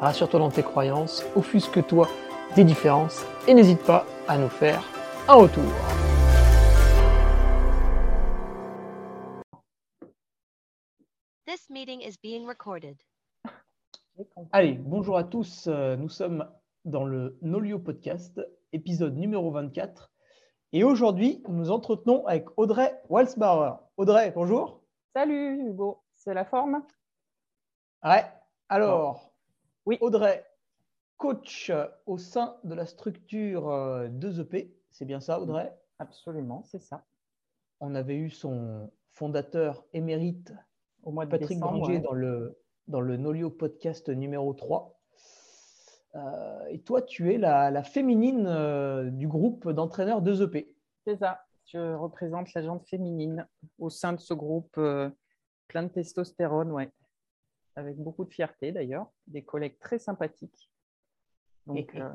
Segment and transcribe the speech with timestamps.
[0.00, 2.08] rassure-toi dans tes croyances, offusque-toi
[2.54, 4.82] des différences et n'hésite pas à nous faire
[5.28, 5.64] un retour.
[11.46, 12.96] This meeting is being recorded.
[14.52, 15.66] Allez, bonjour à tous.
[15.66, 16.48] Euh, nous sommes
[16.84, 18.40] dans le Nolio Podcast,
[18.72, 20.10] épisode numéro 24.
[20.72, 23.78] Et aujourd'hui, nous entretenons avec Audrey Walsbauer.
[23.96, 24.82] Audrey, bonjour.
[25.14, 26.82] Salut Hugo, c'est la forme?
[28.02, 28.24] Ouais.
[28.68, 29.25] Alors,
[29.86, 29.98] oui.
[30.00, 30.44] Audrey,
[31.16, 31.72] coach
[32.06, 33.68] au sein de la structure
[34.10, 35.72] 2EP, euh, c'est bien ça Audrey?
[35.98, 37.04] Absolument, c'est ça.
[37.80, 40.52] On avait eu son fondateur émérite
[41.04, 44.98] au mois de Patrick Granger dans, le, dans le Nolio podcast numéro 3.
[46.16, 50.68] Euh, et toi, tu es la, féminine euh, du groupe d'entraîneurs 2EP.
[51.06, 51.42] C'est ça.
[51.66, 53.46] Je représente la gente féminine
[53.78, 54.80] au sein de ce groupe
[55.68, 56.90] plein de testostérone, ouais
[57.76, 60.70] avec beaucoup de fierté d'ailleurs, des collègues très sympathiques.
[61.66, 62.10] Donc, euh,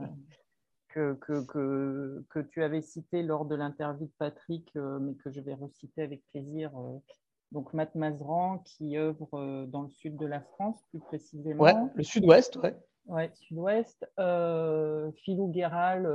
[0.90, 5.40] que, que, que, tu avais cité lors de l'interview de Patrick, euh, mais que je
[5.40, 6.78] vais reciter avec plaisir.
[6.78, 6.98] Euh,
[7.52, 11.64] donc, Matt Mazeran, qui œuvre dans le sud de la France, plus précisément.
[11.64, 12.76] Ouais, le sud-ouest, ouais.
[13.08, 14.06] Ouais, sud-ouest.
[15.18, 16.08] Philou Guéral,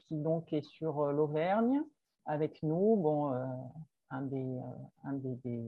[0.00, 1.82] qui donc est sur l'Auvergne,
[2.26, 2.96] avec nous.
[2.96, 3.30] Bon,
[4.10, 4.58] un des,
[5.04, 5.66] un des des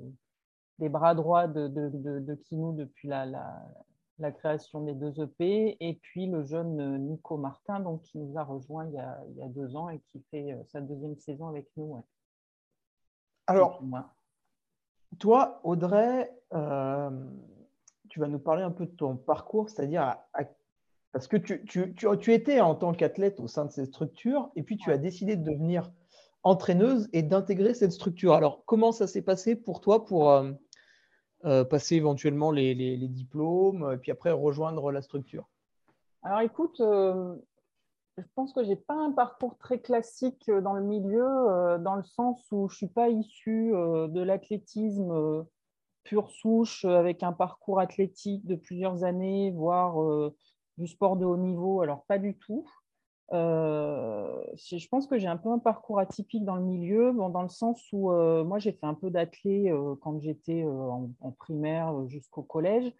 [0.89, 3.27] bras droits de, de, de, Kinou depuis la,
[4.19, 8.45] la, création des deux EP, et puis le jeune Nico Martin, donc, qui nous a
[8.45, 11.17] rejoint il y a, il y a deux ans et qui fait euh, sa deuxième
[11.17, 12.01] saison avec nous.
[13.49, 13.83] Alors,
[15.19, 17.11] toi, Audrey, euh,
[18.09, 20.17] tu vas nous parler un peu de ton parcours, c'est-à-dire
[21.13, 24.51] parce que tu, tu, tu, tu, étais en tant qu'athlète au sein de cette structure,
[24.55, 25.91] et puis tu as décidé de devenir
[26.43, 28.35] entraîneuse et d'intégrer cette structure.
[28.35, 30.31] Alors, comment ça s'est passé pour toi pour,
[31.45, 35.49] euh, euh, passer éventuellement les, diplômes, et puis après rejoindre la structure
[36.23, 37.35] Alors écoute, euh,
[38.17, 41.95] je pense que je n'ai pas un parcours très classique dans le milieu, euh, dans
[41.95, 45.45] le sens où je ne suis pas issue de l'athlétisme
[46.05, 50.33] pure souche, avec un parcours athlétique de plusieurs années, voire
[50.79, 51.83] du sport de haut niveau.
[51.83, 52.67] Alors pas du tout.
[53.35, 57.43] Euh, je pense que j'ai un peu un parcours atypique dans le milieu, bon, dans
[57.43, 62.07] le sens où euh, moi j'ai fait un peu d'athlé euh, quand j'étais en, primaire
[62.09, 62.91] jusqu'au collège,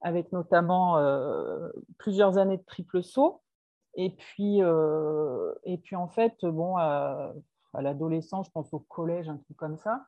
[0.00, 0.96] avec notamment
[1.98, 3.42] plusieurs années de triple saut.
[3.94, 7.32] Et puis, et puis en fait, bon, à,
[7.74, 10.04] l'adolescence, je pense au collège, un truc comme ça,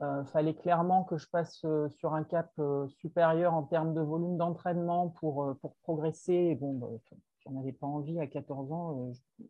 [0.00, 2.50] il fallait clairement que je passe sur un cap
[2.88, 6.54] supérieur en termes de volume d'entraînement pour, pour progresser.
[6.54, 6.86] bon, bah,
[7.48, 9.08] j'en avais pas envie à 14 ans.
[9.08, 9.44] Euh,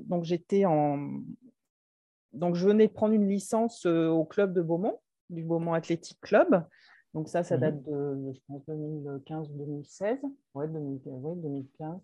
[0.05, 1.21] donc j'étais en.
[2.33, 6.65] Donc je venais de prendre une licence au club de Beaumont, du Beaumont Athletic Club.
[7.13, 7.61] Donc ça, ça mhm.
[7.61, 10.19] date de, je pense, 2015 ou 2016.
[10.55, 12.01] Ouais, 2015.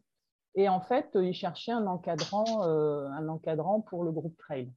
[0.54, 4.70] Et en fait, il cherchait un encadrant, euh, un encadrant pour le groupe trail.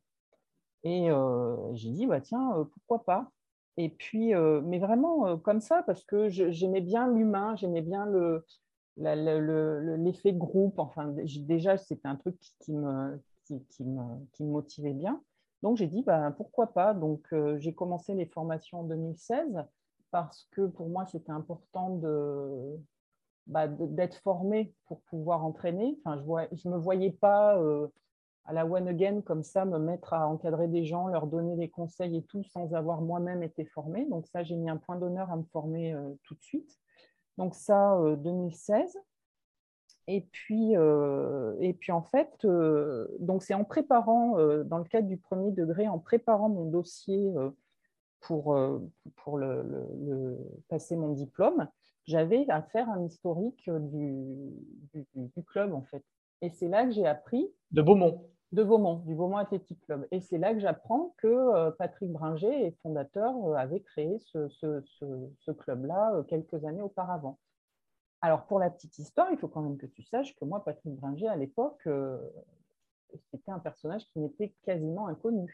[0.83, 3.31] Et euh, j'ai dit, bah, tiens, euh, pourquoi pas?
[3.77, 8.43] Et puis, mais vraiment comme ça, parce que j'aimais bien l'humain, j'aimais bien le,
[8.97, 10.79] l'effet groupe.
[10.79, 13.53] Enfin, déjà, c'était un truc qui, me, qui,
[13.83, 15.21] me, qui, me, motivait bien.
[15.61, 16.95] Donc, j'ai dit, bah, pourquoi pas?
[16.95, 17.27] Donc,
[17.59, 19.63] j'ai commencé les formations en 2016
[20.09, 22.79] parce que pour moi, c'était important de,
[23.47, 25.97] bah, d'être formé pour pouvoir entraîner.
[26.03, 26.21] Enfin,
[26.51, 27.87] je ne me voyais pas euh,
[28.43, 31.69] à la one again comme ça, me mettre à encadrer des gens, leur donner des
[31.69, 34.05] conseils et tout sans avoir moi-même été formé.
[34.05, 36.77] Donc ça, j'ai mis un point d'honneur à me former euh, tout de suite.
[37.37, 38.97] Donc ça, 2016.
[38.97, 38.99] Euh,
[40.09, 42.47] et puis, et puis en fait,
[43.41, 47.33] c'est en préparant, dans le cadre du premier degré, en préparant mon dossier
[48.21, 48.57] pour,
[49.17, 50.37] pour le,
[50.69, 51.67] passer mon diplôme,
[52.07, 54.51] j'avais à faire un historique du,
[54.93, 56.03] du, club, en fait.
[56.41, 57.51] Et c'est là que j'ai appris.
[57.71, 58.29] De Beaumont.
[58.53, 60.07] De Beaumont, du Beaumont Athletic Club.
[60.11, 64.81] Et c'est là que j'apprends que euh, Patrick Bringer, fondateur, euh, avait créé ce, ce,
[65.39, 67.37] ce, club-là euh, quelques années auparavant.
[68.21, 70.95] Alors, pour la petite histoire, il faut quand même que tu saches que moi, Patrick
[70.95, 71.87] Bringer, à l'époque,
[73.31, 75.53] c'était un personnage qui n'était quasiment inconnu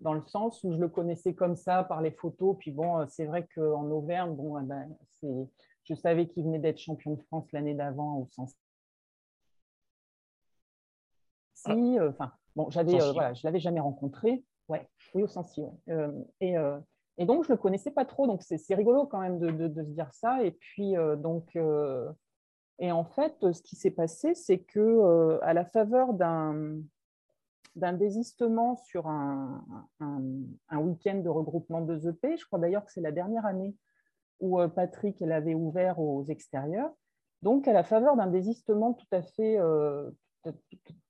[0.00, 2.56] dans le sens où je le connaissais comme ça par les photos.
[2.58, 4.88] Puis bon, c'est vrai qu'en Auvergne, bon, eh ben,
[5.20, 5.48] c'est
[5.84, 8.54] je savais qu'il venait d'être champion de France l'année d'avant au sens.
[11.54, 12.02] Si, ah.
[12.02, 14.44] euh, enfin, bon, j'avais, euh, voilà, je l'avais jamais rencontré.
[14.68, 16.10] Ouais, oui, au sens euh,
[16.40, 16.54] et,
[17.18, 18.26] et, donc, je le connaissais pas trop.
[18.26, 20.42] Donc, c'est rigolo quand même de, de, se dire ça.
[20.42, 21.56] Et puis, donc,
[22.78, 26.80] et en fait, ce qui s'est passé, c'est que à la faveur d'un
[27.76, 29.64] d'un désistement sur un,
[29.98, 30.22] un,
[30.68, 33.74] un week-end de regroupement de EP, je crois d'ailleurs que c'est la dernière année
[34.40, 36.90] où euh, Patrick l'avait ouvert aux extérieurs.
[37.42, 40.10] Donc, à la faveur d'un désistement tout à fait euh,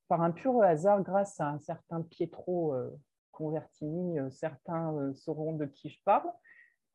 [0.09, 2.91] par un pur hasard, grâce à un certain Pietro euh,
[3.31, 6.31] Convertini, certains sauront de qui je parle.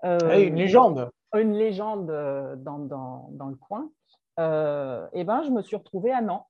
[0.03, 1.09] Une légende.
[1.33, 3.91] Une légende dans, dans, dans le coin.
[4.37, 6.47] et ben, je me suis retrouvée à Nantes.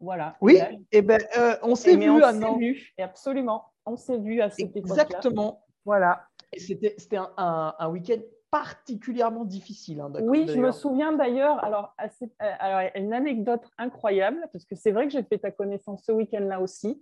[0.00, 0.36] Voilà.
[0.40, 1.20] Oui, et eh ben,
[1.62, 2.60] on s'est vu à Nantes.
[2.98, 5.64] absolument, on s'est vu à cette époque Exactement.
[5.84, 6.26] Voilà.
[6.52, 8.20] Et c'était un, un, un week-end
[8.50, 10.00] particulièrement difficile.
[10.00, 12.26] Hein, oui, je me souviens d'ailleurs, alors, euh,
[12.58, 16.60] alors, une anecdote incroyable, parce que c'est vrai que j'ai fait ta connaissance ce week-end-là
[16.60, 17.00] aussi.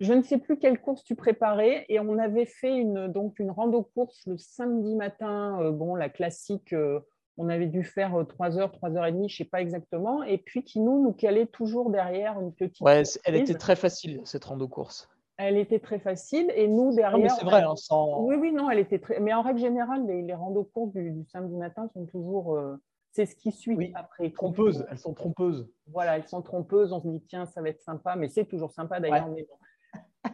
[0.00, 3.50] Je ne sais plus quelle course tu préparais et on avait fait une, donc une
[3.50, 7.00] rando-course le samedi matin, euh, bon, la classique, euh,
[7.38, 10.22] on avait dû faire 3 heures, 3 heures et demie, je ne sais pas exactement,
[10.22, 12.82] et puis qui nous, nous calait toujours derrière une petite.
[12.82, 16.52] Ouais, elle était très facile, cette rando-course elle était très facile.
[16.54, 17.30] Et nous, derrière.
[17.30, 18.22] c'est vrai, hein, sans...
[18.22, 19.20] Oui, oui, non, elle était très.
[19.20, 22.56] Mais en règle générale, les, les randos du, samedi matin sont toujours.
[22.56, 22.76] Euh,
[23.12, 24.30] c'est ce qui suit oui, après.
[24.30, 25.68] Trompeuses, elles sont trompeuses.
[25.86, 26.92] Voilà, elles sont trompeuses.
[26.92, 29.28] On se dit, tiens, ça va être sympa, mais c'est toujours sympa d'ailleurs.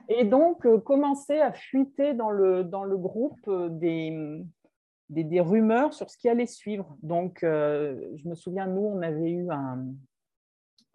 [0.08, 4.44] Et donc, euh, commencer à fuiter dans le, dans le groupe euh, des,
[5.08, 6.96] des, des, rumeurs sur ce qui allait suivre.
[7.02, 9.86] Donc, je me souviens, nous, on avait eu un,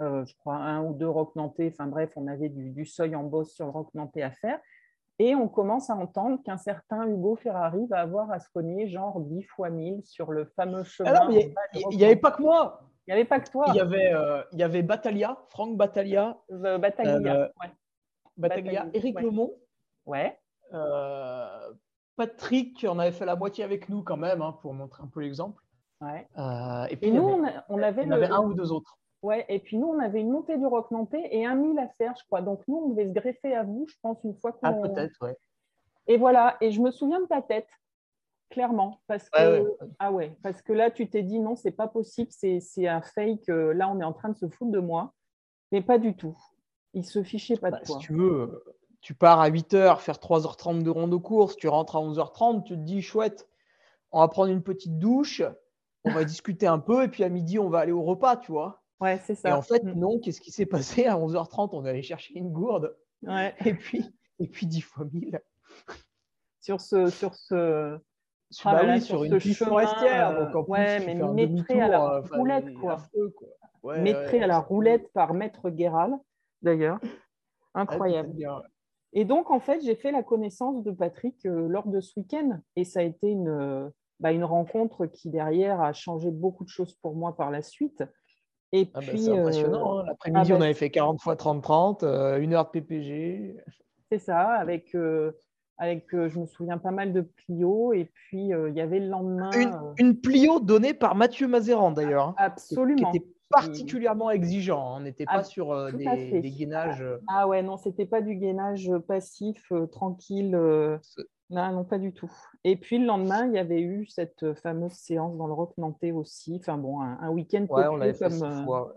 [0.03, 1.71] euh, je crois, un ou deux rocs nantais.
[1.71, 4.59] Enfin bref, on avait du, seuil en bosse sur le roc nantais à faire.
[5.19, 9.19] Et on commence à entendre qu'un certain Hugo Ferrari va avoir à se cogner genre
[9.19, 11.29] 10 fois 1000 sur le fameux ah chemin.
[11.29, 12.81] il n'y avait pas que moi.
[13.05, 13.65] Il n'y avait pas que toi.
[13.69, 16.37] Il y avait, euh, il y avait Battaglia, Franck Battaglia.
[16.51, 17.51] Euh, Battaglia,
[18.37, 19.53] Battaglia, Eric Lemont.
[20.05, 20.39] Ouais.
[22.15, 25.21] Patrick, on avait fait la moitié avec nous quand même, hein, pour montrer un peu
[25.21, 25.61] l'exemple.
[26.01, 26.27] Ouais.
[26.89, 28.97] et puis, nous, on, avait, avait un ou deux autres.
[29.23, 31.87] Ouais, et puis nous, on avait une montée du roc nantais et un mille à
[31.97, 32.41] faire, je crois.
[32.41, 34.67] Donc nous, on devait se greffer à vous, je pense, une fois qu'on.
[34.67, 35.37] Ah, peut-être, ouais.
[36.07, 37.69] Et voilà, et je me souviens de ta tête,
[38.49, 38.99] clairement.
[39.07, 42.87] Parce que, Ah ouais, parce que là, tu t'es dit non, c'est pas possible, c'est
[42.87, 43.47] un fake.
[43.47, 45.13] Euh, là, on est en train de se foutre de moi.
[45.71, 46.37] Mais pas du tout.
[46.93, 47.99] Il se fichait pas de bah, toi.
[47.99, 48.63] Si tu veux,
[48.99, 52.73] tu pars à 8h, faire 3h30 de ronde de course, tu rentres à 11h30, tu
[52.73, 53.49] te dis chouette,
[54.11, 55.41] on va prendre une petite douche,
[56.03, 58.51] on va discuter un peu, et puis à midi, on va aller au repas, tu
[58.51, 58.82] vois.
[59.03, 59.49] Ouais, c'est ça.
[59.49, 59.99] Et en fait, mm.
[59.99, 61.05] non, qu'est-ce qui s'est passé?
[61.07, 62.95] À 11h30, on allait chercher une gourde.
[63.21, 63.53] Ouais.
[63.65, 65.41] Et puis, et puis 10 fois 1000.
[66.61, 67.09] Sur ce.
[67.09, 67.99] Sur ce...
[68.49, 70.29] Sur, ah, bah sur, une piste forestière.
[70.29, 72.97] Euh, donc en ouais, mais mettré à la roulette, quoi.
[73.81, 73.95] quoi.
[73.95, 76.13] à la roulette par Maître Guéral,
[76.61, 76.99] d'ailleurs.
[77.73, 78.31] Ah, Incroyable.
[79.11, 82.59] Et donc, en fait, j'ai fait la connaissance de Patrick lors de ce week-end.
[82.75, 86.93] Et ça a été une, bah, une rencontre qui, derrière, a changé beaucoup de choses
[87.01, 88.03] pour moi par la suite.
[88.73, 89.99] Et ah bah, puis, c'est impressionnant.
[89.99, 90.05] Hein.
[90.07, 93.57] L'après-midi, on avait fait 40 fois 30-30, une heure de PPG.
[94.11, 94.93] C'est ça, avec
[95.77, 97.93] avec, euh, je me souviens, pas mal de Plio.
[97.93, 99.51] Et puis, euh, il y avait le lendemain.
[99.97, 102.29] Une, euh, Plio donnée par Mathieu Mazéran, d'ailleurs.
[102.29, 103.11] Hein, Absolument.
[103.11, 104.93] Qui était particulièrement exigeant.
[104.93, 104.97] Hein.
[104.97, 107.05] On n'était pas sur des, des, gainages.
[107.27, 110.57] Ah ouais, non, c'était pas du gainage passif, tranquille.
[111.49, 112.31] Non, non, pas du tout.
[112.63, 116.11] Et puis le lendemain, il y avait eu cette fameuse séance dans le Rock Nantais
[116.11, 116.55] aussi.
[116.59, 118.95] Enfin bon, un, week-end ouais, on fait comme, fois,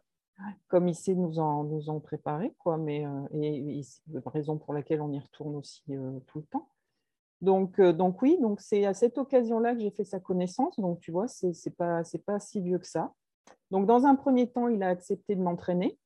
[0.69, 2.79] comme ici nous en, nous en préparer, quoi.
[2.79, 5.83] Mais et, c'est la raison pour laquelle on y retourne aussi
[6.27, 6.69] tout le temps.
[7.43, 10.79] Donc, euh, donc oui, donc c'est à cette occasion-là que j'ai fait sa connaissance.
[10.79, 13.13] Donc tu vois, c'est n'est pas, pas si vieux que ça.
[13.71, 15.99] Donc dans un premier temps, il a accepté de m'entraîner.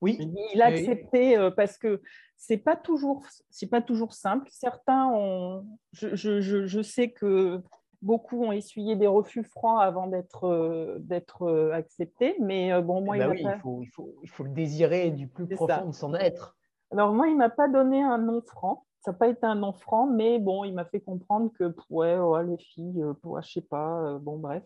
[0.00, 0.18] Oui.
[0.54, 2.02] Il a accepté euh, parce que
[2.36, 4.48] c'est pas toujours c'est pas toujours simple.
[4.50, 7.62] Certains ont, je, je, je, sais que
[8.02, 13.20] beaucoup ont essuyé des refus froids avant d'être euh, d'être acceptés, mais bon moi eh
[13.20, 16.56] ben il, faut, il, faut, il faut le désirer du plus profond de son être.
[16.92, 19.72] Alors moi il m'a pas donné un nom franc ça n'a pas été un nom
[19.72, 23.60] franc, mais bon, il m'a fait comprendre que, ouais, les filles, euh, ouais, je sais
[23.60, 24.64] pas, euh, bon, bref.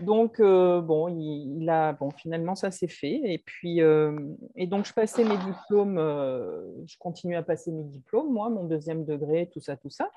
[0.00, 3.20] Donc, euh, bon, il, a, bon, finalement, ça s'est fait.
[3.24, 5.96] Et puis, et donc, je passais mes diplômes,
[6.86, 10.10] je continue à passer mes diplômes, moi, mon deuxième degré, tout ça, tout ça.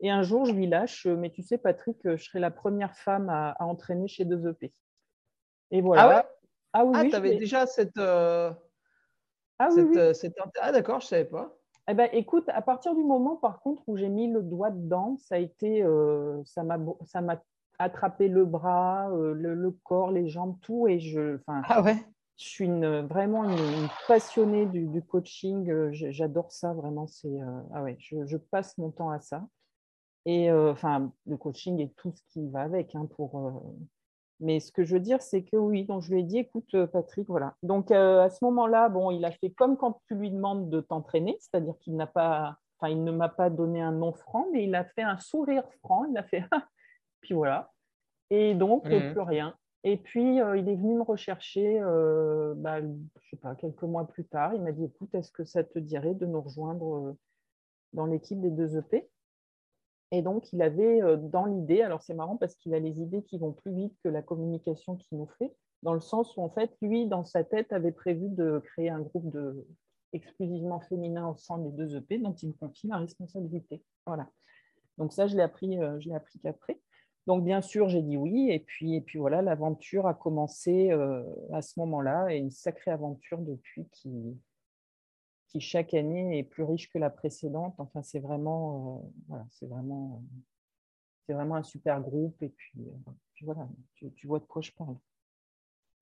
[0.00, 3.28] Et un jour, je lui lâche, mais tu sais, Patrick, je serai la première femme
[3.28, 4.72] à, entraîner chez 2EP.
[5.70, 6.02] Et voilà.
[6.02, 6.22] Ah, ouais?
[6.72, 7.98] Ah oui, ah, tu avais déjà cette.
[7.98, 8.56] Ah,
[9.74, 11.58] oui, cette, ah d'accord, je ne savais pas.
[11.90, 15.16] Eh ben, écoute, à partir du moment, par contre, où j'ai mis le doigt dedans,
[15.16, 16.78] ça a été, euh, ça m'a,
[17.78, 21.96] attrapé le bras, euh, le, corps, les jambes, tout, et je, ah ouais?
[22.36, 25.70] je suis une, vraiment une, passionnée du, coaching.
[25.70, 27.06] Euh, j'adore ça, vraiment.
[27.06, 27.38] C'est,
[27.74, 29.46] ah ouais, je, passe mon temps à ça.
[30.26, 33.62] Et enfin, le coaching et tout ce qui va avec, hein, pour
[34.40, 36.72] mais ce que je veux dire, c'est que oui, donc je lui ai dit, écoute,
[36.74, 37.54] euh, Patrick, voilà.
[37.62, 40.80] Donc euh, à ce moment-là, bon, il a fait comme quand tu lui demandes de
[40.80, 44.64] t'entraîner, c'est-à-dire qu'il n'a pas, enfin, il ne m'a pas donné un nom franc, mais
[44.64, 46.04] il a fait un sourire franc.
[46.04, 46.44] Il a fait,
[47.20, 47.72] puis voilà.
[48.30, 49.12] Et donc mmh.
[49.12, 49.54] plus rien.
[49.84, 51.80] Et puis euh, il est venu me rechercher,
[52.56, 54.54] bah, je sais pas, quelques mois plus tard.
[54.54, 57.16] Il m'a dit, écoute, est-ce que ça te dirait de nous rejoindre
[57.92, 59.08] dans l'équipe des deux EP
[60.10, 63.22] et donc, il avait euh, dans l'idée, alors c'est marrant parce qu'il a les idées
[63.22, 66.50] qui vont plus vite que la communication qu'il nous fait, dans le sens où, en
[66.50, 69.66] fait, lui, dans sa tête, avait prévu de créer un groupe de,
[70.12, 73.82] exclusivement féminin au sein des deux EP, dont il me confie la responsabilité.
[74.06, 74.28] Voilà.
[74.96, 76.80] Donc ça, je l'ai appris, euh, je l'ai appris qu'après.
[77.28, 81.22] Donc bien sûr, j'ai dit oui, et puis, et puis voilà, l'aventure a commencé euh,
[81.52, 84.34] à ce moment-là, et une sacrée aventure depuis qui,
[85.48, 87.74] qui chaque année est plus riche que la précédente.
[87.76, 90.22] Enfin, c'est vraiment, euh, voilà, c'est vraiment,
[91.26, 92.42] c'est vraiment un super groupe.
[92.42, 94.96] Et puis, euh, voilà, tu, vois de quoi je parle.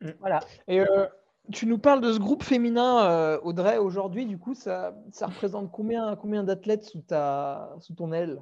[0.02, 0.10] Mm.
[0.20, 0.38] Voilà.
[0.68, 1.08] Et euh,
[1.50, 3.78] tu nous parles de ce groupe féminin, Audrey.
[3.78, 8.40] Aujourd'hui, du coup, ça, ça représente combien, combien d'athlètes sous ta, sous ton aile?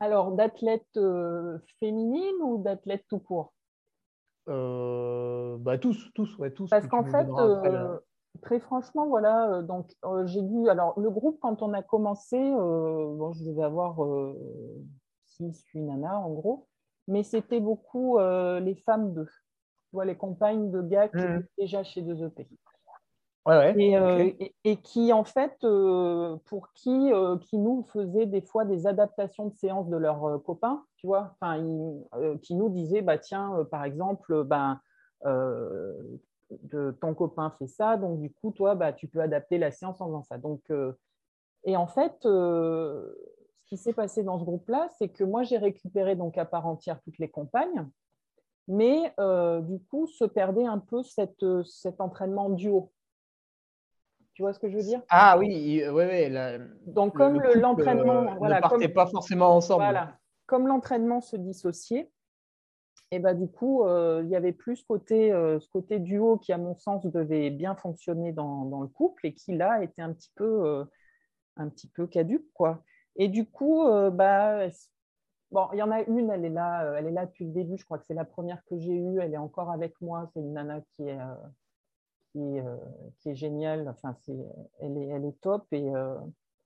[0.00, 0.98] Alors, d'athlètes
[1.80, 3.52] féminines ou d'athlètes tout court?
[4.46, 6.68] Bah, tous, tous, ouais, tous.
[6.68, 7.26] Parce qu'en fait,
[8.42, 9.50] Très franchement, voilà.
[9.50, 10.68] Euh, donc, euh, j'ai dû.
[10.68, 13.96] Alors, le groupe, quand on a commencé, euh, bon, je devais avoir
[15.24, 16.68] six, huit nanas, en gros.
[17.08, 19.30] Mais c'était beaucoup les femmes d'eux.
[20.04, 21.36] Les compagnes de gars qui mmh.
[21.36, 22.48] étaient déjà chez 2EP.
[23.46, 25.56] Ouais, ouais, et, et, qui, en fait,
[26.46, 27.10] pour qui,
[27.42, 31.62] qui nous faisaient des fois des adaptations de séances de leurs copains, tu vois, enfin,
[32.42, 34.80] qui nous disaient, bah, tiens, par exemple, ben,
[36.50, 40.00] de ton copain fait ça, donc du coup, toi, bah, tu peux adapter la séance
[40.00, 40.38] en faisant ça.
[40.38, 40.92] Donc, euh,
[41.64, 43.14] et en fait, euh,
[43.58, 46.66] ce qui s'est passé dans ce groupe-là, c'est que moi, j'ai récupéré donc à part
[46.66, 47.88] entière toutes les compagnes,
[48.68, 52.92] mais euh, du coup, se perdait un peu cette, cet entraînement duo.
[54.36, 55.00] Tu vois ce que je veux dire?
[55.08, 56.30] Ah oui, oui, oui.
[56.86, 58.36] donc, comme l'entraînement.
[58.36, 59.84] voilà, ne partait pas forcément ensemble.
[59.84, 60.18] Voilà.
[60.44, 62.10] Comme l'entraînement se dissociait,
[63.12, 66.52] et bah, du coup, euh, il y avait plus côté, euh, ce côté duo qui,
[66.52, 70.12] à mon sens, devait bien fonctionner dans, dans le couple et qui, là, était un
[70.12, 70.84] petit peu, euh,
[71.56, 72.52] un petit peu caduque.
[72.52, 72.82] Quoi.
[73.16, 74.68] Et du coup, bah,
[75.50, 77.78] bon, il y en a une, elle est, là, elle est là depuis le début.
[77.78, 79.18] Je crois que c'est la première que j'ai eue.
[79.18, 80.28] Elle est encore avec moi.
[80.34, 81.18] C'est une nana qui est,
[82.36, 82.64] qui est,
[83.20, 83.88] qui est géniale.
[83.88, 84.36] Enfin, c'est,
[84.80, 85.66] elle, est, elle est top.
[85.72, 85.90] Et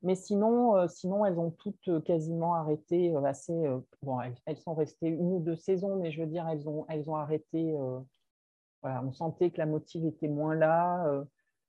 [0.02, 3.52] mais sinon, euh, sinon, elles ont toutes euh, quasiment arrêté euh, assez.
[4.02, 7.08] bon, elles, sont restées une ou deux saisons, mais je veux dire, elles ont, elles
[7.10, 7.76] ont arrêté.
[8.82, 11.24] voilà, on sentait que la motive était moins là.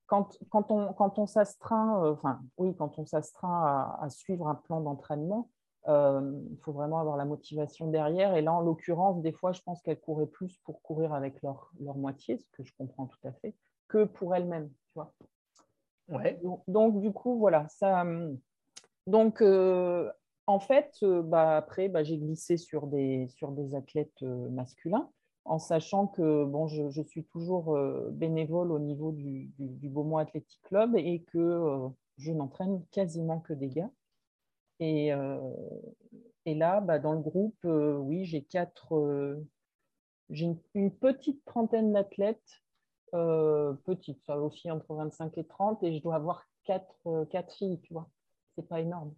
[0.08, 2.18] quand, quand, on, quand on s'astreint,
[2.58, 5.50] oui, quand on s'astreint à, à, suivre un plan d'entraînement,
[5.88, 8.36] il faut vraiment avoir la motivation derrière.
[8.36, 11.72] Et là, en l'occurrence, des fois, je pense qu'elles couraient plus pour courir avec leur,
[11.82, 13.56] leur moitié, ce que je comprends tout à fait,
[13.92, 14.70] que pour elles-mêmes.
[14.70, 15.14] Tu vois
[16.08, 16.40] ouais.
[16.42, 17.68] donc, donc, du coup, voilà.
[17.70, 18.06] Ça,
[19.06, 25.10] donc, en fait, bah, après, bah, j'ai glissé sur des, sur des athlètes masculins
[25.44, 27.78] en sachant que bon, je, je suis toujours
[28.12, 33.54] bénévole au niveau du, du, du Beaumont Athletic Club et que je n'entraîne quasiment que
[33.54, 33.90] des gars.
[34.80, 35.12] Et,
[36.46, 39.42] et là, bah, dans le groupe, oui, j'ai quatre,
[40.30, 42.62] j'ai une, une, petite trentaine d'athlètes,
[43.12, 47.94] petites, ça aussi entre 25 et 30, et je dois avoir quatre, quatre filles, tu
[47.94, 48.10] vois.
[48.56, 49.14] C'est pas énorme.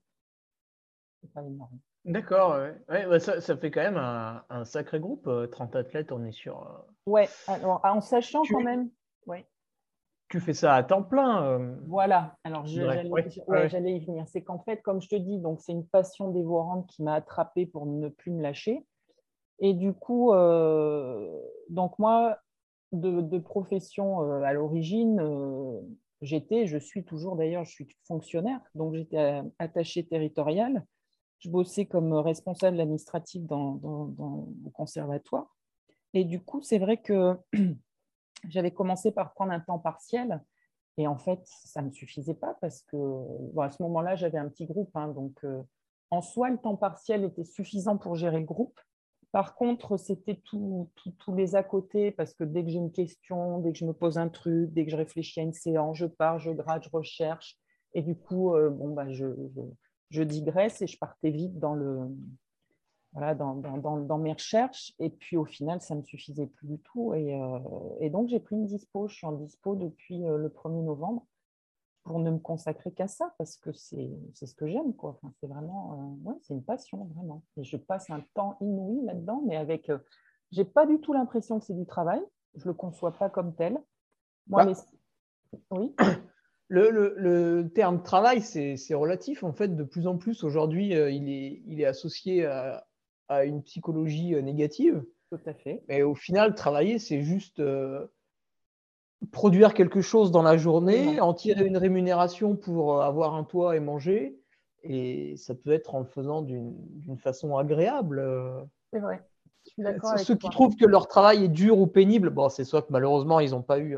[1.22, 1.80] C'est pas énorme.
[2.06, 3.08] D'accord, ouais.
[3.08, 6.62] ouais ça, ça, fait quand même un, un, sacré groupe, 30 athlètes, on est sur.
[6.62, 7.12] Euh...
[7.12, 8.90] Ouais, alors en sachant tu, quand même.
[9.26, 9.48] Ouais.
[10.30, 11.44] Tu fais ça à temps plein.
[11.46, 11.76] Euh...
[11.88, 13.30] Voilà, alors j'allais ouais.
[13.30, 14.28] y venir.
[14.28, 17.66] C'est qu'en fait, comme je te dis, donc c'est une passion dévorante qui m'a attrapée
[17.66, 18.86] pour ne plus me lâcher.
[19.60, 22.38] Et du coup, euh, donc moi,
[22.94, 25.82] de, profession euh, à l'origine, euh,
[26.22, 30.86] j'étais, je suis toujours d'ailleurs, je suis fonctionnaire, donc j'étais attachée territoriale
[31.44, 35.58] je bossais comme responsable administratif dans, dans, au conservatoire.
[36.14, 37.38] Et du coup, c'est vrai que
[38.48, 40.42] j'avais commencé par prendre un temps partiel.
[40.98, 44.38] Et en fait, ça ne me suffisait pas parce que bon, à ce moment-là, j'avais
[44.38, 44.92] un petit groupe.
[44.96, 45.62] Hein, donc, euh,
[46.12, 48.80] en soi, le temps partiel était suffisant pour gérer le groupe.
[49.34, 50.88] Par contre, c'était tous
[51.36, 54.20] les à côté parce que dès que j'ai une question, dès que je me pose
[54.20, 57.58] un truc, dès que je réfléchis à une séance, je pars, je gratte, je recherche.
[57.96, 61.76] Et du coup, euh, bah, je, digresse et je partais vite dans,
[64.20, 64.94] mes recherches.
[65.00, 67.16] Et puis au final, ça ne me suffisait plus du tout.
[67.16, 69.08] Et, euh, donc j'ai pris une dispo.
[69.08, 71.26] Je suis en dispo depuis euh, le 1er novembre
[72.04, 74.94] pour ne me consacrer qu'à ça parce que c'est ce que j'aime.
[74.94, 75.12] Quoi.
[75.12, 77.44] Enfin, c'est vraiment, euh, ouais, c'est une passion vraiment.
[77.58, 80.00] Et je passe un temps inouï là-dedans, mais avec, euh,
[80.52, 82.22] j'ai pas du tout l'impression que c'est du travail.
[82.56, 83.80] Je le conçois pas comme tel.
[84.48, 84.72] Moi, bah.
[84.72, 85.60] les...
[85.72, 85.96] oui.
[86.70, 89.44] Le, le, le, terme travail, c'est relatif.
[89.44, 92.88] En fait, de plus en plus, aujourd'hui, euh, il, est, il est associé à,
[93.28, 95.04] à, une psychologie euh, négative.
[95.30, 95.84] Tout à fait.
[95.88, 97.62] Mais au final, travailler, c'est juste
[99.32, 103.76] produire quelque chose dans la journée, en tirer une rémunération pour euh, avoir un toit
[103.76, 104.40] et manger.
[104.84, 108.22] Et ça peut être en le faisant d'une façon agréable.
[108.92, 109.24] C'est vrai.
[110.18, 113.40] Ceux qui trouvent que leur travail est dur ou pénible, bon, c'est soit que malheureusement,
[113.40, 113.98] ils n'ont pas eu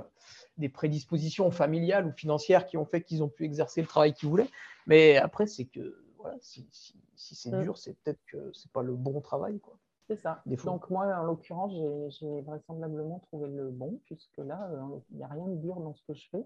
[0.57, 4.29] des prédispositions familiales ou financières qui ont fait qu'ils ont pu exercer le travail qu'ils
[4.29, 4.49] voulaient.
[4.85, 7.63] Mais après, c'est que voilà, si, si, si c'est mmh.
[7.63, 9.59] dur, c'est peut-être que c'est pas le bon travail.
[9.59, 9.77] Quoi.
[10.07, 10.43] C'est ça.
[10.45, 11.73] Donc moi, en l'occurrence,
[12.19, 15.95] j'ai vraisemblablement trouvé le bon, puisque là, euh, il n'y a rien de dur dans
[15.95, 16.45] ce que je fais.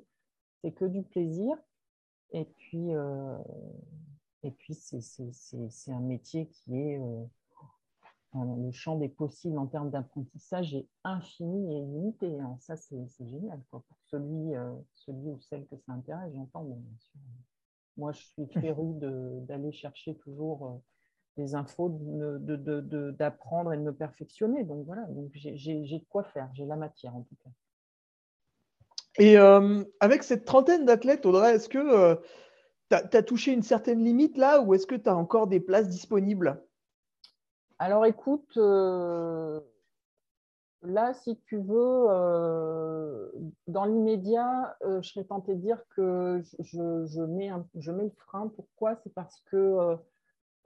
[0.62, 1.58] C'est que du plaisir.
[2.32, 3.38] Et puis, euh,
[4.44, 7.00] et puis c'est un métier qui est...
[7.00, 7.26] Euh,
[8.36, 12.40] le champ des possibles en termes d'apprentissage est infini et illimité.
[12.40, 13.84] Alors ça, c'est génial quoi.
[13.88, 17.20] pour celui, euh, celui ou celle que ça intéresse, j'entends, bien sûr.
[17.98, 18.94] Moi, je suis féru
[19.48, 20.80] d'aller chercher toujours
[21.40, 24.64] des infos, d'apprendre de, de, et de me perfectionner.
[24.64, 27.50] Donc voilà, j'ai de quoi faire, j'ai la matière en tout cas.
[29.18, 32.16] Et euh, avec cette trentaine d'athlètes, Audrey, est-ce que euh,
[32.90, 35.60] tu as, as, touché une certaine limite là ou est-ce que tu as encore des
[35.60, 36.62] places disponibles?
[37.80, 39.60] Alors écoute, euh,
[40.82, 42.06] là, si tu veux,
[43.68, 48.14] dans l'immédiat, je serais tentée de dire que je, je, mets un, je, mets le
[48.18, 48.52] frein.
[48.56, 48.98] Pourquoi?
[49.04, 49.98] C'est parce que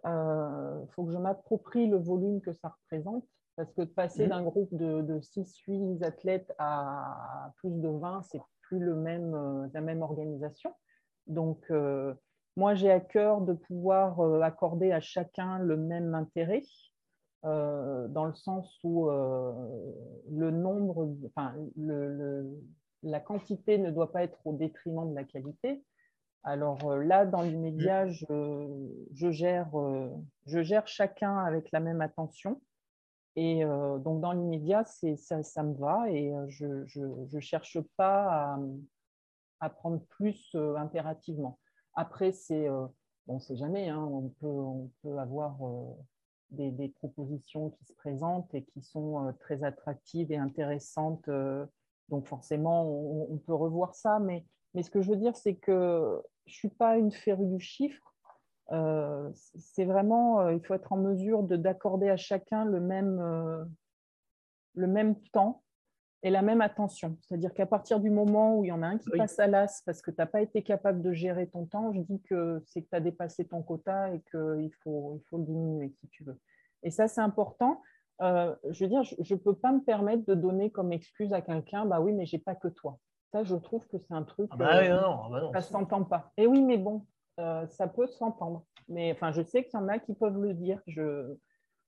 [0.05, 3.25] euh, faut que je m'approprie le volume que ça représente.
[3.55, 4.29] Parce que de passer mmh.
[4.29, 9.81] d'un groupe de, de 6-8 athlètes à plus de 20, c'est plus le même, la
[9.81, 10.73] même organisation.
[11.27, 11.71] Donc,
[12.57, 16.63] moi, j'ai à cœur de pouvoir accorder à chacun le même intérêt.
[17.45, 19.51] Euh, dans le sens où euh,
[20.31, 22.49] le nombre, enfin, le, le,
[23.03, 25.83] la quantité ne doit pas être au détriment de la qualité.
[26.43, 28.25] Alors euh, là, dans l'immédiat, je,
[29.13, 29.71] je, gère,
[30.45, 32.61] je gère chacun avec la même attention.
[33.35, 38.59] Et donc, dans l'immédiat, ça, ça me va et je ne cherche pas à,
[39.59, 41.57] à prendre plus impérativement.
[41.95, 42.67] Après, c'est
[43.25, 45.57] bon, c'est jamais, hein, on, peut, on peut avoir
[46.53, 51.27] des, des, propositions qui se présentent et qui sont euh, très attractives et intéressantes.
[51.27, 51.65] Euh,
[52.09, 54.19] donc forcément, on, on, peut revoir ça.
[54.19, 57.47] Mais, mais ce que je veux dire, c'est que je ne suis pas une férue
[57.47, 58.13] du chiffre.
[58.71, 63.63] Euh, c'est vraiment, euh, il faut être en mesure d'accorder à chacun le même, euh,
[64.75, 65.63] le même temps
[66.23, 67.17] et la même attention.
[67.21, 69.81] C'est-à-dire qu'à partir du moment où il y en a un qui passe à l'as
[69.85, 72.81] parce que tu n'as pas été capable de gérer ton temps, je dis que c'est
[72.81, 76.23] que tu as dépassé ton quota et qu'il faut, il faut le diminuer si tu
[76.23, 76.39] veux.
[76.83, 77.81] Et ça, c'est important.
[78.21, 81.85] Je veux dire, je ne peux pas me permettre de donner comme excuse à quelqu'un,
[81.85, 82.99] bah oui, mais j'ai pas que toi.
[83.33, 84.47] Ça, je trouve que c'est un truc.
[84.51, 86.31] Ah bah euh, non, bah ça ne s'entend pas.
[86.37, 87.03] Et oui, mais bon,
[87.39, 88.63] euh, ça peut s'entendre.
[88.87, 90.79] Mais enfin, je sais qu'il y en a qui peuvent le dire.
[90.85, 91.35] Je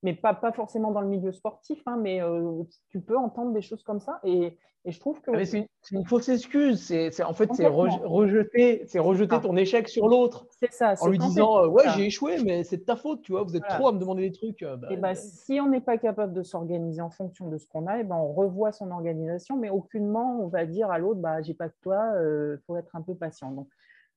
[0.05, 3.63] mais pas, pas forcément dans le milieu sportif, hein, mais euh, tu peux entendre des
[3.63, 4.19] choses comme ça.
[4.23, 5.31] Et, et je trouve que.
[5.33, 6.79] Ah, c'est une, fausse excuse.
[6.79, 10.45] C'est, en fait, c'est rejeter, c'est rejeter ton échec sur l'autre.
[10.59, 10.93] C'est ça.
[11.01, 13.57] En lui disant euh, Ouais, j'ai échoué, mais c'est de ta faute, tu vois, vous
[13.57, 14.61] êtes trop à me demander des trucs.
[14.61, 17.65] Euh, bah, et bah, si on n'est pas capable de s'organiser en fonction de ce
[17.65, 21.19] qu'on a, et ben, on revoit son organisation, mais aucunement on va dire à l'autre
[21.19, 23.49] bah, J'ai pas que toi, il faut être un peu patient.
[23.49, 23.69] Donc,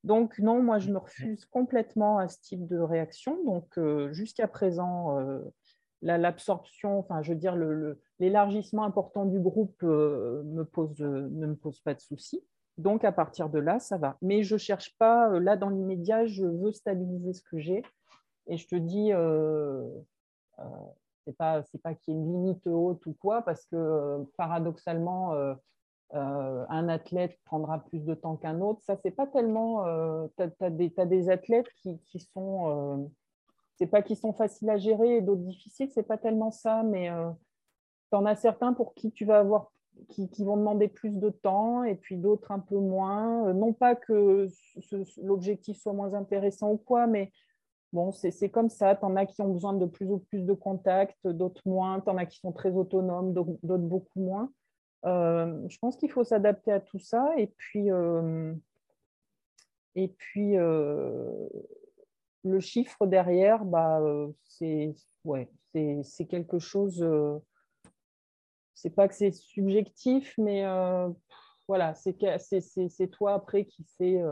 [0.05, 3.42] donc, non, moi, je me refuse complètement à ce type de réaction.
[3.44, 3.79] Donc,
[4.12, 5.18] jusqu'à présent,
[6.02, 7.56] l'absorption, enfin, je veux dire,
[8.18, 12.42] l'élargissement important du groupe euh, me pose, ne me pose pas de soucis.
[12.76, 14.16] Donc, à partir de là, ça va.
[14.22, 17.82] Mais je ne cherche pas, euh, là, dans l'immédiat, je veux stabiliser ce que j'ai.
[18.46, 19.84] Et je te dis, euh,
[20.61, 20.62] euh
[21.26, 25.34] c'est pas, pas qu'il y ait une limite haute ou quoi, parce que paradoxalement,
[26.14, 28.80] un athlète prendra plus de temps qu'un autre.
[28.84, 29.84] Ça, c'est pas tellement.
[30.38, 30.70] tu as,
[31.04, 33.11] des athlètes qui, qui sont
[33.79, 37.11] c'est pas qu'ils sont faciles à gérer et d'autres difficiles, c'est pas tellement ça, mais
[37.11, 37.31] euh,
[38.11, 39.71] tu en as certains pour qui tu vas avoir
[40.09, 43.49] qui, vont demander plus de temps et puis d'autres un peu moins.
[43.49, 44.49] Euh, non pas que
[45.23, 47.33] l'objectif soit moins intéressant ou quoi, mais
[47.93, 48.95] bon, c'est comme ça.
[48.97, 52.01] Tu en as qui ont besoin de plus ou plus de contacts, d'autres moins.
[52.01, 54.53] Tu en as qui sont très autonomes, d'autres beaucoup moins.
[55.05, 57.88] Euh, je pense qu'il faut s'adapter à tout ça et puis,
[59.95, 60.57] et puis
[62.44, 67.03] le chiffre derrière, bah, euh, c'est quelque chose.
[67.03, 67.38] Euh,
[68.74, 71.09] c'est pas que c'est subjectif, mais euh,
[71.66, 72.16] voilà, c'est
[73.11, 74.22] toi après qui sais.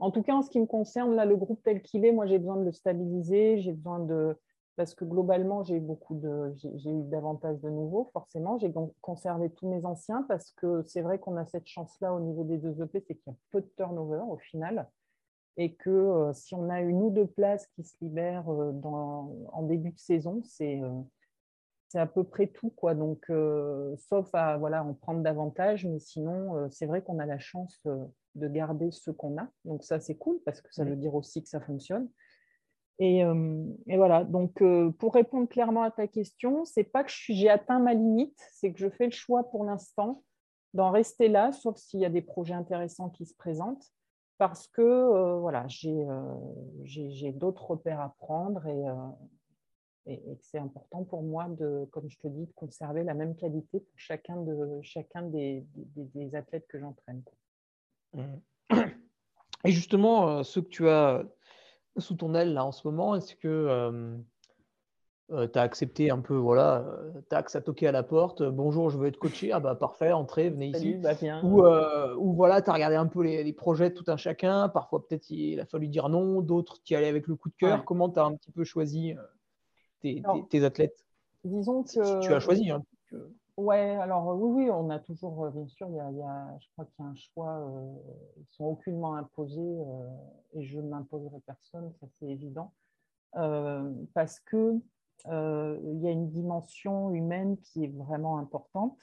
[0.00, 2.26] En tout cas, en ce qui me concerne, là, le groupe tel qu'il est, moi,
[2.26, 3.60] j'ai besoin de le stabiliser.
[3.60, 4.36] J'ai besoin de
[4.76, 8.58] parce que globalement, j'ai beaucoup de, j'ai eu davantage de nouveaux, forcément.
[8.58, 12.42] J'ai conservé tous mes anciens parce que c'est vrai qu'on a cette chance-là au niveau
[12.42, 14.88] des deux EP, c'est qu'il y a peu de turnover au final
[15.56, 18.72] et que euh, si on a une ou deux places qui se libèrent euh,
[19.52, 21.00] en début de saison, c'est euh,
[21.88, 22.70] c'est à peu près tout.
[22.70, 22.96] Quoi.
[22.96, 23.30] Donc,
[24.08, 27.86] sauf à voilà, en prendre davantage, mais sinon, c'est vrai qu'on a la chance
[28.34, 29.46] de garder ce qu'on a.
[29.64, 32.08] Donc, ça, c'est cool parce que ça veut dire aussi que ça fonctionne.
[32.98, 34.60] Et, et voilà, donc
[34.98, 38.80] pour répondre clairement à ta question, c'est pas que j'ai atteint ma limite, c'est que
[38.80, 40.24] je fais le choix pour l'instant
[40.72, 43.93] d'en rester là, sauf s'il y a des projets intéressants qui se présentent
[44.38, 46.34] parce que euh, voilà, euh,
[46.84, 48.94] j'ai d'autres repères à prendre et, euh,
[50.06, 53.80] et, c'est important pour moi, de, comme je te dis, de conserver la même qualité
[53.80, 57.22] pour chacun, de, chacun des, des, athlètes que j'entraîne.
[59.64, 61.24] Et justement, ceux que tu as
[61.96, 64.20] sous ton aile là en ce moment, est-ce que
[65.30, 68.50] euh, tu as accepté un peu, voilà, euh, tac, à toqué à la porte, euh,
[68.50, 70.94] bonjour, je veux être coaché, ah bah parfait, entrez, venez ici.
[70.96, 71.14] Bah,
[72.18, 75.30] ou, voilà, tu as regardé un peu les, projets de tout un chacun, parfois peut-être
[75.30, 77.86] il a fallu dire non, d'autres tu y allais avec le coup de cœur.
[77.86, 79.14] Comment tu as un petit peu choisi
[80.00, 80.22] tes,
[80.62, 81.06] athlètes?
[81.42, 82.20] Disons que.
[82.20, 82.70] tu as choisi.
[82.70, 82.82] Hein,
[83.56, 87.04] Ouais, alors oui, oui, on a toujours, bien sûr, il y a, je crois qu'il
[87.04, 87.64] y a un choix,
[88.36, 89.78] ils ne sont aucunement imposés
[90.54, 92.72] et je ne m'imposerai personne, ça c'est évident.
[93.32, 94.78] parce que euh,
[95.26, 98.98] il y a une dimension humaine qui est vraiment importante.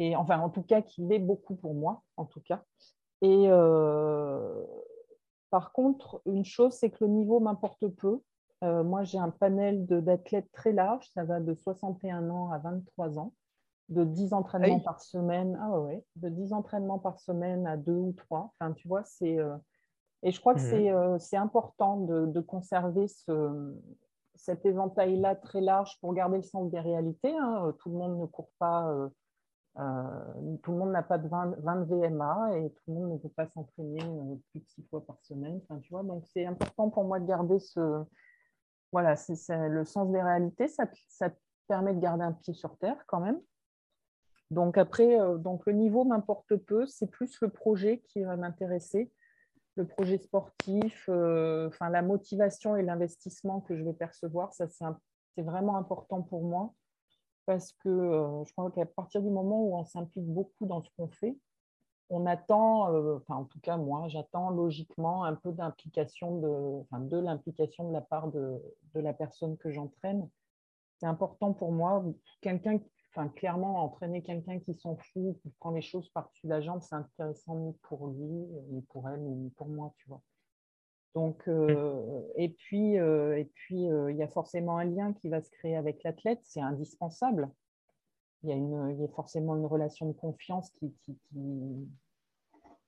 [0.00, 2.64] Et enfin, en tout cas, qui l'est beaucoup pour moi, en tout cas.
[3.20, 4.64] Et euh,
[5.50, 8.22] par contre, une chose, c'est que le niveau m'importe peu.
[8.64, 13.18] Euh, moi, j'ai un panel d'athlètes très large, ça va de 61 ans à 23
[13.18, 13.34] ans,
[13.90, 15.58] de 10 entraînements par semaine.
[15.60, 18.54] Ah ouais, de 10 entraînements par semaine à 2 ou 3.
[18.58, 19.36] Enfin, tu vois, c'est.
[20.22, 21.18] et je crois que mmh.
[21.18, 23.74] c'est important de, de, conserver ce,
[24.42, 27.36] cet éventail-là très large pour garder le sens des réalités.
[27.36, 27.66] Hein.
[27.66, 29.08] Euh, tout le monde ne court pas, euh,
[29.78, 33.28] euh, tout le monde n'a pas de 20, VMA et tout le monde ne peut
[33.28, 34.00] pas s'entraîner
[34.50, 35.60] plus de six fois par semaine.
[36.04, 38.02] Donc c'est important pour moi de garder ce,
[38.92, 39.14] voilà,
[39.48, 40.68] le sens des réalités.
[40.68, 41.30] Ça, ça,
[41.68, 43.40] permet de garder un pied sur terre quand même.
[44.50, 46.84] Donc après, le niveau m'importe peu.
[46.86, 49.12] C'est plus le projet qui va m'intéresser
[49.76, 55.42] le projet sportif, euh, enfin, la motivation et l'investissement que je vais percevoir, ça c'est
[55.42, 56.74] vraiment important pour moi
[57.46, 60.90] parce que euh, je crois qu'à partir du moment où on s'implique beaucoup dans ce
[60.96, 61.36] qu'on fait,
[62.08, 67.18] on attend, euh, enfin en tout cas moi, j'attends logiquement un peu d'implication de, de
[67.18, 68.60] l'implication de la part de,
[68.94, 70.28] de la personne que j'entraîne.
[70.98, 72.04] C'est important pour moi.
[72.40, 72.78] Quelqu'un,
[73.10, 76.94] enfin, clairement, entraîner quelqu'un qui s'en fout, qui prend les choses par-dessus la jambe, c'est
[76.94, 80.22] intéressant ni pour lui, ni pour elle, ni pour moi, tu vois.
[81.14, 85.28] Donc, euh, et puis, euh, et puis, euh, il y a forcément un lien qui
[85.28, 87.50] va se créer avec l'athlète, c'est indispensable.
[88.42, 91.88] Il y, y a forcément une relation de confiance qui, qui, qui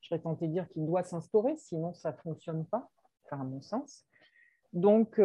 [0.01, 2.91] je serais tentée de dire, qu'il doit s'instaurer, sinon ça ne fonctionne pas,
[3.25, 4.07] enfin, à mon sens.
[4.73, 5.21] Donc,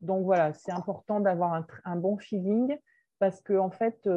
[0.00, 2.76] donc voilà, c'est important d'avoir un, un, bon feeling
[3.18, 4.08] parce qu'en en fait,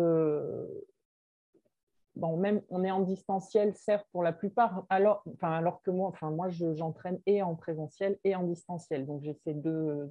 [2.15, 6.09] bon, même on est en distanciel, certes, pour la plupart, alors, enfin, alors que moi,
[6.09, 9.05] enfin, moi j'entraîne et en présentiel et en distanciel.
[9.05, 10.09] Donc, j'ai ces deux,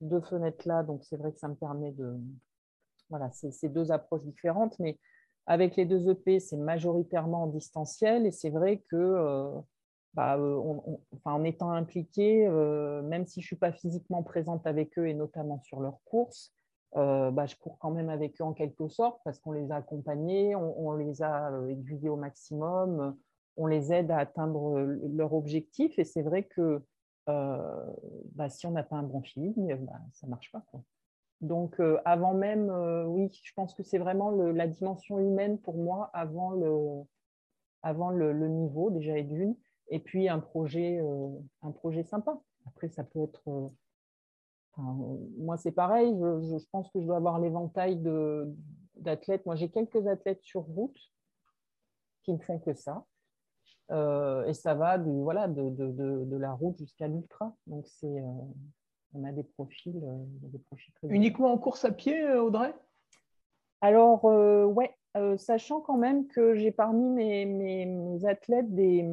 [0.00, 0.82] deux fenêtres-là.
[0.82, 2.16] Donc, c'est vrai que ça me permet de.
[3.10, 4.78] Voilà, c'est ces deux approches différentes.
[4.78, 4.98] Mais
[5.46, 8.26] avec les deux EP, c'est majoritairement en distanciel.
[8.26, 8.96] Et c'est vrai que.
[8.96, 9.50] Euh,
[10.14, 10.60] bah, euh,
[11.24, 15.14] en étant impliqué, euh, même si je ne suis pas physiquement présente avec eux et
[15.14, 16.54] notamment sur leurs courses,
[16.96, 19.76] euh, bah, je cours quand même avec eux en quelque sorte parce qu'on les a
[19.76, 23.16] accompagnés, on, les a euh, aiguillés au maximum,
[23.56, 25.98] on les aide à atteindre euh, leur objectif.
[25.98, 26.82] Et c'est vrai que
[27.26, 30.62] bah, si on n'a pas un bon feeling, bah, ça ne marche pas.
[31.40, 32.70] Donc, avant même,
[33.08, 37.06] oui, je pense que c'est vraiment la dimension humaine pour moi avant le,
[38.48, 39.56] niveau, déjà et d'une,
[39.88, 41.02] et puis un projet,
[41.62, 42.38] un projet sympa.
[42.66, 43.72] Après, ça peut être
[44.76, 46.14] moi, c'est pareil.
[46.18, 48.02] Je, pense que je dois avoir l'éventail
[48.96, 49.46] d'athlètes.
[49.46, 50.98] Moi, j'ai quelques athlètes sur route
[52.22, 53.04] qui ne font que ça.
[53.90, 55.90] Euh, et ça va du, voilà, de, de,
[56.24, 57.54] de la route jusqu'à l'ultra.
[57.66, 58.30] Donc, c'est, euh,
[59.12, 62.74] on a des profils, euh, des profils Uniquement en course à pied, Audrey?
[63.82, 64.96] Alors, ouais,
[65.36, 69.06] sachant quand même que j'ai parmi mes, mes, athlètes des,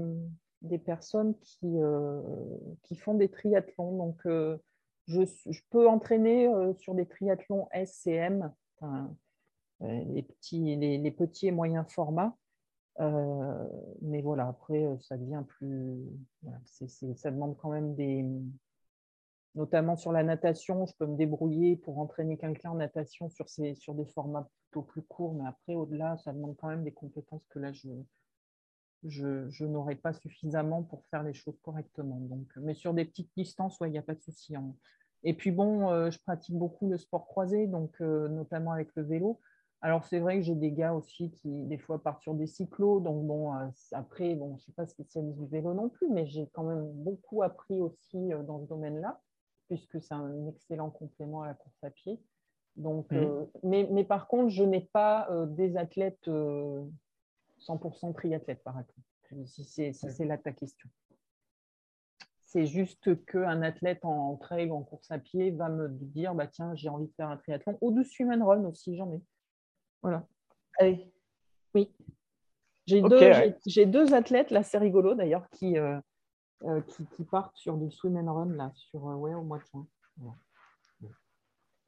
[0.62, 1.76] des personnes qui,
[2.84, 3.98] qui font des triathlons.
[3.98, 4.26] Donc,
[5.08, 8.52] je, peux entraîner euh, sur des triathlons SCM,
[8.84, 9.08] euh,
[9.80, 12.36] les, petits, les, petits et moyens formats.
[13.00, 13.68] Euh,
[14.02, 16.04] mais voilà, après, ça devient plus.
[17.16, 18.26] ça demande quand même des.
[19.54, 23.94] Notamment sur la natation, je peux me débrouiller pour entraîner quelqu'un en natation sur, sur
[23.96, 27.60] des formats plutôt plus courts, mais après, au-delà, ça demande quand même des compétences que
[27.60, 27.90] là, je,
[29.04, 32.20] je, je n'aurai pas suffisamment pour faire les choses correctement.
[32.20, 34.56] Donc, mais sur des petites distances, il n'y a pas de souci.
[34.56, 34.74] Hein.
[35.24, 39.04] Et puis bon, euh, je pratique beaucoup le sport croisé, donc euh, notamment avec le
[39.04, 39.40] vélo.
[39.84, 43.00] Alors c'est vrai que j'ai des gars aussi qui des fois partent sur des cyclos,
[43.00, 46.28] donc bon, euh, après, bon, je ne suis pas spécialiste du vélo non plus, mais
[46.28, 49.20] j'ai quand même beaucoup appris aussi dans ce domaine-là,
[49.68, 52.20] puisque c'est un excellent complément à la course à pied.
[52.78, 53.48] Donc, mmh.
[53.64, 56.30] mais, mais, par contre, je n'ai pas des athlètes
[57.62, 60.90] 100% triathlètes, par exemple, si c'est si là ta question.
[62.46, 66.48] C'est juste qu'un athlète en trail ou en course à pied va me dire bah,
[66.48, 67.78] tiens, j'ai envie de faire un triathlon.
[67.80, 69.22] Ou du swim and run aussi, j'en ai.
[70.02, 70.28] Voilà.
[70.78, 71.14] Allez.
[71.74, 71.90] Oui.
[72.88, 73.02] J'ai
[73.86, 76.00] deux, athlètes, là, c'est rigolo d'ailleurs, qui, euh,
[76.64, 76.82] euh,
[77.16, 79.88] qui, partent sur du swim and run là, sur, euh, ouais, au mois de juin.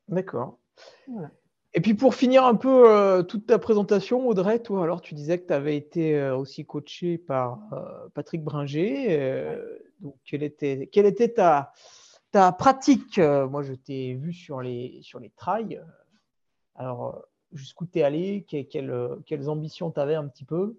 [0.07, 0.59] D'accord.
[1.75, 5.47] Et puis pour finir un peu toute ta présentation, Audrey, toi, alors tu disais que
[5.47, 7.59] tu avais été aussi coaché par
[8.13, 9.57] Patrick Bringer.
[10.03, 11.33] Donc, quelle était,
[12.31, 15.01] ta, pratique euh, Moi, je t'ai vu sur les,
[15.37, 15.81] trails.
[16.75, 17.19] Alors, euh,
[17.53, 20.77] jusqu'où tu es allé quelles, ambitions tu avais un petit peu?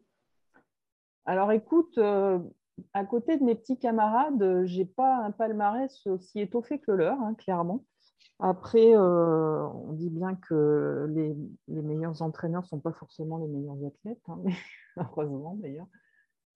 [1.25, 2.39] Alors, écoute, euh,
[2.93, 6.99] à côté de mes petits camarades, je n'ai pas un palmarès aussi étoffé que le
[6.99, 7.83] leur, hein, clairement.
[8.41, 11.37] Après, on dit bien que les,
[11.69, 14.43] les meilleurs entraîneurs ne sont pas forcément les meilleurs athlètes, hein,
[14.97, 15.87] heureusement d'ailleurs.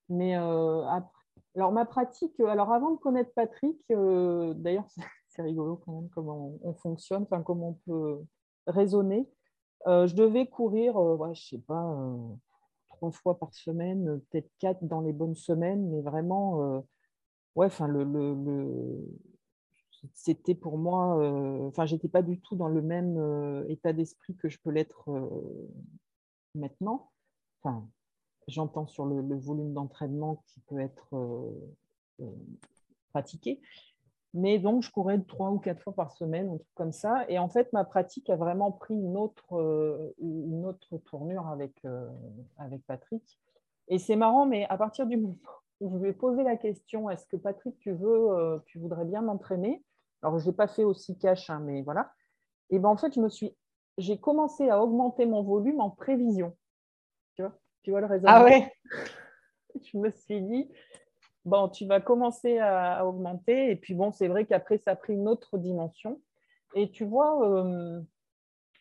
[0.09, 1.19] Mais après,
[1.59, 4.87] alors, ma pratique, euh, alors avant de connaître Patrick, euh, d'ailleurs,
[5.29, 8.25] c'est rigolo quand même comment on, fonctionne, enfin, comment on peut
[8.67, 9.29] raisonner.
[9.87, 11.97] Euh, je devais courir, je ne sais pas,
[12.89, 16.83] trois fois par semaine, peut-être quatre dans les bonnes semaines, mais vraiment,
[17.57, 19.05] ouais, enfin, le, le,
[20.15, 24.59] c'était pour moi, enfin, j'étais pas du tout dans le même état d'esprit que je
[24.59, 25.11] peux l'être
[26.55, 27.11] maintenant.
[27.63, 27.89] Enfin,
[28.49, 31.51] j'entends sur le, volume d'entraînement qui peut être euh,
[32.21, 32.31] euh,
[33.13, 33.61] pratiqué.
[34.35, 37.25] Mais donc, je courais trois ou quatre fois par semaine, un truc comme ça.
[37.29, 41.83] Et en fait, ma pratique a vraiment pris une autre, euh, une autre tournure avec,
[42.59, 43.39] avec Patrick.
[43.89, 45.37] Et c'est marrant, mais à partir du moment
[45.81, 49.23] où je lui ai posé la question, est-ce que Patrick, tu, veux, tu voudrais bien
[49.23, 49.83] m'entraîner?
[50.23, 52.13] Alors, je n'ai pas fait aussi cash, hein, mais voilà.
[52.71, 53.57] Et ben en fait, je me suis,
[53.97, 56.57] j'ai commencé à augmenter mon volume en prévision.
[57.35, 58.37] Tu vois tu vois le raisonnement?
[58.37, 58.73] Ah ouais?
[59.81, 60.69] Je me suis dit,
[61.45, 63.71] bon, tu vas commencer à, augmenter.
[63.71, 66.21] Et puis bon, c'est vrai qu'après, ça a pris une autre dimension.
[66.75, 68.03] Et tu vois, euh,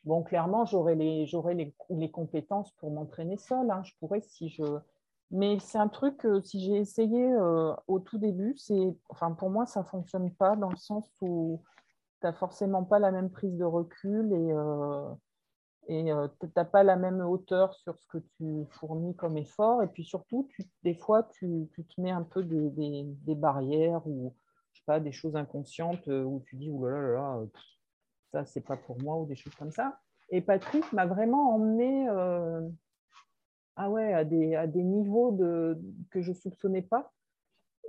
[0.07, 3.69] Bon, clairement, j'aurais les, les, les, compétences pour m'entraîner seule.
[3.69, 3.83] Hein.
[3.83, 4.63] Je pourrais si je.
[5.31, 8.55] Mais c'est un truc que si j'ai essayé euh, au tout début,
[9.09, 11.61] enfin, pour moi, ça ne fonctionne pas dans le sens où
[12.21, 15.09] tu n'as forcément pas la même prise de recul et, euh,
[15.87, 19.83] et euh, tu n'as pas la même hauteur sur ce que tu fournis comme effort.
[19.83, 24.33] Et puis surtout, tu, des fois, tu, tu, te mets un peu des, barrières ou
[24.71, 27.47] je sais pas, des choses inconscientes où tu dis, oulala, là, là, là,
[28.31, 29.99] ça, c'est pas pour moi ou des choses comme ça.
[30.29, 32.61] Et Patrick m'a vraiment emmené euh,
[33.77, 35.79] ah ouais, à, des, à des niveaux de,
[36.11, 37.11] que je ne soupçonnais pas.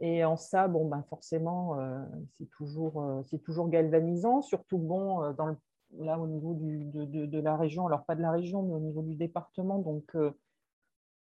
[0.01, 2.05] Et en ça, bon, ben forcément, euh,
[2.39, 5.57] c'est toujours, euh, toujours galvanisant, surtout bon, dans le,
[5.99, 8.81] là au niveau du, de, de, la région, alors pas de la région, mais au
[8.81, 9.79] niveau du département.
[9.79, 10.17] Donc,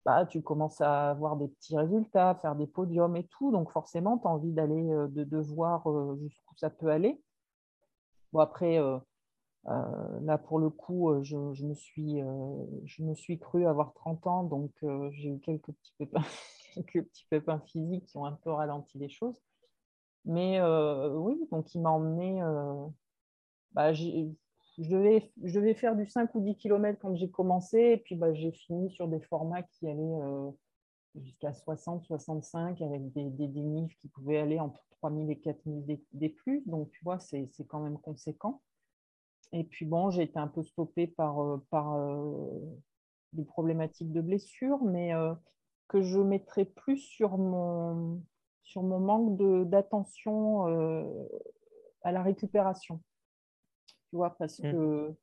[0.05, 3.51] bah, tu commences à avoir des petits résultats, faire des podiums et tout.
[3.51, 5.83] Donc, forcément, tu as envie d'aller, de, de, voir
[6.17, 7.21] jusqu'où ça peut aller.
[8.33, 8.97] Bon, après, euh,
[9.65, 14.27] là, pour le coup, euh, je, me suis, euh, je me suis cru avoir 30
[14.27, 14.71] ans, donc
[15.11, 16.23] j'ai eu quelques petits, pépins,
[16.73, 19.41] quelques petits pépins physiques qui ont un peu ralenti les choses.
[20.25, 22.41] Mais oui, donc il m'a emmené.
[23.73, 24.05] Bah, je,
[24.77, 28.33] devais, je devais faire du 5 ou 10 km quand j'ai commencé, et puis bah,
[28.33, 30.19] j'ai fini sur des formats qui allaient
[31.15, 36.29] jusqu'à 60, 65, avec des, des qui pouvaient aller entre 3000 et 4000 des, des
[36.29, 36.63] plus.
[36.65, 38.61] Donc, tu vois, c'est quand même conséquent.
[39.53, 42.59] Et puis bon, j'ai été un peu stoppée par, euh, par euh,
[43.33, 45.33] des problématiques de blessure, mais euh,
[45.87, 48.21] que je mettrais plus sur mon,
[48.63, 50.65] sur mon manque d'attention
[52.01, 52.99] à la récupération.
[54.09, 54.71] Tu vois, parce mmh.
[54.71, 55.15] que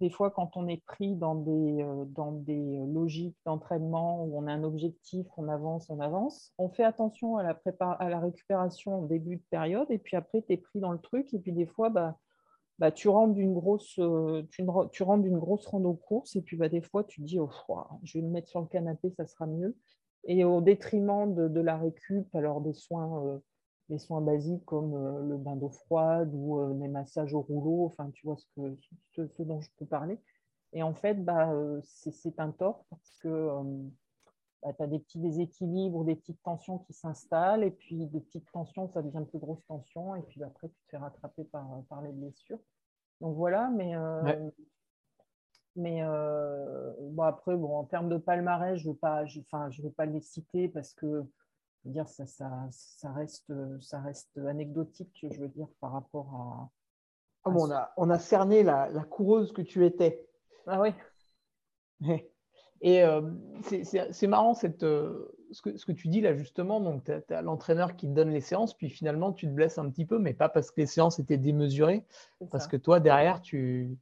[0.00, 4.46] des fois, quand on est pris dans des, euh, dans des logiques d'entraînement où on
[4.46, 9.00] a un objectif, on avance, on avance, on fait attention à la, à la récupération
[9.00, 11.52] au début de période, et puis après, tu es pris dans le truc, et puis
[11.52, 12.16] des fois, bah,
[12.78, 16.56] bah, tu rentres d'une grosse, euh, tu, tu rentres d'une grosse rando course, et puis
[16.56, 17.50] bah, des fois, tu dis, oh,
[18.04, 19.76] je vais me mettre sur le canapé, ça sera mieux.
[20.24, 23.38] Et au détriment de, de la récup, alors des soins euh,
[23.88, 27.86] les soins basiques comme euh, le bain d'eau froide ou euh, les massages au rouleau,
[27.86, 28.46] enfin, tu vois ce,
[29.14, 30.18] que, ce, dont je peux parler.
[30.72, 33.48] Et en fait, bah, euh, c'est un tort parce que
[34.62, 38.50] bah, tu as des petits déséquilibres, des petites tensions qui s'installent, et puis des petites
[38.52, 41.66] tensions, ça devient de plus grosses tensions, et puis après, tu te fais rattraper par,
[41.88, 42.60] par les blessures.
[43.22, 43.94] Donc voilà, mais,
[45.74, 49.90] mais bon, après, bon, en termes de palmarès, je ne vais, pas, je, je vais
[49.90, 51.24] pas les citer parce que
[51.84, 56.70] dire, ça, ça, ça, reste, ça reste anecdotique, je veux dire, par rapport à.
[57.44, 60.26] Ah bon, on, a, on a cerné la, la, coureuse que tu étais.
[60.66, 60.92] Ah oui.
[62.80, 63.22] Et euh,
[63.62, 66.80] c'est marrant cette, euh, ce, que, ce, que, tu dis là justement.
[66.80, 69.90] Donc, tu as, l'entraîneur qui te donne les séances, puis finalement, tu te blesses un
[69.90, 72.04] petit peu, mais pas parce que les séances étaient démesurées,
[72.50, 73.98] parce que toi, derrière, tu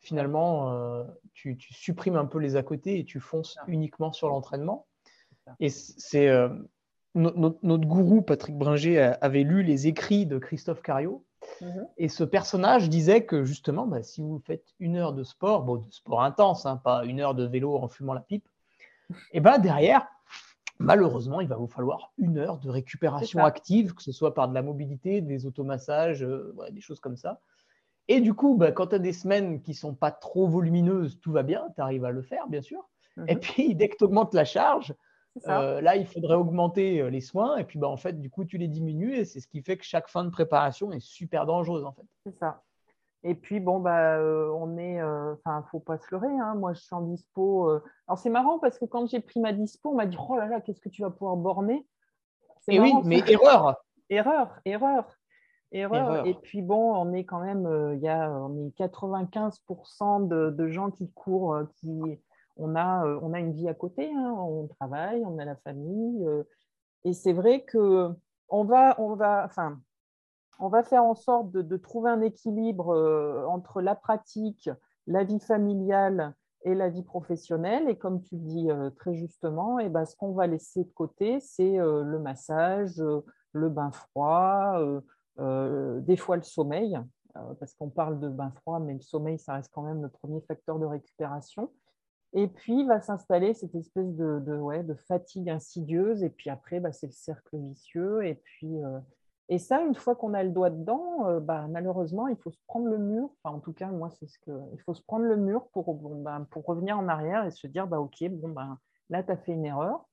[0.00, 1.04] finalement, euh,
[1.34, 4.86] tu, tu, supprimes un peu les à côté et tu fonces uniquement sur l'entraînement.
[5.58, 6.28] Et c'est
[7.14, 11.24] notre, gourou Patrick Bringer avait lu les écrits de Christophe Cario.
[11.60, 11.86] Mhm.
[11.96, 15.76] Et ce personnage disait que justement, bah, si vous faites une heure de sport, bon,
[15.76, 18.46] de sport intense, hein, pas une heure de vélo en fumant la pipe,
[19.32, 20.06] et ben derrière,
[20.78, 24.54] malheureusement, il va vous falloir une heure de récupération active, que ce soit par de
[24.54, 27.40] la mobilité, des automassages, euh, des choses comme ça.
[28.08, 31.32] Et du coup, bah, quand tu as des semaines qui sont pas trop volumineuses, tout
[31.32, 32.88] va bien, tu arrives à le faire, bien sûr.
[33.26, 33.40] Et mhm.
[33.40, 34.94] puis, dès que tu augmentes la charge,
[35.48, 38.44] euh, là, il faudrait augmenter euh, les soins et puis bah, en fait, du coup,
[38.44, 41.46] tu les diminues et c'est ce qui fait que chaque fin de préparation est super
[41.46, 42.06] dangereuse en fait.
[42.24, 42.62] C'est ça.
[43.22, 46.32] Et puis bon, bah, euh, on est, enfin, faut pas se leurrer.
[46.40, 46.54] Hein.
[46.54, 47.68] Moi, je suis en dispo.
[48.08, 50.46] Alors c'est marrant parce que quand j'ai pris ma dispo, on m'a dit oh là
[50.46, 51.86] là, qu'est-ce que tu vas pouvoir borner?
[52.68, 53.76] Et eh oui, mais erreur.
[54.08, 55.04] Erreur, erreur.
[55.72, 56.26] Erreur.
[56.26, 60.68] Et puis bon, on est quand même, il y a on est 95% de, de,
[60.68, 62.18] gens qui courent, qui,
[62.60, 64.34] on a, euh, on a une vie à côté, hein.
[64.38, 66.24] on travaille, on a la famille.
[66.24, 66.44] Euh,
[67.04, 68.10] et c'est vrai que
[68.48, 68.94] on va,
[70.82, 74.68] faire en sorte de, trouver un équilibre euh, entre la pratique,
[75.06, 77.88] la vie familiale et la vie professionnelle.
[77.88, 81.40] Et comme tu dis très justement, et eh ben, ce qu'on va laisser de côté,
[81.40, 83.02] c'est le massage,
[83.52, 84.78] le bain froid,
[85.38, 86.98] des fois le sommeil,
[87.58, 90.42] parce qu'on parle de bain froid, mais le sommeil, ça reste quand même le premier
[90.42, 91.70] facteur de récupération.
[92.32, 96.22] Et puis va s'installer cette espèce de, ouais, de, fatigue insidieuse.
[96.22, 98.24] Et puis après, bah, c'est le cercle vicieux.
[98.24, 99.00] Et puis, euh,
[99.48, 102.58] et ça, une fois qu'on a le doigt dedans, euh, bah, malheureusement, il faut se
[102.68, 103.30] prendre le mur.
[103.42, 104.52] Enfin, en tout cas, moi, c'est ce que.
[104.72, 107.88] Il faut se prendre le mur pour, bah, pour revenir en arrière et se dire
[107.88, 108.78] bah, Ok, bon, bah,
[109.08, 110.08] là, tu as fait une erreur.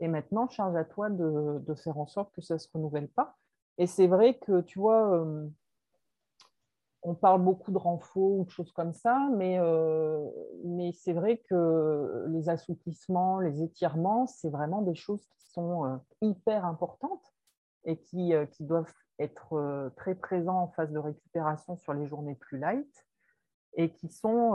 [0.00, 3.08] Et maintenant, charge à toi de, de, faire en sorte que ça ne se renouvelle
[3.08, 3.36] pas.
[3.78, 5.48] Et c'est vrai que, tu vois, euh,
[7.04, 9.60] on parle beaucoup de renfort ou de choses comme ça, mais,
[10.64, 16.64] mais c'est vrai que les assouplissements, les étirements, c'est vraiment des choses qui sont hyper
[16.64, 17.34] importantes
[17.84, 22.58] et qui, qui doivent être très présents en phase de récupération sur les journées plus
[22.58, 23.06] light
[23.76, 24.54] et qui sont,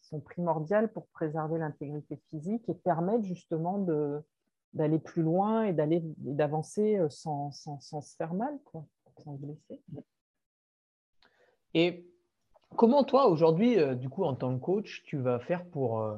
[0.00, 4.20] qui sont primordiales pour préserver l'intégrité physique et permettre justement de,
[4.72, 8.84] d'aller plus loin et d'aller d'avancer sans, sans, sans, se faire mal, quoi,
[9.18, 9.80] sans se blesser.
[11.74, 12.06] Et
[12.76, 16.16] comment toi, aujourd'hui, euh, du coup, en tant que coach, tu vas faire pour euh,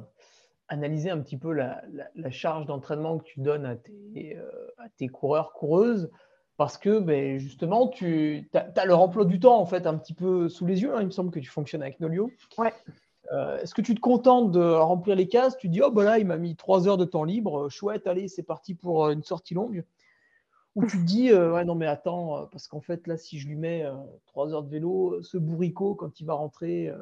[0.67, 1.81] analyser un petit peu la,
[2.29, 6.09] charge d'entraînement que tu donnes à tes, euh, à tes coureurs, coureuses?
[6.57, 10.49] Parce que ben, justement, tu as, leur emploi du temps en fait un petit peu
[10.49, 10.95] sous les yeux.
[10.95, 11.01] Hein.
[11.01, 12.31] Il me semble que tu fonctionnes avec Nolio.
[12.57, 12.73] Ouais.
[13.61, 15.57] Est-ce que tu te contentes de remplir les cases?
[15.57, 17.67] Tu dis, oh, ben là, il m'a mis trois heures de temps libre.
[17.69, 19.83] Chouette, allez, c'est parti pour une sortie longue.
[20.77, 23.39] Ou tu te dis, euh, ouais, non, mais attends, euh, parce qu'en fait, là, si
[23.39, 23.95] je lui mets euh,
[24.27, 26.93] trois heures de vélo, ce bourricot, quand il va rentrer,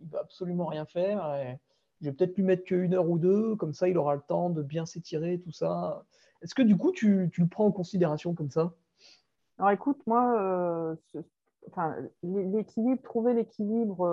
[0.00, 1.58] il va absolument rien faire.
[2.00, 4.48] je vais peut-être lui mettre qu'une heure ou deux, comme ça, il aura le temps
[4.48, 6.04] de bien s'étirer, tout ça.
[6.40, 8.74] Est-ce que du coup, tu, le prends en considération comme ça?
[9.58, 10.96] Alors écoute, moi,
[11.66, 14.06] enfin, l'équilibre, trouver l'équilibre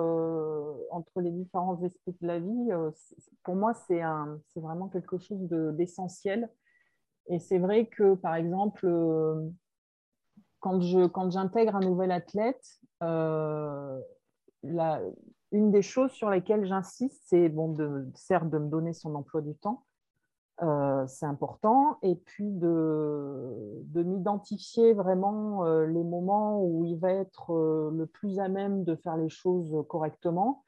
[0.90, 2.70] entre les différents aspects de la vie,
[3.44, 4.02] pour moi, c'est
[4.56, 5.38] vraiment quelque chose
[5.76, 6.50] d'essentiel.
[7.28, 9.48] Et c'est vrai que, par exemple, euh,
[10.60, 14.00] quand, je, quand j'intègre un nouvel athlète, euh,
[14.62, 19.40] une des choses sur lesquelles j'insiste, c'est bon, de, certes de me donner son emploi
[19.40, 19.84] du temps,
[20.62, 27.90] euh, c'est important, et puis de, de m'identifier vraiment les moments où il va être
[27.92, 30.64] le plus à même de faire les choses correctement.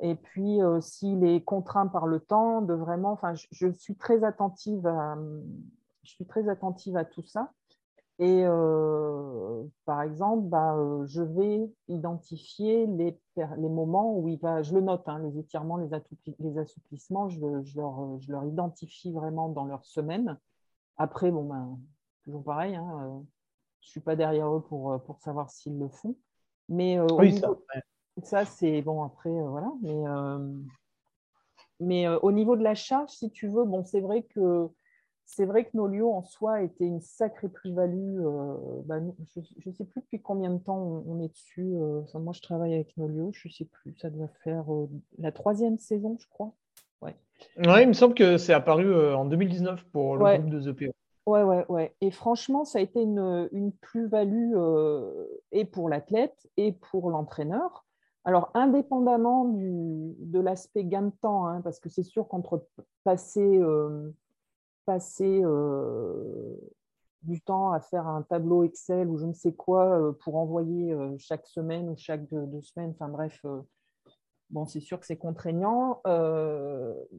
[0.00, 4.86] Et puis, s'il est contraint par le temps, de vraiment, enfin, je suis très attentive
[4.86, 5.16] à,
[6.04, 7.50] je suis très attentive à tout ça.
[8.20, 14.62] Et euh, par exemple, bah, euh, je vais identifier les, les, moments où il va,
[14.62, 15.88] je le note, hein, les étirements, les,
[16.38, 20.38] les assouplissements, je, je, leur, je, leur, identifie vraiment dans leur semaine.
[20.96, 21.76] Après, bon, ben,
[22.22, 23.20] toujours pareil, hein, euh,
[23.80, 26.14] je ne suis pas derrière eux pour, pour savoir s'ils le font.
[26.68, 27.50] Mais oui, ça,
[28.22, 29.72] ça c'est bon, après, voilà.
[29.82, 30.04] Mais,
[31.80, 34.70] mais au niveau de la charge, si tu veux, bon, c'est vrai que
[35.26, 38.20] c'est vrai que Nolio en soi était une sacrée plus-value.
[38.20, 38.96] Euh, bah,
[39.34, 41.74] je ne sais plus depuis combien de temps on, est dessus.
[41.74, 43.96] Euh, moi, je travaille avec Nolio, je ne sais plus.
[43.96, 46.52] Ça doit faire euh, la troisième saison, je crois.
[47.00, 47.16] Ouais.
[47.56, 47.82] ouais.
[47.82, 50.92] il me semble que c'est apparu en 2019 pour le groupe de The PO.
[51.26, 51.94] Ouais, ouais, ouais.
[52.02, 54.54] Et franchement, ça a été une, une plus-value
[55.52, 57.86] et pour l'athlète et pour l'entraîneur.
[58.26, 62.66] Alors, indépendamment du, de l'aspect gain de temps, hein, parce que c'est sûr qu'entre
[63.04, 63.58] passer
[64.84, 66.56] passer euh,
[67.22, 70.92] du temps à faire un tableau Excel ou je ne sais quoi euh, pour envoyer
[70.92, 72.90] euh, chaque semaine ou chaque deux, semaines.
[72.90, 73.44] Enfin bref,
[74.50, 76.00] bon, c'est sûr que c'est contraignant,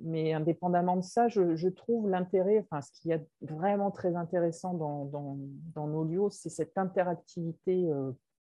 [0.03, 5.05] mais indépendamment de ça, je, trouve l'intérêt, enfin, ce qui est vraiment très intéressant dans,
[5.05, 5.37] dans,
[5.73, 7.91] dans nos lieux, c'est cette interactivité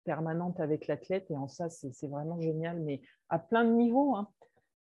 [0.03, 1.31] permanente avec l'athlète.
[1.31, 4.15] Et en ça, c'est vraiment génial, mais à plein de niveaux.
[4.15, 4.27] Hein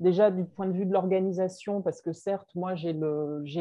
[0.00, 2.92] déjà du point de vue de l'organisation, parce que certes, moi, j'ai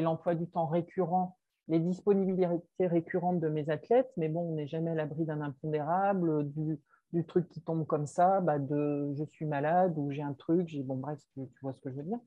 [0.01, 4.91] l'emploi du temps récurrent, les disponibilités récurrentes de mes athlètes, mais bon, on n'est jamais
[4.91, 6.79] à l'abri d'un impondérable, du,
[7.27, 10.83] truc qui tombe comme ça, bah de je suis malade ou j'ai un truc, j'ai
[10.83, 12.19] bon, bref, tu, vois ce que je veux dire.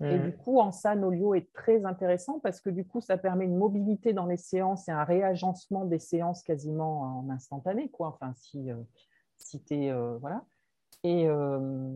[0.00, 0.22] Et mmh.
[0.22, 3.56] du coup, en ça, Nolio est très intéressant parce que du coup, ça permet une
[3.56, 8.08] mobilité dans les séances et un réagencement des séances quasiment en instantané, quoi.
[8.08, 8.76] Enfin, si, euh,
[9.36, 9.90] si tu es.
[9.90, 10.44] Euh, voilà.
[11.04, 11.94] Et, euh,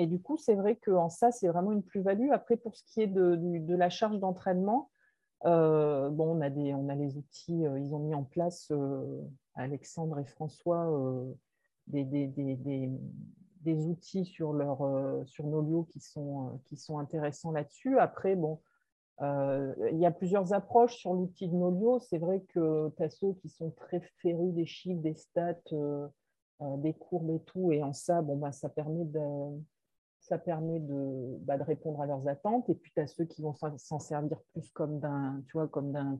[0.00, 2.30] et du coup, c'est vrai qu'en ça, c'est vraiment une plus-value.
[2.32, 4.90] Après, pour ce qui est de, la charge d'entraînement,
[5.44, 8.68] euh, bon, on a, des, on a les outils, euh, ils ont mis en place,
[8.70, 9.20] euh,
[9.52, 10.90] Alexandre et François,
[11.86, 14.78] des, des, outils sur, leur,
[15.26, 15.44] sur
[15.90, 17.98] qui sont, qui sont intéressants là-dessus.
[17.98, 18.58] Après, bon,
[19.20, 22.00] il y a plusieurs approches sur l'outil de Nolio.
[22.00, 25.56] C'est vrai que tu as ceux qui sont très férus des chiffres, des stats,
[26.78, 27.70] des courbes et tout.
[27.70, 29.20] Et en ça, bon, bah, ça permet de,
[30.20, 32.68] ça permet de, bah, de, répondre à leurs attentes.
[32.68, 35.42] Et puis, tu as ceux qui vont s'en servir plus comme d'un,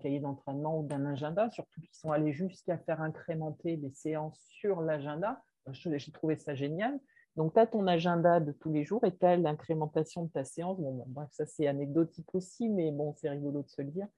[0.00, 4.80] cahier d'entraînement ou d'un agenda, surtout qui sont allés jusqu'à faire incrémenter des séances sur
[4.80, 5.42] l'agenda.
[5.72, 6.98] J'ai trouvé ça génial.
[7.36, 10.44] Donc, tu as ton agenda de tous les jours et tu as l'incrémentation de ta
[10.44, 10.80] séance.
[10.80, 14.08] Bon, bref, ça, c'est anecdotique aussi, mais bon, c'est rigolo de se le dire.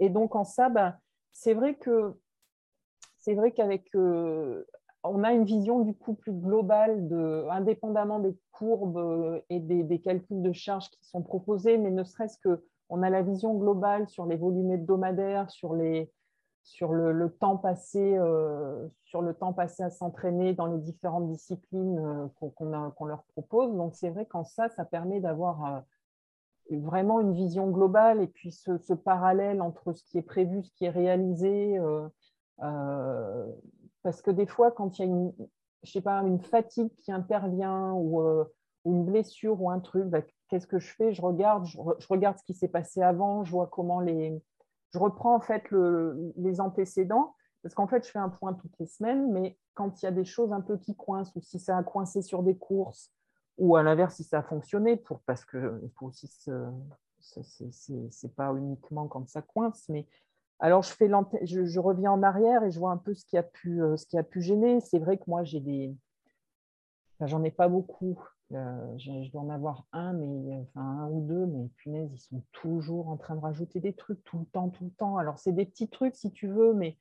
[0.00, 0.98] Et donc, en ça, bah,
[1.32, 2.14] c'est vrai que
[3.18, 4.66] c'est vrai qu'avec euh,
[5.04, 10.00] on a une vision du coup plus globale, de, indépendamment des courbes euh, et des,
[10.00, 14.08] calculs de charges qui sont proposés, mais ne serait-ce que on a la vision globale
[14.08, 16.12] sur les volumes hebdomadaires, sur les,
[16.62, 18.18] sur le, temps passé,
[19.04, 23.74] sur le temps passé à s'entraîner dans les différentes disciplines qu'on leur propose.
[23.74, 25.84] Donc c'est vrai qu'en ça, ça permet d'avoir
[26.70, 30.84] vraiment une vision globale et puis ce, parallèle entre ce qui est prévu, ce qui
[30.84, 31.78] est réalisé.
[34.02, 35.32] Parce que des fois, quand il y a une,
[35.82, 38.22] je sais pas, une fatigue qui intervient ou,
[38.84, 41.12] une blessure ou un truc, bah, qu'est-ce que je fais?
[41.12, 41.78] Je regarde, je,
[42.08, 44.42] regarde ce qui s'est passé avant, je vois comment les,
[44.92, 45.64] je reprends en fait
[46.36, 50.04] les antécédents, parce qu'en fait, je fais un point toutes les semaines, mais quand il
[50.04, 52.56] y a des choses un peu qui coincent, ou si ça a coincé sur des
[52.56, 53.12] courses,
[53.56, 56.28] ou à l'inverse, si ça a fonctionné, pour, parce que faut aussi
[57.20, 60.06] c'est pas uniquement quand ça coince, mais
[60.62, 63.96] alors je, reviens en arrière et je vois un peu ce qui a pu, euh,
[64.36, 64.80] gêner.
[64.80, 65.92] C'est vrai que moi, j'ai des.
[67.20, 68.20] J'en ai pas beaucoup,
[68.52, 72.42] euh, je, dois en avoir un, mais enfin un ou deux, mais punaise, ils sont
[72.52, 75.16] toujours en train de rajouter des trucs tout le temps, tout le temps.
[75.18, 76.96] Alors c'est des petits trucs si tu veux, mais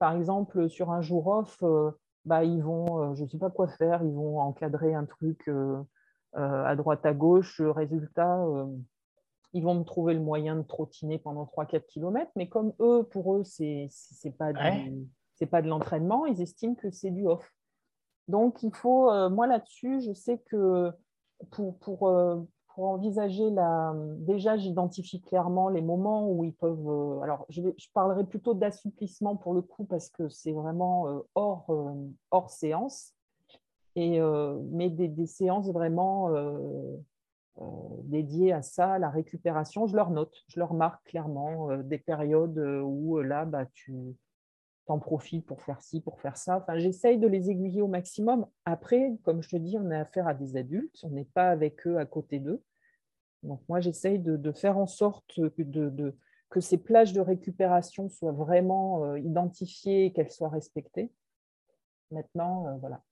[0.00, 1.92] par exemple sur un jour off, euh,
[2.24, 5.48] bah ils vont, je ne sais pas quoi faire, ils vont encadrer un truc
[6.34, 7.60] à droite à gauche.
[7.60, 8.44] Résultat,
[9.52, 13.34] ils vont me trouver le moyen de trottiner pendant 3-4 km, mais comme eux, pour
[13.34, 13.88] eux, c'est
[14.24, 17.52] n'est pas, pas de l'entraînement, ils estiment que c'est du off.
[18.28, 20.92] Donc, il faut, euh, moi là-dessus, je sais que
[21.50, 22.36] pour, pour, euh,
[22.74, 23.94] pour envisager la.
[24.18, 26.88] Déjà, j'identifie clairement les moments où ils peuvent.
[26.88, 31.66] Euh, alors, je, je, parlerai plutôt d'assouplissement pour le coup, parce que c'est vraiment hors,
[32.30, 33.14] hors séance.
[33.96, 34.20] Et,
[34.70, 36.30] mais des, des, séances vraiment
[38.04, 42.58] dédiées à ça, à la récupération, je leur note, je leur marque clairement des périodes
[42.58, 44.16] où là, bah, tu
[44.88, 46.58] t'en profites pour faire ci, pour faire ça.
[46.58, 48.46] Enfin, j'essaye de les aiguiller au maximum.
[48.64, 51.86] Après, comme je te dis, on a affaire à des adultes, on n'est pas avec
[51.86, 52.62] eux à côté d'eux.
[53.42, 55.38] Donc moi, j'essaye de, faire en sorte
[56.50, 61.12] que ces plages de récupération soient vraiment euh, identifiées et qu'elles soient respectées.
[62.10, 63.02] Maintenant, euh, voilà,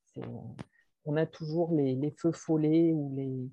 [1.05, 3.51] on a toujours les, feux follets ou les,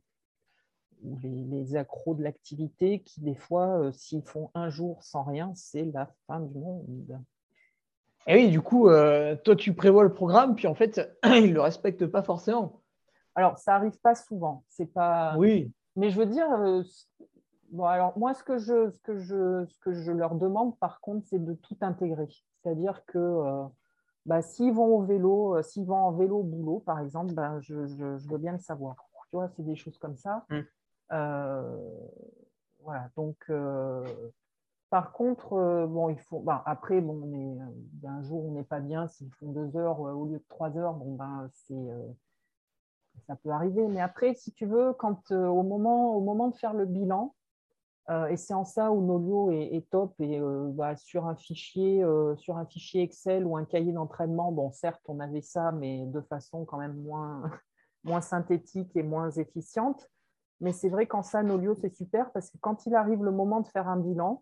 [1.24, 5.86] les, accros de l'activité qui, des fois, euh, s'ils font un jour sans rien, c'est
[5.86, 7.20] la fin du monde.
[8.28, 11.54] Et oui, du coup, euh, toi, tu prévois le programme, puis en fait, ils ne
[11.54, 12.82] le respectent pas forcément.
[13.36, 14.64] Alors, ça n'arrive pas souvent.
[14.70, 15.36] C'est pas.
[15.38, 15.72] Oui.
[15.96, 16.84] Mais je veux dire, euh,
[17.72, 21.02] bon, alors moi, ce que, je, ce, que je, ce que je leur demande, par
[21.02, 22.28] contre, c'est de tout intégrer.
[22.62, 23.64] C'est-à-dire que
[24.26, 27.88] bah, s'ils vont au vélo, s'ils vont en vélo au boulot, par exemple, bah, je,
[27.88, 28.96] je, je, veux bien le savoir.
[29.30, 30.46] Tu vois, c'est des choses comme ça.
[30.50, 30.60] Mmh.
[32.80, 33.10] Voilà.
[33.16, 33.50] Donc,
[34.94, 36.40] par contre, euh, bon, il faut.
[36.42, 39.08] Ben, après, bon, on est, euh, un jour, on n'est pas bien.
[39.08, 41.84] S'ils font deux heures euh, au lieu de trois heures, bon, ben, c'est,
[43.26, 43.88] ça peut arriver.
[43.88, 47.34] Mais après, si tu veux, quand au, moment, au moment de faire le bilan,
[48.30, 50.40] et c'est en ça où Nolio est, est top, et
[50.74, 52.06] bah, sur, un fichier,
[52.36, 56.22] sur un fichier Excel ou un cahier d'entraînement, bon, certes, on avait ça, mais de
[56.22, 57.50] façon quand même moins,
[58.04, 60.08] moins synthétique et moins efficiente.
[60.64, 63.60] Mais c'est vrai qu'en ça, Nolio, c'est super parce que quand il arrive le moment
[63.60, 64.42] de faire un bilan,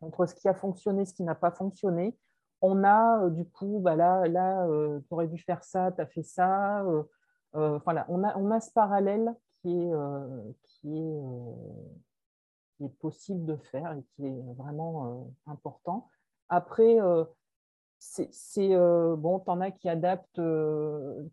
[0.00, 2.16] entre ce qui a fonctionné, ce qui n'a pas fonctionné.
[2.60, 6.00] On a euh, du coup, bah là, là euh, tu aurais dû faire ça, tu
[6.00, 6.84] as fait ça.
[6.84, 9.92] Euh, voilà, on a, on a ce parallèle qui, est,
[10.62, 11.14] qui
[12.80, 16.08] est possible de faire et qui est vraiment important.
[16.48, 16.98] Après,
[17.98, 18.68] c'est
[19.16, 20.40] bon, tu en as qui adaptent,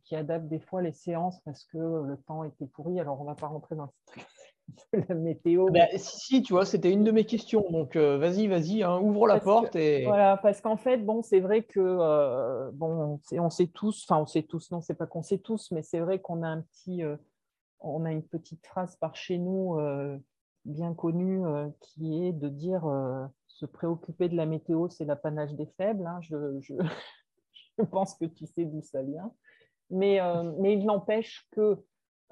[0.03, 2.99] qui adaptent des fois les séances parce que le temps était pourri.
[2.99, 4.25] Alors, on ne va pas rentrer dans truc
[5.09, 5.69] la météo.
[5.71, 7.65] Bah, si, si, tu vois, c'était une de mes questions.
[7.69, 9.75] Donc, euh, vas-y, vas-y, hein, ouvre la porte.
[9.75, 10.05] et...
[10.05, 14.25] Voilà, parce qu'en fait, bon, c'est vrai que, euh, bon, on sait tous, enfin, on
[14.25, 17.03] sait tous, non, c'est pas qu'on sait tous, mais c'est vrai qu'on a un petit,
[17.03, 17.15] euh,
[17.79, 19.77] on a une petite phrase par chez nous
[20.65, 21.41] bien connue
[21.79, 22.83] qui est de dire
[23.61, 26.05] se préoccuper de la météo, c'est l'apanage des faibles.
[26.05, 26.19] Hein.
[26.21, 26.73] Je, je,
[27.77, 29.31] je, pense que tu sais d'où ça vient.
[29.89, 30.19] Mais,
[30.59, 31.77] mais il n'empêche que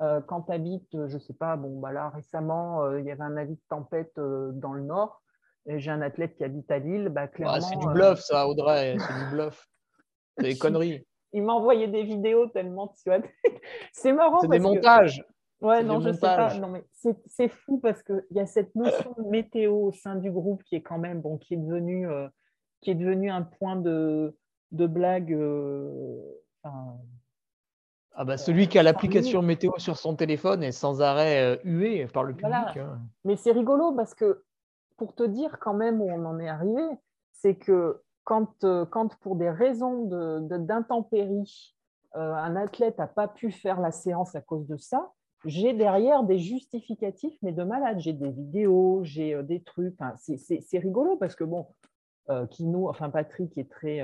[0.01, 3.11] euh, quand tu habites, je ne sais pas, bon, bah là récemment, euh, il y
[3.11, 5.21] avait un avis de tempête euh, dans le nord.
[5.65, 7.09] Et j'ai un athlète qui habite à Lille.
[7.09, 8.95] Bah, clairement, c'est du bluff, ça, Audrey.
[8.97, 9.67] C'est du bluff.
[10.37, 11.05] C'est des conneries.
[11.33, 13.19] Il m'a envoyé des vidéos tellement tu vois.
[13.91, 14.39] c'est marrant.
[14.39, 15.23] C'est des montages.
[15.61, 16.53] Ouais, non, je sais pas.
[16.55, 16.85] Non, mais
[17.27, 20.75] c'est fou parce qu'il y a cette notion de météo au sein du groupe qui
[20.75, 22.07] est quand même, bon, qui est devenu,
[22.81, 24.37] qui est devenu un point de,
[24.71, 25.33] de blague.
[26.63, 26.97] Enfin,
[28.21, 32.05] ah bah, celui qui a l'application météo sur son téléphone est sans arrêt euh, hué
[32.07, 32.75] par le public.
[32.75, 32.99] Hein.
[33.23, 34.43] Mais c'est rigolo parce que
[34.97, 36.83] pour te dire quand même où on en est arrivé,
[37.31, 40.03] c'est que quand, euh, quand pour des raisons
[40.41, 41.75] d'intempérie,
[42.13, 45.13] de, euh, un athlète n'a pas pu faire la séance à cause de ça,
[45.45, 47.99] j'ai derrière des justificatifs, mais de malade.
[47.99, 49.95] J'ai des vidéos, j'ai des trucs.
[50.17, 51.67] c'est rigolo parce que bon,
[52.51, 54.01] qui nous, enfin Patrick est très,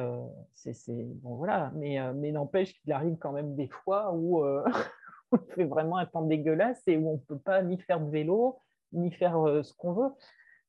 [0.54, 4.44] c'est, bon voilà, mais, mais n'empêche qu'il arrive quand même des fois où
[5.32, 8.10] on fait vraiment un temps dégueulasse et où on ne peut pas ni faire de
[8.10, 8.58] vélo,
[8.94, 10.12] ni faire ce qu'on veut.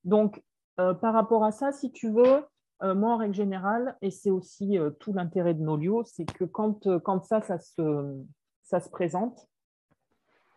[0.04, 0.42] Donc,
[0.76, 2.44] par rapport à ça, si tu veux,
[2.82, 6.86] moi, en règle générale, et c'est aussi tout l'intérêt de nos lieux, c'est que quand,
[7.00, 8.16] quand ça, ça se,
[8.64, 9.48] ça se présente,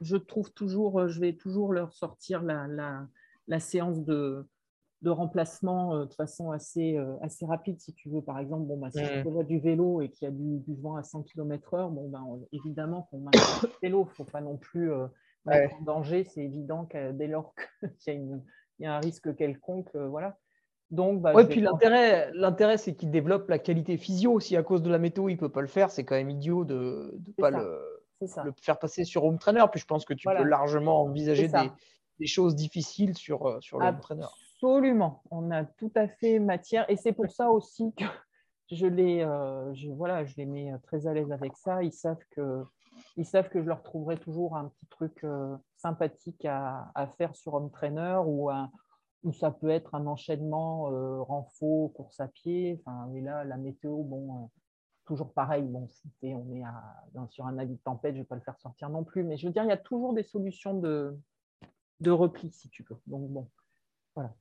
[0.02, 3.08] je trouve toujours, je vais toujours leur sortir la, la,
[3.48, 4.48] la séance de,
[5.02, 8.22] de remplacement euh, de façon assez, euh, assez rapide, si tu veux.
[8.22, 10.76] Par exemple, bon, bah, si je vois du vélo et qu'il y a du, du,
[10.82, 12.22] vent à 100 km/h, bon, bah,
[12.52, 14.04] évidemment qu'on maintient le vélo.
[14.06, 15.08] Il ne faut pas non plus euh,
[15.46, 16.24] mettre en danger.
[16.24, 17.54] C'est évident que dès lors
[18.00, 18.42] qu'il
[18.80, 20.38] y, y, a un risque quelconque, voilà.
[20.92, 24.40] Donc, bah, puis l'intérêt, l'intérêt, c'est qu'il développe la qualité physio.
[24.40, 26.32] Si à cause de la météo, il ne peut pas le faire, c'est quand même
[26.32, 27.80] idiot de ne pas le,
[28.22, 29.66] le, faire passer sur Home Trainer.
[29.72, 31.72] Puis je pense que tu peux largement envisager des,
[32.20, 34.28] des, choses difficiles sur, sur le Home Trainer.
[34.56, 38.04] Absolument, on a tout à fait matière et c'est pour ça aussi que
[38.72, 41.82] je les, euh, voilà, je les mets très à l'aise avec ça.
[41.82, 42.64] Ils savent que,
[43.16, 47.54] ils savent que je leur trouverai toujours un petit truc euh, sympathique à, faire sur
[47.54, 48.52] Home Trainer ou,
[49.24, 52.80] ou ça peut être un enchaînement euh, renfort, course à pied.
[52.80, 54.48] Enfin, et là, la météo, bon, euh,
[55.10, 55.64] toujours pareil.
[55.64, 58.60] Bon, si on est sur un avis de tempête, je ne vais pas le faire
[58.60, 59.24] sortir non plus.
[59.24, 61.18] Mais je veux dire, il y a toujours des solutions de,
[62.00, 62.98] de repli, si tu veux.
[63.08, 63.50] Donc, bon,
[64.14, 64.34] voilà.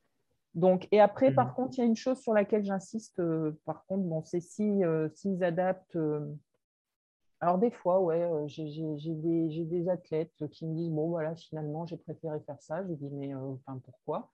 [0.55, 1.55] Donc, et après, par mmh.
[1.55, 4.85] contre, il y a une chose sur laquelle j'insiste, euh, par contre, bon, c'est s'ils
[4.85, 5.09] euh,
[5.41, 5.97] adaptent.
[5.97, 6.21] Euh,
[7.41, 11.97] alors, des fois, ouais, j'ai des, des, athlètes qui me disent Bon, voilà, finalement, j'ai
[11.97, 12.87] préféré faire ça.
[12.87, 14.31] Je dis Mais enfin, pourquoi?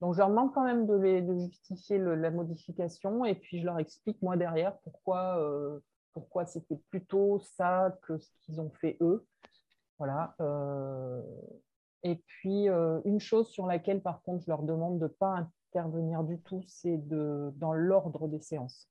[0.00, 4.20] Donc, je leur demande quand même de, justifier la modification et puis je leur explique,
[4.22, 5.42] moi, derrière, pourquoi,
[6.12, 9.26] pourquoi c'était plutôt ça que ce qu'ils ont fait eux.
[9.98, 10.36] Voilà.
[12.02, 15.48] Et puis, euh, une chose sur laquelle, par contre, je leur demande de ne pas
[15.70, 18.88] intervenir du tout, c'est dans l'ordre des séances.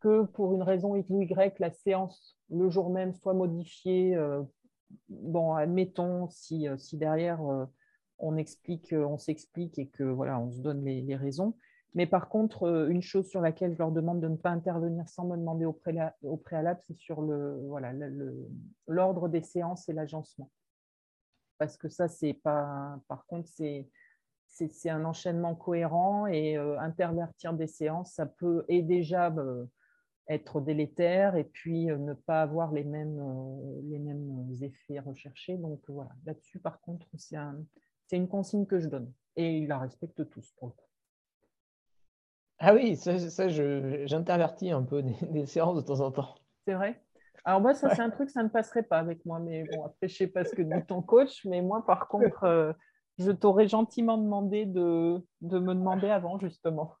[0.00, 4.16] Que pour une raison X ou Y, la séance, le jour même, soit modifiée.
[4.16, 4.42] Euh,
[5.08, 7.40] bon, admettons, si, euh, si derrière,
[8.18, 11.54] on explique, on s'explique et que voilà, on se donne les, raisons.
[11.94, 15.24] Mais par contre, une chose sur laquelle je leur demande de ne pas intervenir sans
[15.26, 20.50] me demander au, préalable, c'est sur l'ordre voilà, des séances et l'agencement
[21.58, 22.98] parce que ça, c'est pas.
[23.08, 23.88] Par contre, c'est
[24.50, 29.66] c'est un enchaînement cohérent et euh, intervertir des séances, ça peut et déjà euh,
[30.26, 33.22] être délétère et puis euh, ne pas avoir les mêmes,
[33.84, 35.56] les mêmes effets recherchés.
[35.58, 37.58] Donc voilà, là-dessus, par contre, c'est un,
[38.16, 40.88] une consigne que je donne et ils la respectent tous pour le coup.
[42.60, 46.34] Ah oui, ça, ça j'intervertis un peu des, des séances de temps en temps.
[46.66, 47.00] C'est vrai
[47.44, 49.38] alors moi, ça c'est un truc, ça ne passerait pas avec moi.
[49.38, 52.44] Mais bon, après, je sais pas ce que dit ton coach, mais moi, par contre,
[52.44, 52.74] euh,
[53.18, 56.94] je t'aurais gentiment demandé de, de, me demander avant, justement.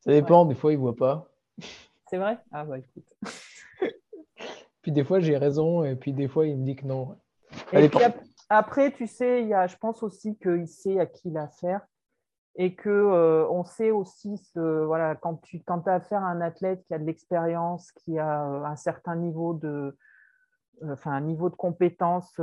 [0.00, 1.28] Ça dépend, des fois, il ne voit pas.
[2.08, 2.38] C'est vrai?
[2.52, 3.04] Ah bah écoute.
[4.80, 7.18] puis des fois, j'ai raison, et puis des fois, il me dit que non.
[7.72, 8.24] Et puis après,
[8.96, 11.86] tu sais, y a, je pense aussi qu'il sait à qui il a affaire
[12.56, 16.40] et que euh, on sait aussi ce, voilà quand tu quand as affaire à un
[16.40, 19.96] athlète qui a de l'expérience, qui a euh, un certain niveau de
[20.82, 22.40] euh, enfin un niveau de compétence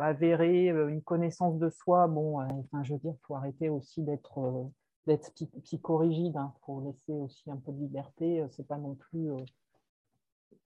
[0.00, 4.70] avéré, une connaissance de soi, bon, enfin je veux dire, faut arrêter aussi d'être
[5.06, 6.52] d'être psychorigide, il hein.
[6.64, 9.30] faut laisser aussi un peu de liberté, c'est pas non plus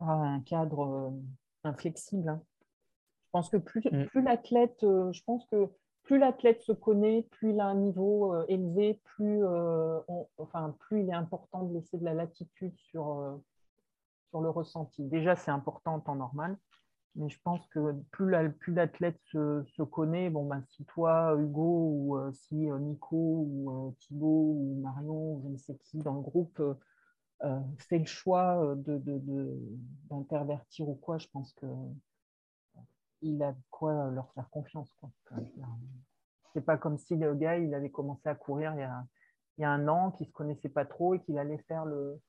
[0.00, 1.12] un cadre
[1.64, 2.28] inflexible.
[2.28, 2.42] Hein.
[3.36, 4.06] Je pense que plus, mm.
[4.06, 5.68] plus l'athlète, je pense que
[6.06, 9.98] plus l'athlète se connaît, plus il a un niveau euh, élevé, plus, euh,
[10.38, 13.36] enfin, plus il est important de laisser de la latitude sur, euh,
[14.30, 15.04] sur le ressenti.
[15.04, 16.56] Déjà, c'est important en temps normal,
[17.16, 18.30] mais je pense que plus
[18.72, 24.80] l'athlète se, se, connaît, bon, ben, si toi, Hugo, ou si Nico, ou Thibaut, ou
[24.80, 26.62] Marion, ou je ne sais qui dans le groupe
[27.78, 31.66] fait le choix d'intervertir de, de, ou quoi, je pense que
[33.22, 34.88] il a quoi leur faire confiance.
[36.52, 39.04] C'est pas comme si le gars il avait commencé à courir il y a,
[39.58, 41.84] il y a un an, qu'il ne se connaissait pas trop et qu'il allait faire
[41.84, 42.20] le,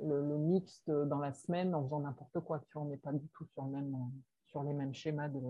[0.00, 2.58] le, mix dans la semaine en faisant n'importe quoi.
[2.60, 3.96] Tu vois, on n'est pas du tout sur, le même,
[4.46, 5.40] sur les mêmes schémas de,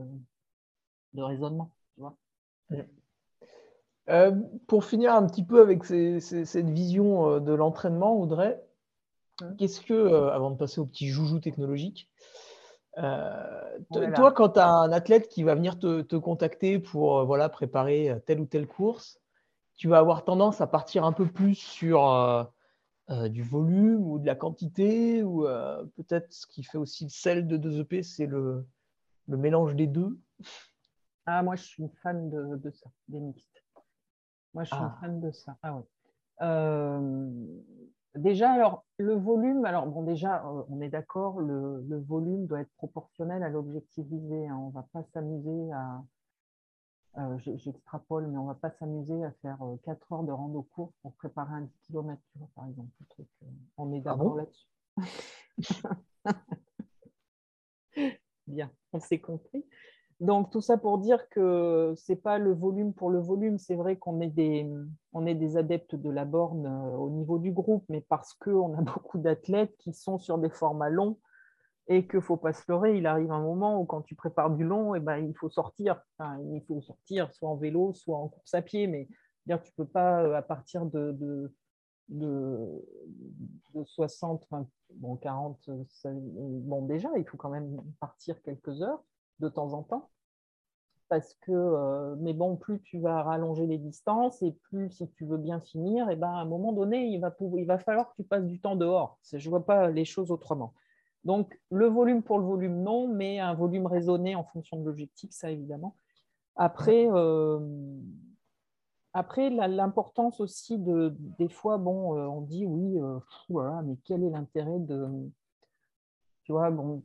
[1.15, 1.71] de raisonnement.
[1.95, 2.17] Tu vois
[4.09, 4.33] euh,
[4.67, 8.61] pour finir un petit peu avec cette vision euh, de l'entraînement, Audrey,
[9.41, 9.57] hum.
[9.57, 12.11] qu'est-ce que, euh, avant de passer au petit joujou technologique,
[12.99, 13.79] euh,
[14.15, 18.11] toi, quand tu as un athlète qui va venir te, contacter pour euh, voilà, préparer
[18.11, 19.21] euh, telle ou telle course,
[19.77, 22.51] tu vas avoir tendance à partir un peu plus sur
[23.09, 25.47] du volume ou de la quantité, ou
[25.97, 28.67] peut-être ce qui fait aussi le sel de 2EP, c'est le,
[29.27, 30.19] mélange des deux?
[31.25, 33.65] Ah, moi, je suis fan de, ça, des mixtes.
[34.53, 34.99] Moi, je suis ah.
[35.01, 35.57] fan de ça.
[35.63, 37.01] Ah,
[38.17, 43.43] déjà, alors, le volume, alors bon, déjà, on est d'accord, le, volume doit être proportionnel
[43.43, 44.49] à l'objectif visé.
[44.49, 44.57] Hein.
[44.57, 46.03] On ne va pas s'amuser à,
[47.39, 51.13] j'extrapole, mais on ne va pas s'amuser à faire 4 heures de rando course pour
[51.15, 52.21] préparer un 10 km,
[52.55, 52.91] par exemple.
[53.77, 54.69] on est ah d'accord là-dessus.
[58.47, 59.65] Bien, on s'est compris.
[60.21, 63.59] Donc, tout ça pour dire que ce n'est pas le volume pour le volume.
[63.59, 64.71] C'est vrai qu'on est, des,
[65.15, 68.77] on est des adeptes de la borne euh, au niveau du groupe, mais parce qu'on
[68.77, 71.19] a beaucoup d'athlètes qui sont sur des formats longs
[71.89, 72.99] et qu'il ne faut pas se leurrer.
[72.99, 75.49] Il arrive un moment où, quand tu prépares du long, et eh ben, il faut
[75.49, 76.03] sortir.
[76.21, 78.87] il faut sortir soit en vélo, soit en course à pied.
[78.89, 79.09] Mais
[79.47, 81.51] dire, tu ne peux pas, euh, à partir de, de,
[82.11, 84.47] de, 60,
[84.97, 85.71] bon, 40,
[86.05, 89.03] bon, déjà, il faut quand même partir quelques heures
[89.41, 90.11] de temps en temps.
[91.09, 95.25] Parce que, euh, mais bon, plus tu vas rallonger les distances et plus, si tu
[95.25, 98.11] veux bien finir, et eh ben, à un moment donné, il va, il va falloir
[98.11, 99.19] que tu passes du temps dehors.
[99.33, 100.73] Je ne vois pas les choses autrement.
[101.25, 105.33] Donc, le volume pour le volume, non, mais un volume raisonné en fonction de l'objectif,
[105.33, 105.97] ça évidemment.
[106.55, 107.59] Après, euh,
[109.13, 113.01] après l'importance aussi de, des fois, bon, euh, on dit oui,
[113.49, 115.09] mais quel est l'intérêt de,
[116.51, 117.05] tu vois, bon,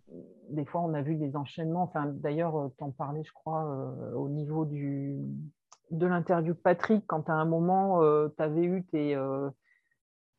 [0.50, 1.84] des fois, on a vu des enchaînements.
[1.84, 5.20] Enfin, d'ailleurs, euh, tu en parlais, je crois, euh, au niveau du,
[5.92, 9.16] de l'interview de Patrick, quand à un moment, euh, tu avais eu tes,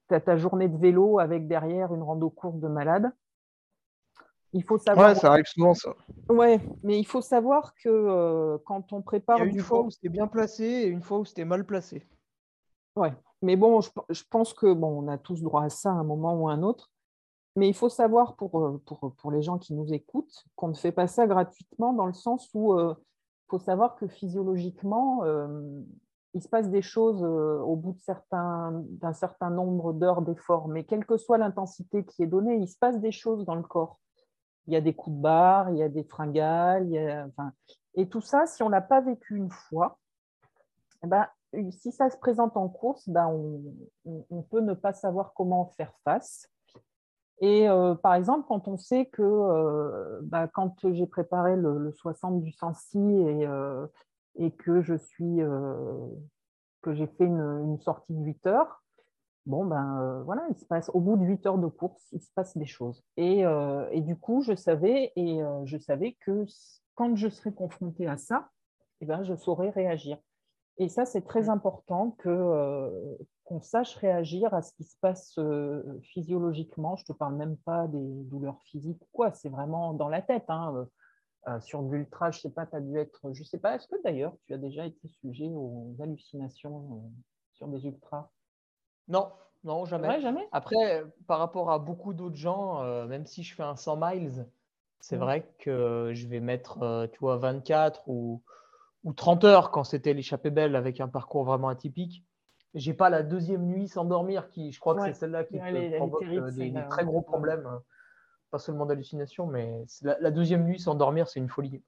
[0.08, 3.12] ta journée de vélo avec derrière une rando courte de malade.
[4.52, 5.10] Il faut savoir.
[5.10, 5.94] Ouais, ça arrive souvent, ça.
[6.28, 9.38] Ouais, mais il faut savoir que quand on prépare.
[9.38, 11.64] Il y a une fois où c'était bien placé et une fois où c'était mal
[11.64, 12.04] placé.
[12.96, 15.94] Ouais, mais bon, je, je, pense que bon, on a tous droit à ça à
[15.94, 16.90] un moment ou à un autre.
[17.56, 20.74] Mais il faut savoir pour, euh, pour, pour, les gens qui nous écoutent qu'on ne
[20.74, 22.94] fait pas ça gratuitement dans le sens où il euh,
[23.48, 25.80] faut savoir que physiologiquement, euh,
[26.34, 27.96] il se passe des choses au bout
[28.30, 30.68] d'un certain, nombre d'heures d'effort.
[30.68, 33.62] Mais quelle que soit l'intensité qui est donnée, il se passe des choses dans le
[33.62, 33.98] corps.
[34.66, 37.26] Il y a des coups de barre, il y a des fringales.
[37.28, 37.52] Enfin,
[37.94, 39.98] et tout ça, si on n'a pas vécu une fois,
[41.02, 41.26] eh ben,
[41.70, 43.62] si ça se présente en course, ben on,
[44.28, 46.50] on, peut ne pas savoir comment faire face.
[47.40, 52.42] Et euh, par exemple, quand on sait que euh, bah, quand j'ai préparé le, 60
[52.42, 53.86] du et, euh,
[54.36, 55.40] et que je suis
[56.82, 58.82] que j'ai fait une, sortie de 8 heures,
[59.44, 62.30] bon ben voilà, il se passe au bout de 8 heures de course, il se
[62.32, 63.02] passe des choses.
[63.16, 63.42] Et,
[63.90, 66.44] et du coup, je savais et je savais que
[66.94, 68.48] quand je serais confrontée à ça,
[69.00, 70.16] eh ben, je saurais réagir.
[70.78, 75.82] Et ça, c'est très important que, qu'on sache réagir à ce qui se passe euh,
[76.02, 76.96] physiologiquement.
[76.96, 80.20] Je ne te parle même pas des douleurs physiques ou quoi, c'est vraiment dans la
[80.20, 80.44] tête.
[80.48, 80.74] Hein.
[80.76, 80.84] Euh,
[81.48, 83.76] euh, sur l'ultra, je ne sais pas, tu as dû être, je ne sais pas,
[83.76, 87.08] est-ce que d'ailleurs tu as déjà été sujet aux hallucinations
[87.52, 88.28] sur des ultras?
[89.06, 89.30] Non,
[89.62, 90.20] non, jamais.
[90.20, 90.48] jamais?
[90.50, 94.48] Après, par rapport à beaucoup d'autres gens, même si je fais un 100 miles,
[94.98, 95.20] c'est mmh.
[95.20, 98.42] vrai que je vais mettre, tu vois, 24 ou,
[99.04, 102.24] ou 30 heures quand c'était l'échappée belle avec un parcours vraiment atypique
[102.76, 105.58] j'ai pas la deuxième nuit sans dormir qui, je crois que c'est celle-là qui
[105.96, 107.82] provoque euh, des, très gros problèmes, hein.
[108.50, 111.82] pas seulement d'hallucination, mais la, deuxième nuit sans dormir, c'est une folie.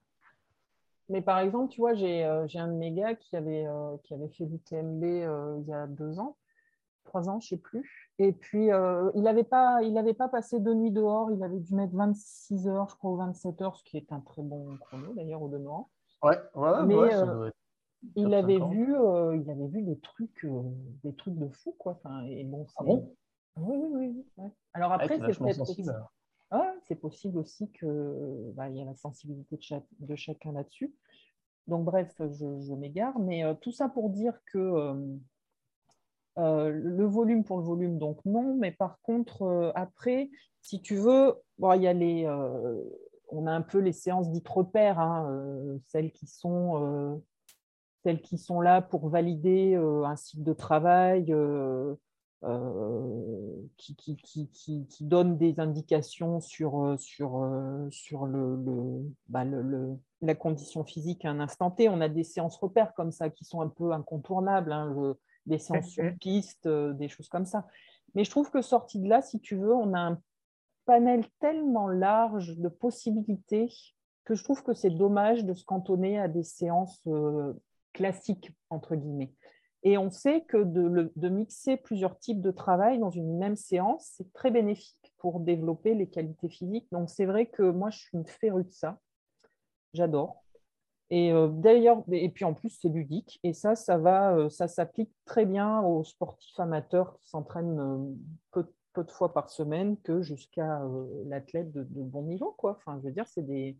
[1.10, 4.14] Mais par exemple, tu vois, j'ai euh, un de mes gars qui avait, euh, qui
[4.14, 6.36] avait fait du TMB il y a deux ans,
[7.04, 8.10] trois ans, je sais plus.
[8.18, 11.94] Et puis, il n'avait pas, il pas passé deux nuits dehors, il avait dû mettre
[11.94, 15.42] 26 heures, je crois, ou 27 heures, ce qui est un très bon chrono d'ailleurs
[15.42, 15.90] au demeurant.
[16.22, 17.52] Ouais, ouais, mais, ouais,
[18.14, 20.62] il avait vu, euh, il avait vu des trucs, euh,
[21.04, 21.92] des trucs de fou, quoi.
[21.92, 23.14] Enfin, et bon, ah bon?
[23.56, 24.50] Oui, oui, oui.
[24.72, 25.94] Alors après, c'est possible.
[26.82, 29.58] c'est possible aussi que bah, il y a la sensibilité
[29.98, 30.94] de, chacun là-dessus.
[31.66, 34.94] Donc bref, je, m'égare, mais euh, tout ça pour dire que
[36.36, 40.30] le volume pour le volume, donc non, mais par contre, après,
[40.60, 42.28] si tu veux, bon, il y a les,
[43.30, 47.20] on a un peu les séances dites repères, hein, celles qui sont
[48.02, 51.94] celles qui sont là pour valider euh, un cycle de travail, euh,
[52.44, 54.48] euh, qui, qui, qui,
[54.86, 57.44] qui, donnent des indications sur, sur,
[57.90, 61.88] sur le, bah, le, le, la condition physique à un instant T.
[61.88, 65.88] On a des séances repères comme ça qui sont un peu incontournables, hein, des séances
[65.88, 67.66] sur piste, des choses comme ça.
[68.14, 70.20] Mais je trouve que sorti de là, si tu veux, on a un
[70.84, 73.68] panel tellement large de possibilités
[74.24, 77.02] que je trouve que c'est dommage de se cantonner à des séances
[77.98, 79.32] classique, entre guillemets.
[79.82, 84.32] Et on sait que de, mixer plusieurs types de travail dans une même séance, c'est
[84.32, 86.86] très bénéfique pour développer les qualités physiques.
[86.92, 88.98] Donc c'est vrai que moi, je suis une férue de ça.
[89.94, 90.44] J'adore.
[91.10, 93.40] Et d'ailleurs, et puis en plus, c'est ludique.
[93.42, 98.16] Et ça, ça va, ça s'applique très bien aux sportifs amateurs qui s'entraînent
[98.52, 100.82] peu, de fois par semaine que jusqu'à
[101.26, 102.52] l'athlète de, de, bon niveau.
[102.58, 102.72] Quoi.
[102.72, 103.76] Enfin, je veux dire, c'est des,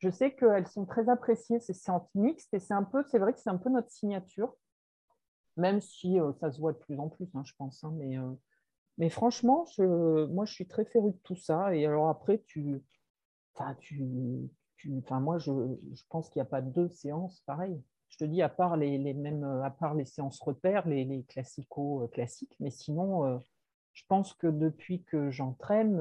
[0.00, 3.32] je sais qu'elles sont très appréciées, ces séances mixtes, et c'est un peu, c'est vrai
[3.32, 4.54] que c'est un peu notre signature,
[5.56, 7.84] même si euh, ça se voit de plus en plus, hein, je pense.
[7.84, 8.32] Hein, mais, euh,
[8.96, 11.74] mais franchement, moi, je suis très féru de tout ça.
[11.74, 12.82] Et alors après, tu,
[13.78, 15.52] tu, enfin, moi, je,
[16.08, 17.80] pense qu'il n'y a pas deux séances pareilles.
[18.08, 22.08] Je te dis, à part les, mêmes, à part les séances repères, les, classico euh,
[22.08, 23.40] classiques, mais sinon,
[23.92, 26.00] je pense que depuis que j'entraîne,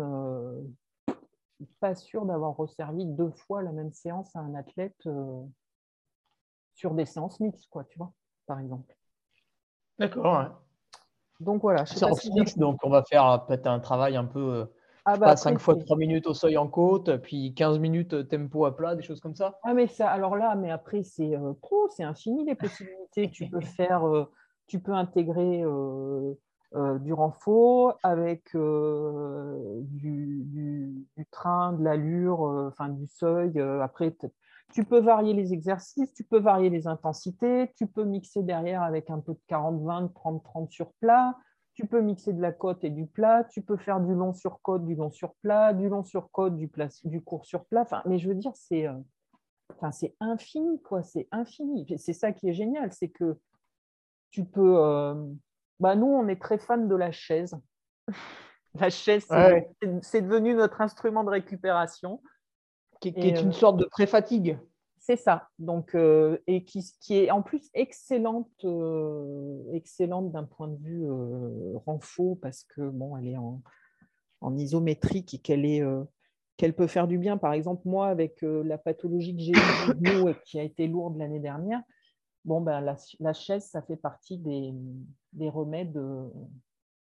[1.80, 5.42] pas sûr d'avoir resservi deux fois la même séance à un athlète euh,
[6.74, 8.12] sur des séances mixtes, quoi, tu vois,
[8.46, 8.96] par exemple.
[9.98, 10.62] D'accord.
[11.40, 11.86] Donc voilà.
[11.86, 14.40] Séance mixte, donc on va faire euh, peut-être un travail un peu.
[14.40, 14.66] Euh,
[15.06, 18.66] ah bah, pas 5 fois 3 minutes au seuil en côte, puis 15 minutes tempo
[18.66, 21.88] à plat, des choses comme ça Ah, mais ça, alors là, mais après, c'est pro,
[21.90, 23.32] c'est infini les possibilités.
[23.32, 24.04] tu peux faire,
[24.70, 26.34] tu peux intégrer euh,
[26.76, 33.60] du renfort, avec euh, du, train, de l'allure, euh, enfin du seuil.
[33.60, 34.16] après,
[34.72, 39.10] tu peux varier les exercices, tu peux varier les intensités, tu peux mixer derrière avec
[39.10, 41.36] un peu de 40-20, 30-30 sur plat,
[41.74, 44.62] tu peux mixer de la côte et du plat, tu peux faire du long sur
[44.62, 46.70] côte, du long sur plat, du long sur côte, du,
[47.06, 47.82] du court sur plat.
[47.82, 48.86] Enfin, mais je veux dire, c'est
[50.20, 51.88] infini, quoi, c'est infini.
[51.98, 53.40] C'est ça qui est génial, c'est que
[54.30, 54.78] tu peux,
[55.80, 57.56] bah, nous, on est très fans de la chaise.
[58.76, 59.28] la chaise,
[60.02, 62.22] c'est devenu notre instrument de récupération.
[63.02, 64.60] Qui, est une euh, sorte de pré-fatigue.
[64.98, 65.48] C'est ça.
[65.58, 71.08] Donc, euh, et qui, est en plus excellente, euh, excellente d'un point de vue
[71.86, 73.62] renfort parce que bon, elle est en,
[74.58, 75.84] isométrique et qu'elle est
[76.58, 77.38] qu'elle peut faire du bien.
[77.38, 81.40] Par exemple, moi, avec la pathologie que j'ai eue et qui a été lourde l'année
[81.40, 81.82] dernière,
[82.44, 84.74] bon, ben, la, chaise, ça fait partie des,
[85.50, 86.28] remèdes euh,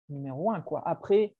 [0.09, 0.61] numéro un.
[0.61, 0.81] Quoi.
[0.87, 1.35] Après,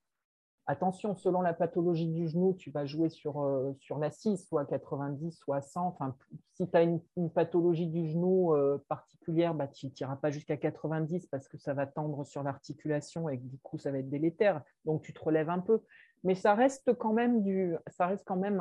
[0.66, 4.00] attention, selon la pathologie du genou, tu vas jouer sur, euh, sur
[4.38, 5.88] soit à 90, soit à 100.
[5.88, 6.16] Enfin,
[6.54, 7.02] si tu as une,
[7.34, 11.88] pathologie du genou euh, particulière, bah, tu n'iras pas jusqu'à 90 parce que ça va
[11.88, 14.62] tendre sur l'articulation et du coup, ça va être délétère.
[14.86, 15.82] Donc, tu te relèves un peu.
[16.24, 18.60] Mais ça reste quand même, du, ça reste quand même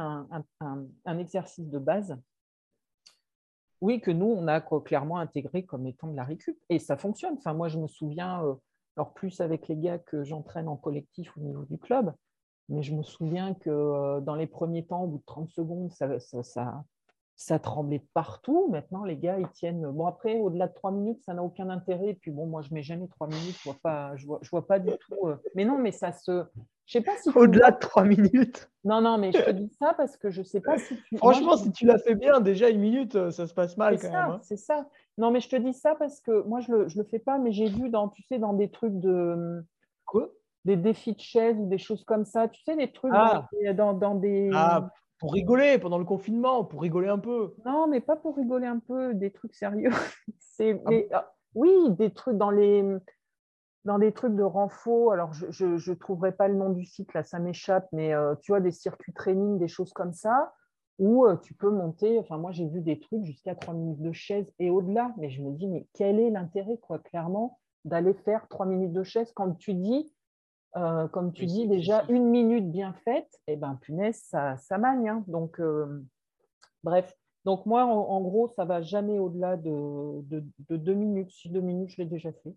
[1.04, 2.16] un exercice de base
[3.80, 6.58] oui, que nous, on a clairement intégré comme étant de la récup.
[6.68, 7.34] Et ça fonctionne.
[7.38, 8.54] Enfin, moi, je me souviens, euh,
[8.96, 12.12] alors plus avec les gars que j'entraîne en collectif au niveau du club,
[12.68, 15.92] mais je me souviens que euh, dans les premiers temps, au bout de 30 secondes,
[15.92, 18.68] ça, tremblait partout.
[18.68, 19.86] Maintenant, les gars, ils tiennent.
[19.92, 22.14] Bon, après, au-delà de trois minutes, ça n'a aucun intérêt.
[22.14, 23.56] puis, bon, moi, je mets jamais trois minutes.
[23.62, 25.28] Je vois, je vois pas du tout.
[25.28, 25.36] Euh.
[25.54, 26.44] Mais non, mais ça se.
[26.88, 27.28] Je sais pas si.
[27.36, 28.70] Au-delà de trois minutes.
[28.82, 31.18] Non, non, mais je te dis ça parce que je sais pas si tu.
[31.18, 34.10] Franchement, si tu l'as fait bien, déjà une minute, euh, ça se passe mal quand
[34.10, 34.30] même.
[34.30, 34.40] Hein.
[34.42, 34.88] C'est ça.
[35.18, 37.36] Non, mais je te dis ça parce que moi, je le, je le fais pas,
[37.36, 39.62] mais j'ai vu dans, tu sais, dans des trucs de.
[40.06, 40.30] Quoi?
[40.64, 42.48] Des défis de chaise ou des choses comme ça.
[42.48, 43.46] Tu sais, des trucs ah.
[43.74, 44.48] dans, dans, des.
[44.54, 47.54] Ah pour rigoler pendant le confinement, pour rigoler un peu.
[47.66, 49.90] Non, mais pas pour rigoler un peu, des trucs sérieux.
[50.38, 52.84] C'est, ah ah, oui, des trucs dans les
[53.88, 55.12] dans des trucs de renfort.
[55.12, 58.52] Alors, je ne trouverai pas le nom du site, là, ça m'échappe, mais euh, tu
[58.52, 60.52] vois, des circuits training, des choses comme ça,
[60.98, 62.18] où euh, tu peux monter.
[62.18, 65.14] Enfin, moi, j'ai vu des trucs jusqu'à 3 minutes de chaise et au-delà.
[65.16, 69.02] Mais je me dis, mais quel est l'intérêt, quoi, clairement, d'aller faire 3 minutes de
[69.02, 70.12] chaise quand tu dis
[70.76, 74.76] euh, comme tu dis, déjà une minute bien faite, et eh ben punaise, ça, ça
[74.76, 75.08] magne.
[75.08, 75.24] Hein.
[75.26, 75.62] Donc,
[76.84, 77.16] bref.
[77.46, 81.30] Donc, moi, en, gros, ça va jamais au-delà de, de, deux minutes.
[81.30, 82.54] Si deux minutes, je l'ai déjà fait.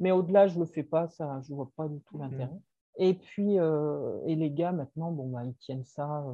[0.00, 2.50] Mais au-delà, je ne le fais pas, ça, je ne vois pas du tout l'intérêt.
[2.98, 6.24] Et puis, euh, et les gars, maintenant, bon, bah, ils, tiennent ça,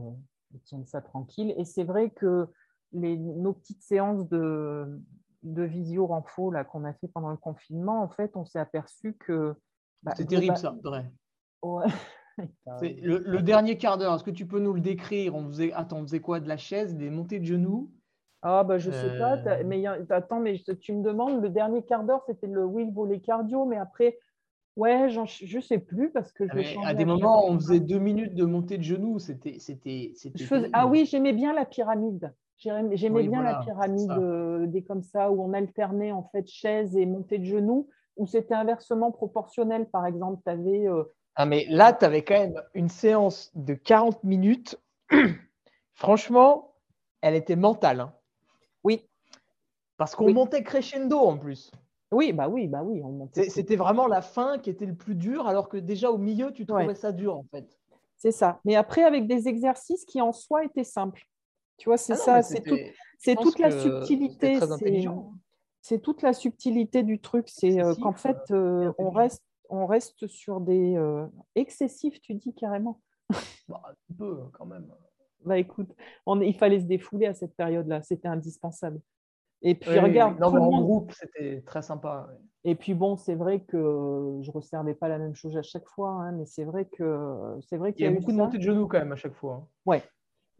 [0.53, 1.55] ils tiennent ça tranquille.
[1.57, 2.49] Et c'est vrai que
[2.93, 5.01] les, nos petites séances de,
[5.43, 9.55] de visio renfo qu'on a fait pendant le confinement, en fait, on s'est aperçu que
[10.03, 11.11] bah, c'est terrible ça, vrai.
[12.81, 15.35] Le, dernier quart d'heure, est-ce que tu peux nous le décrire?
[15.35, 17.93] On faisait, Attends, on faisait quoi De la chaise, des montées de genoux?
[18.43, 19.39] Ah, bah, je ne sais pas.
[19.47, 19.63] Euh.
[19.65, 23.65] Mais attends, mais tu me demandes, le dernier quart d'heure, c'était le wheel volley cardio,
[23.65, 24.19] mais après,
[24.77, 28.01] ouais, je ne sais plus parce que je ah, À des moments, on faisait deux
[28.01, 29.19] minutes de montée de genoux.
[29.19, 29.59] C'était.
[29.59, 30.13] c'était,
[30.73, 32.33] Ah oui, j'aimais bien la pyramide.
[32.59, 37.07] J'aimais bien la pyramide euh, des comme ça, où on alternait en fait chaise et
[37.07, 40.87] montée de genoux ou c'était inversement proportionnel Par exemple, tu avais.
[40.87, 44.79] Euh, ah, mais là, tu avais quand même une séance de 40 minutes.
[45.95, 46.75] Franchement,
[47.21, 48.01] elle était mentale.
[48.01, 48.13] Hein.
[48.85, 49.09] Oui.
[49.97, 51.71] Parce qu'on montait crescendo en plus.
[52.11, 53.03] Oui, bah oui, bah oui.
[53.49, 56.67] C'était vraiment la fin qui était le plus dur, alors que déjà au milieu, tu
[56.67, 57.79] trouvais ça dur en fait.
[58.19, 58.61] C'est ça.
[58.65, 61.27] Mais après, avec des exercices qui en soi étaient simples.
[61.79, 62.43] Tu vois, c'est ah ça.
[62.43, 62.77] C'est tout,
[63.19, 64.61] c'est toute la subtilité.
[65.81, 67.49] C'est toute la subtilité du truc.
[67.49, 70.97] C'est qu'en fait, on, reste, on reste sur des
[71.55, 73.01] excessifs, tu dis carrément.
[73.69, 74.87] Bah, un peu quand même.
[75.45, 75.89] Bah écoute,
[76.27, 79.01] on, il fallait se défouler à cette période-là, c'était indispensable.
[79.63, 82.29] Et puis regarde, non, en groupe, c'était très sympa.
[82.65, 85.89] Et puis bon, c'est vrai que je ne resservais pas la même chose à chaque
[85.89, 88.63] fois, hein, mais c'est vrai que c'est vrai qu'il y, a, beaucoup de montées de
[88.63, 89.63] genoux quand même à chaque fois.
[89.63, 89.69] Hein.
[89.87, 90.03] Ouais.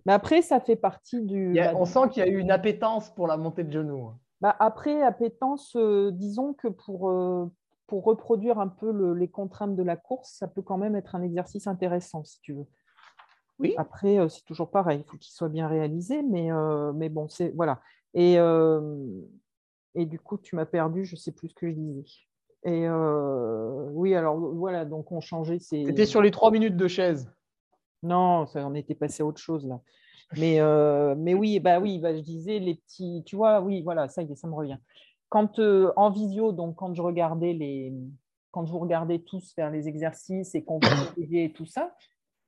[0.05, 1.53] Mais après, ça fait partie du.
[1.55, 4.07] Bah, on sent qu'il y a eu une appétence pour la montée de genoux.
[4.07, 4.19] Hein.
[4.41, 7.49] Bah, après, appétence, euh, disons que pour, euh,
[7.87, 11.23] pour reproduire un peu les contraintes de la course, ça peut quand même être un
[11.23, 12.67] exercice intéressant, si tu veux.
[13.63, 13.75] Oui.
[13.77, 16.51] Après, euh, c'est toujours pareil, il faut qu'il soit bien réalisé, mais,
[16.95, 17.81] mais bon, c'est voilà.
[18.15, 18.35] Et,
[19.95, 22.05] et du coup, tu m'as perdu, je ne sais plus ce que je disais.
[22.65, 22.89] Et
[23.93, 25.59] oui, alors voilà, donc on changeait.
[25.59, 27.33] C'était sur les trois minutes de chaise.
[28.03, 29.81] Non, ça, on était passé à autre chose là.
[30.37, 30.61] Mais,
[31.17, 34.31] mais oui, bah oui, bah, je disais les petits, tu vois, oui, voilà, ça y
[34.31, 34.79] est, ça me revient.
[35.29, 37.95] Quand en visio, donc quand je regardais les,
[38.53, 40.79] quand vous regardais tous faire les exercices et qu'on
[41.19, 41.93] et tout ça,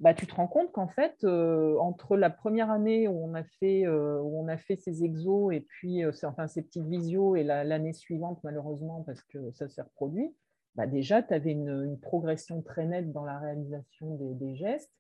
[0.01, 3.45] bah, tu te rends compte qu'en fait, euh, entre la première année où on a
[3.45, 7.37] fait, euh, où on a fait ces exos et puis euh, enfin, ces petites visios
[7.37, 10.35] et l'année suivante, malheureusement, parce que ça s'est reproduit,
[10.75, 14.91] bah, déjà, tu avais une, progression très nette dans la réalisation des, gestes.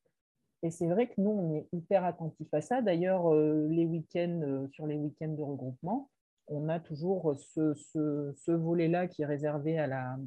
[0.62, 2.80] Et c'est vrai que nous, on est hyper attentifs à ça.
[2.80, 6.08] D'ailleurs, les week-ends, sur les week-ends de regroupement,
[6.48, 9.78] on a toujours ce, volet-là qui est réservé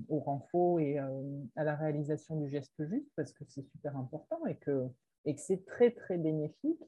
[0.09, 4.45] au renfort et euh, à la réalisation du geste juste parce que c'est super important
[4.45, 4.87] et que,
[5.37, 6.81] c'est très très bénéfique.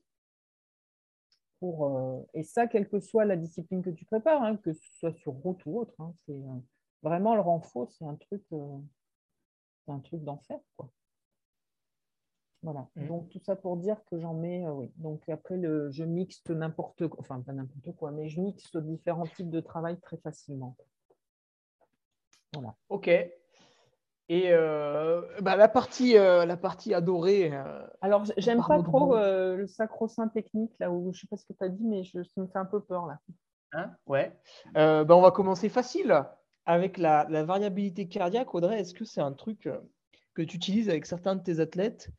[1.59, 4.93] Pour, euh, et ça, quelle que soit la discipline que tu prépares, hein, que ce
[4.93, 6.59] soit sur route ou autre, hein, c'est euh,
[7.03, 8.43] vraiment le renfort, c'est un truc,
[9.99, 10.59] truc d'enfer.
[10.77, 10.89] Quoi.
[12.61, 12.87] Voilà.
[12.95, 13.07] Mmh.
[13.07, 14.91] Donc tout ça pour dire que j'en mets, euh, oui.
[14.97, 19.27] Donc après, le, je mixte n'importe quoi, enfin pas n'importe quoi, mais je mixe différents
[19.27, 20.75] types de travail très facilement.
[22.53, 22.75] Voilà.
[22.89, 23.07] Ok.
[23.07, 27.51] Et euh, bah, la, partie, euh, la partie adorée.
[28.01, 31.63] Alors, j'aime pas trop le sacro-saint technique, là où je sais pas ce que tu
[31.63, 33.19] as dit, mais je, ça me fait un peu peur là.
[33.71, 33.91] Hein?
[34.05, 34.35] Ouais.
[34.75, 36.25] Bah, on va commencer facile
[36.65, 38.53] avec la, la variabilité cardiaque.
[38.53, 39.67] Audrey, est-ce que c'est un truc
[40.35, 42.09] que tu utilises avec certains de tes athlètes?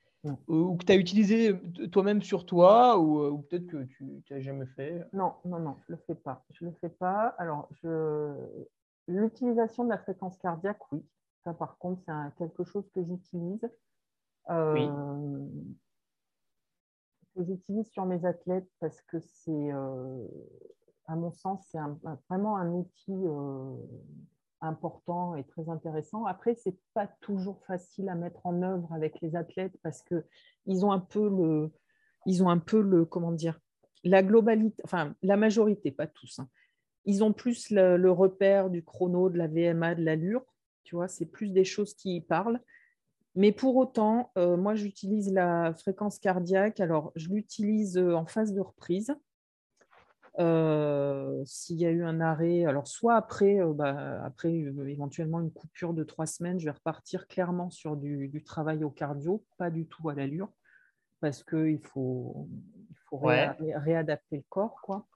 [0.49, 1.59] Ou que tu as utilisé
[1.91, 5.93] toi-même sur toi, ou, euh, peut-être que tu n'as jamais fait Non, non, non, je
[5.93, 6.45] ne le fais pas.
[6.51, 7.35] Je le fais pas.
[7.39, 7.69] Alors,
[9.09, 11.03] l'utilisation de la fréquence cardiaque, oui.
[11.45, 13.67] Ça, par contre, c'est quelque chose que j'utilise.
[14.51, 15.77] Euh, oui.
[17.35, 20.27] Que j'utilise sur mes athlètes parce que c'est, euh,
[21.07, 21.79] à mon sens, c'est
[22.29, 23.25] vraiment un outil
[24.61, 26.25] important et très intéressant.
[26.27, 30.25] Après, c'est pas toujours facile à mettre en œuvre avec les athlètes parce que
[30.67, 31.73] ils ont un peu le,
[32.27, 33.59] ils ont un peu le, comment dire,
[34.05, 36.39] la globalité, enfin la majorité, pas tous.
[36.39, 36.49] Hein.
[37.05, 40.45] Ils ont plus le, repère du chrono, de la VMA, de l'allure.
[40.85, 42.61] Tu vois, c'est plus des choses qui parlent.
[43.37, 46.81] Mais pour autant, euh, moi, j'utilise la fréquence cardiaque.
[46.81, 49.15] Alors, je l'utilise euh, en phase de reprise.
[50.39, 55.41] Euh, s'il y a eu un arrêt, alors soit après, euh, bah, après euh, éventuellement
[55.41, 59.71] une coupure de trois semaines, je vais repartir clairement sur du, travail au cardio, pas
[59.71, 60.49] du tout à l'allure,
[61.21, 62.49] parce qu'il faut,
[62.91, 64.81] il faut réadapter le corps.
[64.83, 65.07] Quoi.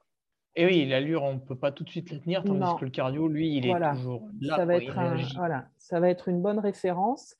[0.56, 2.90] Et oui, l'allure, on ne peut pas tout de suite la tenir, tandis que le
[2.90, 4.56] cardio, lui, il est toujours là.
[4.56, 7.36] Ça va, être voilà, ça va être une bonne référence.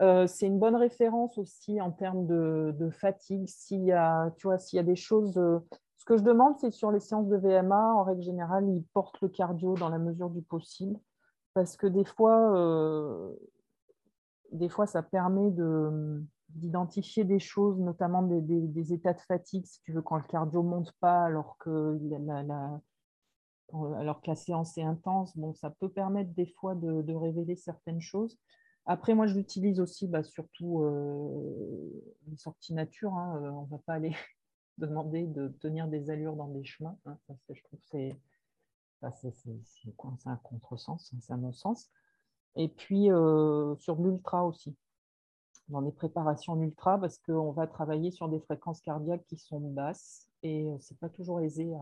[0.00, 3.46] c'est une bonne référence aussi en termes de, de fatigue.
[3.46, 5.40] S'il y, a, tu vois, s'il y a des choses
[6.04, 9.18] ce que je demande, c'est sur les séances de VMA, en règle générale, ils portent
[9.22, 11.00] le cardio dans la mesure du possible.
[11.54, 13.32] Parce que des fois, euh,
[14.52, 15.50] des fois ça permet
[16.50, 20.68] d'identifier des choses, notamment des, états de fatigue, si tu veux, quand le cardio ne
[20.68, 22.78] monte pas alors que la,
[23.96, 28.02] alors que la séance est intense, bon, ça peut permettre des fois de, révéler certaines
[28.02, 28.38] choses.
[28.84, 33.14] Après, moi, je l'utilise aussi, bah, surtout euh, les sorties nature.
[33.14, 34.14] Hein, euh, on ne va pas aller
[34.78, 36.96] demander de tenir des allures dans des chemins.
[37.06, 37.16] Hein,
[37.50, 38.16] je trouve que c'est
[40.26, 41.90] un contresens, hein, c'est un non-sens.
[42.56, 44.76] Et puis euh, sur l'ultra aussi,
[45.68, 50.28] dans les préparations ultra, parce qu'on va travailler sur des fréquences cardiaques qui sont basses
[50.42, 51.74] et euh, c'est pas toujours aisé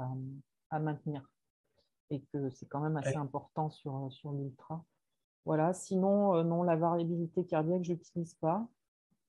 [0.71, 1.29] à, maintenir.
[2.11, 4.85] Et que c'est quand même assez important sur, sur l'ultra.
[5.45, 8.67] Voilà, sinon, euh, non, la variabilité cardiaque, je n'utilise pas.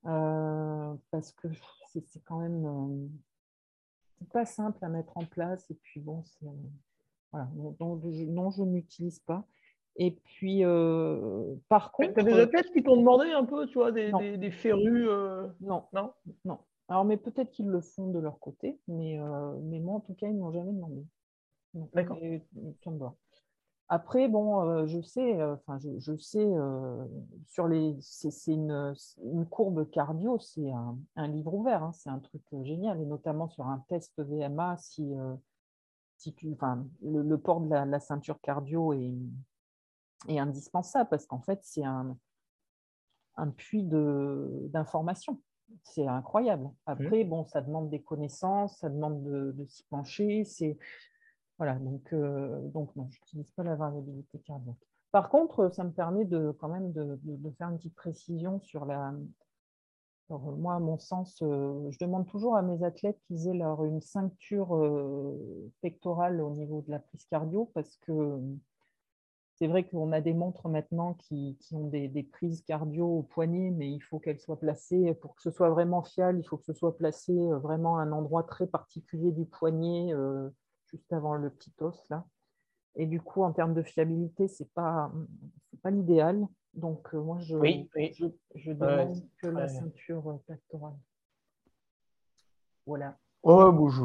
[0.04, 1.48] parce que
[1.94, 3.10] c'est quand même
[4.24, 5.70] pas simple à mettre en place.
[5.70, 6.46] Et puis bon, c'est.
[7.32, 7.50] Voilà.
[7.80, 9.46] Donc, je, non, je n'utilise pas.
[9.96, 12.14] Et puis, euh, par contre.
[12.14, 15.48] Tu as des athlètes qui t'ont demandé un peu, tu vois, des, des, férus euh,
[15.62, 16.14] Non, non,
[16.46, 16.60] non.
[16.88, 20.14] Alors, mais peut-être qu'ils le font de leur côté, mais, euh, mais moi, en tout
[20.14, 21.06] cas, ils ne m'ont jamais demandé.
[21.94, 22.20] D'accord.
[23.90, 26.48] Après, bon, je sais, enfin, je, sais,
[27.48, 30.72] sur les, c'est une, une, courbe cardio, c'est
[31.16, 35.14] un, livre ouvert, hein, c'est un truc génial, et notamment sur un test VMA, si,
[36.18, 39.14] si tu, enfin, le, port de la, ceinture cardio est,
[40.28, 42.18] est indispensable parce qu'en fait, c'est un,
[43.36, 45.42] un puits d'informations.
[45.84, 46.70] C'est incroyable.
[46.86, 50.46] Après, bon, ça demande des connaissances, ça demande de, s'y pencher.
[50.46, 50.78] C'est
[51.64, 54.76] voilà, donc, euh, donc non, je n'utilise pas la variabilité cardiaque.
[55.14, 57.18] Par contre, ça me permet de quand même de,
[57.58, 59.14] faire une petite précision sur la.
[60.30, 64.02] moi, à mon sens, euh, je demande toujours à mes athlètes qu'ils aient leur, une
[64.02, 68.42] ceinture euh, pectorale au niveau de la prise cardio parce que
[69.56, 73.90] c'est vrai qu'on a des montres maintenant qui, ont des, prises cardio au poignet, mais
[73.90, 76.74] il faut qu'elles soient placées, pour que ce soit vraiment fiable, il faut que ce
[76.74, 80.50] soit placé euh, vraiment à un endroit très particulier du poignet, euh,
[80.94, 82.10] juste avant le petit os.
[82.10, 82.26] Là.
[82.96, 85.12] Et du coup, en termes de fiabilité, ce n'est pas,
[85.82, 86.48] pas l'idéal.
[86.74, 87.56] Donc, euh, moi, je,
[88.56, 90.98] je, demande que la ceinture pectorale.
[92.86, 93.18] Voilà.
[93.44, 94.04] Ouais, bon, je...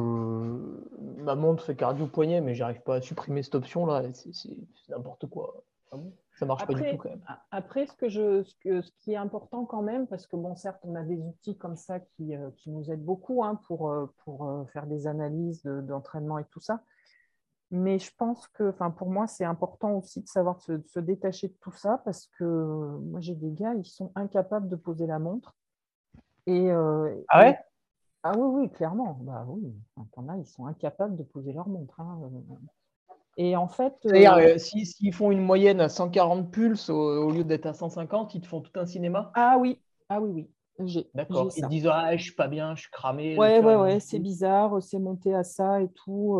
[1.22, 4.02] ma montre fait cardio poignet, mais j'arrive pas à supprimer cette option-là.
[4.12, 4.56] C'est
[4.88, 5.62] n'importe quoi.
[5.92, 5.96] Ah
[6.38, 7.22] ça marche pas du tout quand même.
[7.50, 10.54] Après, ce, que je, ce, que, ce qui est important quand même, parce que bon,
[10.54, 13.90] certes, on a des outils comme ça qui, euh, qui nous aident beaucoup hein, pour,
[13.90, 16.82] euh, pour euh, faire des analyses d'entraînement et tout ça.
[17.70, 21.48] Mais je pense que, enfin, pour moi, c'est important aussi de savoir se, se, détacher
[21.48, 22.44] de tout ça parce que
[23.02, 25.54] moi, j'ai des gars, ils sont incapables de poser la montre.
[26.46, 27.58] Et, ah ouais?
[28.22, 29.18] ah oui, oui, clairement.
[29.20, 29.74] Bah oui,
[30.38, 32.00] ils sont incapables de poser leur montre.
[32.00, 32.18] Hein.
[33.38, 33.94] Et en fait.
[34.02, 38.34] C'est-à-dire, euh, euh, s'ils font une moyenne à 140 pulses au, lieu d'être à 150,
[38.34, 39.30] ils te font tout un cinéma?
[39.34, 41.06] Ah oui, ah oui, oui.
[41.14, 41.48] D'accord.
[41.56, 43.38] Ils disent ah, je suis pas bien, je suis cramé.
[43.38, 46.36] Ouais, ouais, ouais, c'est bizarre, c'est monté à ça et tout.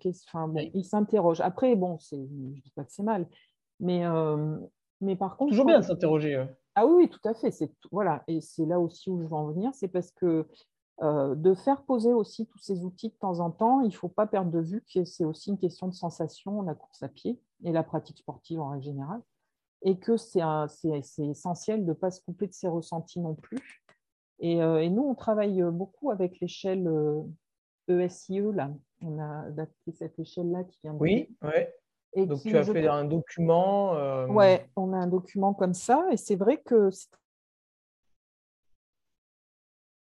[0.00, 1.42] enfin, Ils s'interrogent.
[1.42, 3.28] Après, bon, je ne dis pas que c'est mal,
[3.78, 4.04] mais,
[5.02, 5.50] mais par contre.
[5.50, 6.46] Toujours bien de s'interroger.
[6.74, 7.52] Ah oui, oui, tout à fait.
[7.90, 10.46] Voilà, et c'est là aussi où je veux en venir, c'est parce que
[11.02, 13.80] euh, de faire poser aussi tous ces outils de temps en temps.
[13.80, 16.74] Il ne faut pas perdre de vue que c'est aussi une question de sensation, la
[16.74, 19.20] course à pied et la pratique sportive en règle générale,
[19.82, 20.42] et que c'est
[21.18, 23.82] essentiel de ne pas se couper de ses ressentis non plus.
[24.40, 26.88] Et, euh, nous, on travaille beaucoup avec l'échelle
[27.88, 28.70] ESIE, e, là.
[29.00, 30.98] On a adapté cette échelle-là qui vient de...
[30.98, 32.26] Oui, oui.
[32.26, 33.94] Donc tu as fait un document.
[33.94, 37.10] Euh, Oui, on a un document comme ça, et c'est vrai que c'est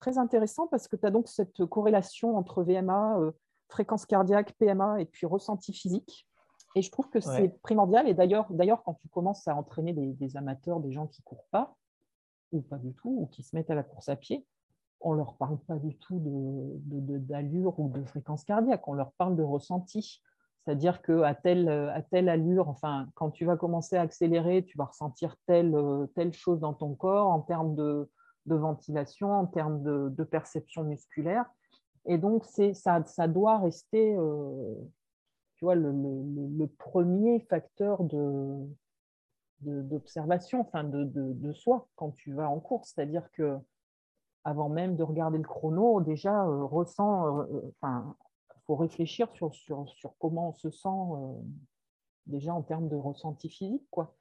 [0.01, 3.31] très intéressant parce que tu as donc cette corrélation entre VMA, euh,
[3.69, 6.27] fréquence cardiaque, PMA et puis ressenti physique.
[6.75, 8.07] Et je trouve que c'est primordial.
[8.07, 8.47] Et d'ailleurs,
[8.83, 11.75] quand tu commences à entraîner des, amateurs, des gens qui ne courent pas,
[12.53, 14.45] ou pas du tout, ou qui se mettent à la course à pied,
[15.01, 19.11] on ne leur parle pas du tout d'allure de, ou de fréquence cardiaque, on leur
[19.13, 20.21] parle de ressenti.
[20.63, 24.85] C'est-à-dire qu'à telle, à telle allure, enfin, quand tu vas commencer à accélérer, tu vas
[24.85, 25.75] ressentir telle,
[26.15, 28.09] telle chose dans ton corps en termes de,
[28.45, 31.45] de ventilation, en termes de, perception musculaire.
[32.05, 34.75] Et donc, ça, ça doit rester euh,
[35.55, 38.67] tu vois, le, premier facteur de,
[39.59, 42.93] d'observation, enfin de, de, soi quand tu vas en course.
[42.95, 43.57] C'est-à-dire que
[44.43, 48.15] avant même de regarder le chrono, déjà, euh, ressent, euh, enfin,
[48.65, 50.87] faut réfléchir sur, sur, sur, comment on se sent
[52.25, 53.85] déjà en termes de ressenti physique.
[53.91, 54.15] Quoi.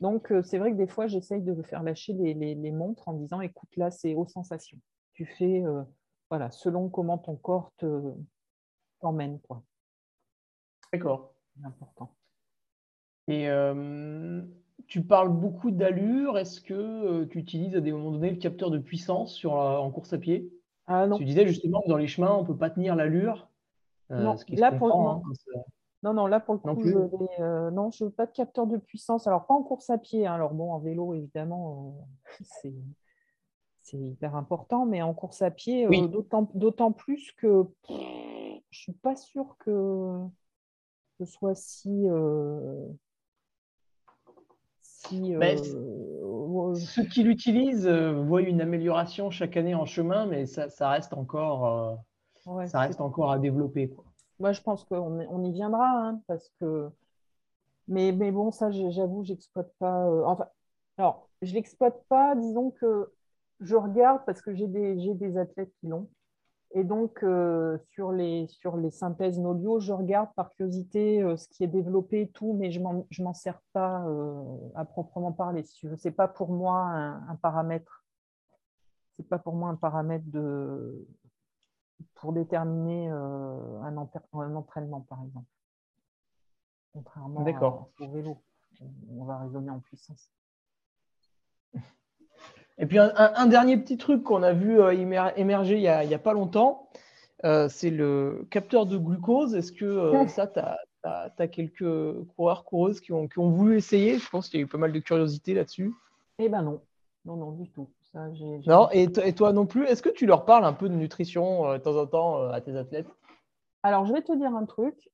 [0.00, 3.40] Donc, euh, c'est vrai que des fois, j'essaye de faire lâcher les, montres en disant,
[3.40, 4.78] écoute, là, c'est aux sensations.
[5.14, 5.82] Tu fais, euh,
[6.30, 7.72] voilà, selon comment ton corps
[9.00, 9.40] t'emmène.
[9.40, 9.62] quoi.
[10.92, 11.32] D'accord.
[11.56, 12.14] C'est important.
[13.28, 14.42] Et euh,
[14.86, 16.36] tu parles beaucoup d'allure.
[16.36, 20.12] Est-ce que tu utilises à des moments donnés le capteur de puissance sur en course
[20.12, 20.52] à pied?
[20.86, 21.16] Ah, non.
[21.16, 23.48] Tu disais justement que dans les chemins, on ne peut pas tenir l'allure.
[24.10, 25.22] non, là, pour, hein,
[26.06, 28.68] non, non, là pour le coup, je n'ai euh, non, je veux pas de capteur
[28.68, 29.26] de puissance.
[29.26, 30.24] Alors pas en course à pied.
[30.24, 30.34] Hein.
[30.34, 31.96] Alors bon, en vélo évidemment,
[32.64, 32.70] euh,
[33.82, 36.06] c'est hyper important, mais en course à pied, euh,
[36.54, 37.94] d'autant plus que je
[38.70, 40.20] je suis pas sûre que
[41.18, 42.06] ce soit si.
[44.80, 45.58] si ben,
[46.76, 51.98] ceux qui l'utilisent voient une amélioration chaque année en chemin, mais ça, ça reste encore,
[52.66, 53.88] ça reste encore à développer.
[53.88, 54.05] Quoi.
[54.38, 56.90] Moi, je pense qu'on on y viendra, hein, parce que.
[57.88, 60.06] Mais, bon, ça, j'avoue, j'exploite pas.
[60.08, 60.46] Euh, enfin,
[60.98, 62.34] alors, je l'exploite pas.
[62.36, 63.12] Disons que
[63.60, 66.08] je regarde parce que j'ai des, des athlètes qui l'ont.
[66.74, 71.48] Et donc, euh, sur, les, sur les synthèses Nolio, je regarde par curiosité euh, ce
[71.48, 74.04] qui est développé et tout, mais je ne m'en sers pas
[74.74, 75.62] à proprement parler.
[75.64, 78.04] Ce n'est pas pour moi un, un paramètre.
[79.16, 81.06] C'est pas pour moi un paramètre de,
[82.14, 85.46] pour déterminer euh, un, entraînement, par exemple.
[86.92, 87.40] contrairement
[88.00, 88.42] au vélo.
[89.10, 90.30] On va raisonner en puissance.
[92.78, 94.92] Et puis un, dernier petit truc qu'on a vu euh,
[95.36, 96.90] émerger il n'y a, pas longtemps,
[97.44, 99.54] euh, c'est le capteur de glucose.
[99.54, 100.60] Est-ce que euh, ça, tu
[101.04, 104.18] as, quelques coureurs, coureuses qui ont, voulu essayer?
[104.18, 105.92] Je pense qu'il y a eu pas mal de curiosité là-dessus.
[106.38, 106.82] Eh ben non,
[107.24, 107.88] non, non, du tout.
[108.66, 109.84] Non, et, toi non plus.
[109.86, 112.76] Est-ce que tu leur parles un peu de nutrition de temps en temps à tes
[112.76, 113.08] athlètes?
[113.82, 115.10] Alors, je vais te dire un truc.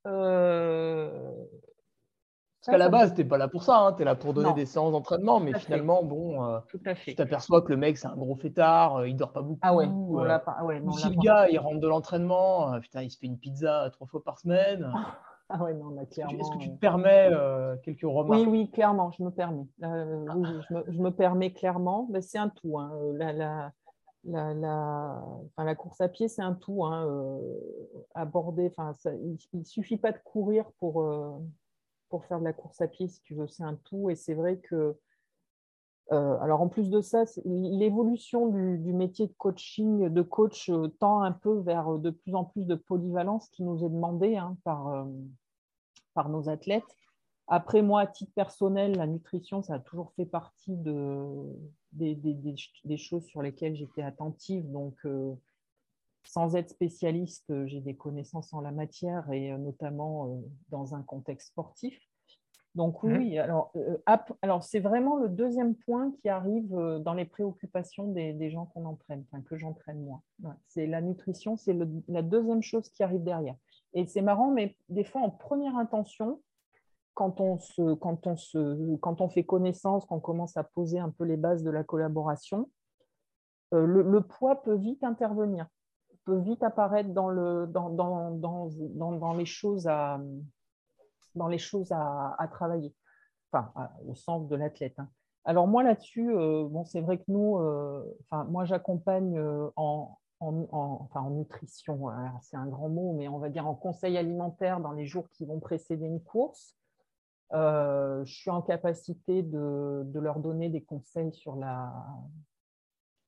[2.64, 3.92] Parce qu'à la base, tu n'es pas là pour ça, hein.
[3.92, 6.60] tu es là pour donner des séances d'entraînement, mais finalement, bon, euh,
[7.04, 9.58] tu t'aperçois que le mec, c'est un gros fêtard, euh, il dort pas beaucoup.
[9.62, 13.18] Ah ouais, euh, ah ouais si le gars, il rentre de l'entraînement, putain, il se
[13.18, 14.92] fait une pizza trois fois par semaine.
[15.54, 16.38] Ah ouais, non, là, clairement.
[16.38, 17.30] Est-ce que tu te permets
[17.82, 18.30] quelques remarques?
[18.30, 19.66] Oui, oui, clairement, je me permets.
[19.80, 20.48] oui,
[20.88, 22.08] je, me, permets clairement.
[22.10, 22.78] Mais c'est un tout.
[22.78, 22.92] Hein.
[23.14, 23.72] La, la,
[24.24, 24.54] la,
[25.58, 26.84] la, course à pied, c'est un tout.
[26.84, 27.38] Hein.
[28.14, 28.72] aborder,
[29.06, 31.02] il ne suffit pas de courir pour
[32.12, 34.10] pour faire de la course à pied, si tu veux, c'est un tout.
[34.10, 34.98] Et c'est vrai que,
[36.12, 41.22] euh, alors en plus de ça, l'évolution du, métier de coaching, de coach, euh, tend
[41.22, 44.58] un peu vers euh, de plus en plus de polyvalence qui nous est demandé hein,
[44.62, 45.06] par,
[46.14, 46.96] par nos athlètes.
[47.48, 51.26] Après, moi, à titre personnel, la nutrition, ça a toujours fait partie de,
[51.92, 54.70] des, des, choses sur lesquelles j'étais attentive.
[54.70, 54.96] Donc,
[56.24, 60.40] sans être spécialiste, euh, j'ai des connaissances en la matière et euh, notamment euh,
[60.70, 61.98] dans un contexte sportif.
[62.74, 63.16] Donc mmh.
[63.18, 63.70] oui, alors,
[64.40, 66.74] alors c'est vraiment le deuxième point qui arrive
[67.04, 70.22] dans les préoccupations des, gens qu'on entraîne, enfin que j'entraîne moi.
[70.68, 71.76] c'est la nutrition, c'est
[72.08, 73.56] la deuxième chose qui arrive derrière.
[73.94, 76.40] Et c'est marrant, mais des fois en première intention,
[77.14, 81.10] quand on, se, quand, on se, quand on fait connaissance, qu'on commence à poser un
[81.10, 82.70] peu les bases de la collaboration,
[83.72, 85.66] le poids peut vite intervenir
[86.24, 90.20] peut vite apparaître dans, le, dans, dans, dans, les choses à,
[91.34, 92.94] dans les choses à, à travailler,
[93.52, 93.72] enfin,
[94.06, 94.94] au sens de l'athlète.
[94.98, 95.08] Hein.
[95.44, 98.04] Alors moi là-dessus, euh, bon, c'est vrai que nous, euh,
[98.48, 102.06] moi j'accompagne euh, en, en, enfin, en nutrition,
[102.40, 105.46] c'est un grand mot, mais on va dire en conseil alimentaire dans les jours qui
[105.46, 106.76] vont précéder une course.
[107.52, 111.92] je suis en capacité de, de, leur donner des conseils sur la,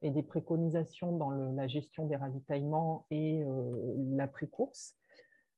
[0.05, 4.95] et des préconisations dans la gestion des ravitaillements et euh, la pré-course.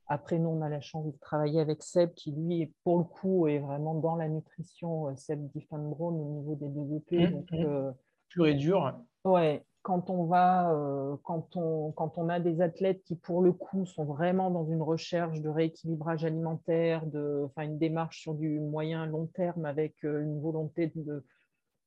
[0.07, 3.49] Après, nous, on a la chance de travailler avec Seb, qui lui, pour le coup,
[3.49, 7.27] est vraiment dans la nutrition, euh, Seb Diffenbron, au niveau des DVP.
[7.27, 7.65] Mmh, donc, mmh.
[7.65, 7.93] Euh,
[8.29, 8.97] Pur et dur.
[9.25, 10.77] Ouais, quand on va,
[11.23, 14.83] quand, on, quand on a des athlètes qui, pour le coup, sont vraiment dans une
[14.83, 20.93] recherche de rééquilibrage alimentaire, de, une démarche sur du moyen long terme avec une volonté
[20.97, 21.23] de,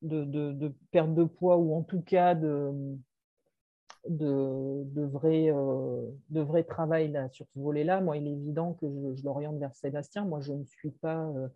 [0.02, 2.72] de, perte de poids ou en tout cas de,
[4.08, 8.88] de, vrai, euh, de vrai travail là, sur ce volet-là, moi, il est évident que
[9.14, 10.24] je, l'oriente vers Sébastien.
[10.24, 11.50] Moi, je ne suis pas, euh,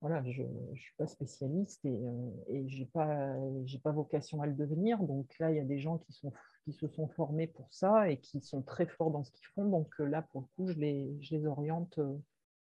[0.00, 0.42] voilà, je,
[0.74, 3.34] je suis pas spécialiste et, euh, et je n'ai pas,
[3.82, 4.98] pas vocation à le devenir.
[5.02, 6.32] Donc là, il y a des gens qui, sont,
[6.64, 9.66] qui se sont formés pour ça et qui sont très forts dans ce qu'ils font.
[9.66, 12.00] Donc là, pour le coup, je les, je les oriente,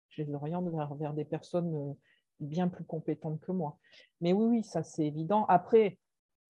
[0.10, 1.96] je les oriente vers, vers des personnes
[2.40, 3.78] bien plus compétente que moi.
[4.22, 5.46] Mais oui, oui, ça c'est évident.
[5.48, 5.98] Après,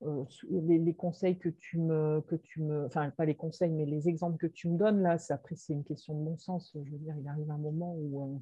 [0.03, 4.07] euh, les, conseils que tu me, que tu me, enfin pas les conseils, mais les
[4.09, 6.71] exemples que tu me donnes là, après c'est une question de bon sens.
[6.73, 8.39] Je veux dire, il arrive un moment où euh,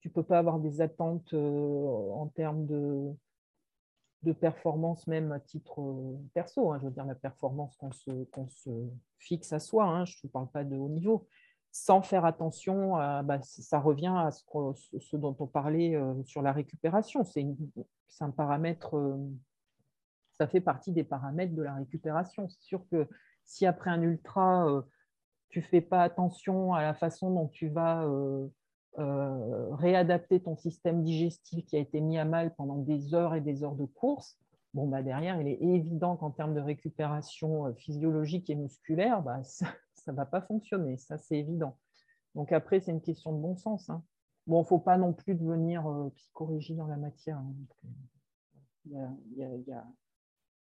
[0.00, 3.10] tu peux pas avoir des attentes euh, en termes de,
[4.22, 6.72] de performance même à titre perso.
[6.72, 6.78] Hein.
[6.80, 8.70] je veux dire la performance qu'on se, se
[9.18, 9.84] fixe à soi.
[9.84, 10.04] Hein.
[10.04, 11.26] je ne parle pas de haut niveau
[11.70, 12.92] sans faire attention,
[13.22, 17.24] bah, ça revient à ce, dont on parlait euh, sur la récupération.
[17.24, 17.44] C'est
[18.20, 19.16] un paramètre, euh,
[20.38, 22.48] ça fait partie des paramètres de la récupération.
[22.48, 23.06] C'est sûr que
[23.44, 24.82] si après un ultra, euh,
[25.50, 28.06] tu ne fais pas attention à la façon dont tu vas
[28.98, 33.62] réadapter ton système digestif qui a été mis à mal pendant des heures et des
[33.62, 34.38] heures de course,
[34.74, 39.66] bon, bah derrière, il est évident qu'en termes de récupération physiologique et musculaire, bah, ça
[40.08, 41.76] ne va pas fonctionner, ça c'est évident.
[42.34, 43.90] Donc après, c'est une question de bon sens.
[43.90, 44.02] Hein.
[44.46, 47.42] Bon, il ne faut pas non plus devenir euh, psychorigide en la matière.
[48.86, 48.92] Il,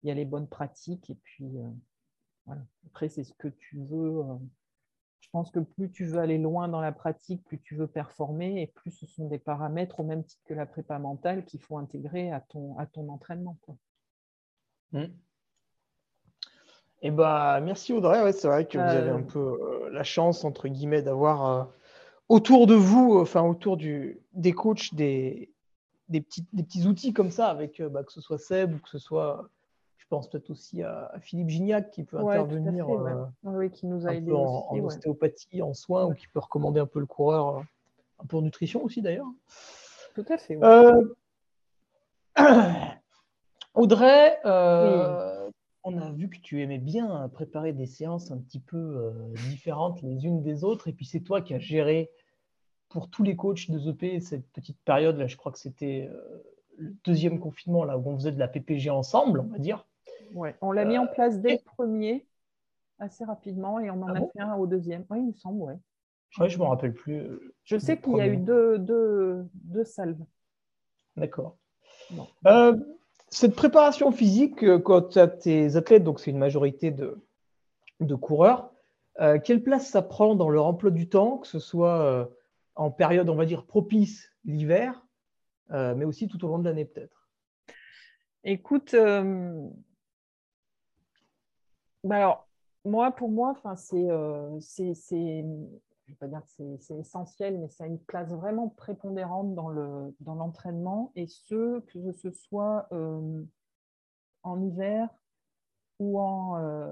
[0.03, 1.69] y a, les bonnes pratiques et puis euh,
[2.45, 2.61] voilà.
[2.87, 4.23] après, c'est ce que tu veux.
[5.21, 7.87] Euh, je pense que plus tu veux aller loin dans la pratique, plus tu veux
[7.87, 11.61] performer et plus ce sont des paramètres au même titre que la prépa mentale qu'il
[11.61, 13.57] faut intégrer à ton, à ton entraînement.
[14.91, 15.05] Mmh.
[17.03, 18.31] Eh bah, merci Audrey.
[18.33, 21.63] c'est vrai que vous avez un peu euh, la chance, entre guillemets, d'avoir euh,
[22.29, 25.51] autour de vous, enfin autour du, des coachs, des,
[26.09, 28.79] des, petits, des petits outils comme ça, avec euh, bah, que ce soit Seb ou
[28.79, 29.49] que ce soit,
[30.11, 32.85] pense peut-être aussi à, Philippe Gignac qui peut intervenir
[33.43, 36.99] oui, qui nous a en, en, ostéopathie, en soins, ou qui peut recommander un peu
[36.99, 37.63] le coureur,
[38.19, 39.31] un peu en nutrition aussi d'ailleurs.
[40.13, 40.59] Tout à fait.
[43.73, 49.13] Audrey, on a vu que tu aimais bien préparer des séances un petit peu
[49.49, 52.11] différentes les unes des autres, et puis c'est toi qui as géré
[52.89, 55.27] pour tous les coachs de ZP cette petite période là.
[55.27, 56.09] Je crois que c'était
[56.77, 59.85] le deuxième confinement là où on faisait de la PPG ensemble, on va dire.
[60.33, 62.25] Ouais, on l'a mis en place dès le premier
[63.01, 65.05] assez rapidement et on en ah a fait un au deuxième.
[65.09, 65.77] Oui, il me semble, ouais.
[66.29, 67.17] je ne me rappelle plus.
[67.17, 70.23] Euh, je sais qu'il y a eu deux, deux, deux salves.
[71.17, 71.57] D'accord.
[72.45, 72.77] Euh,
[73.29, 77.17] cette préparation physique, euh, quand tu as tes athlètes, donc c'est une majorité de,
[77.99, 78.71] de coureurs,
[79.43, 82.27] quelle place ça prend dans leur emploi du temps, que ce soit
[82.73, 85.05] en période, on va dire, propice l'hiver,
[85.69, 87.29] mais aussi tout au long de l'année peut-être?
[88.43, 88.95] Écoute,
[92.03, 92.47] bah alors,
[92.83, 97.83] moi, pour moi, c'est, euh, c'est, je vais pas dire que c'est essentiel, mais ça
[97.83, 103.43] a une place vraiment prépondérante dans, le, dans l'entraînement, et ce, que ce soit euh,
[104.43, 105.09] en hiver
[105.99, 106.91] ou, en, euh,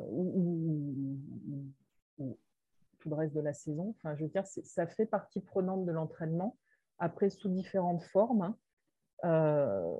[2.99, 3.95] tout le reste de la saison.
[3.98, 6.56] Enfin, je veux dire, ça fait partie prenante de l'entraînement,
[6.99, 8.53] après sous différentes formes.
[9.23, 9.98] Hein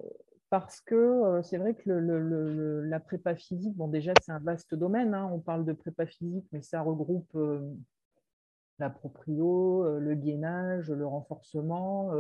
[0.50, 5.14] parce que euh, c'est vrai que la prépa physique, bon déjà c'est un vaste domaine,
[5.14, 5.30] hein.
[5.32, 7.62] on parle de prépa physique, mais ça regroupe euh,
[8.82, 12.12] euh, le gainage, le renforcement.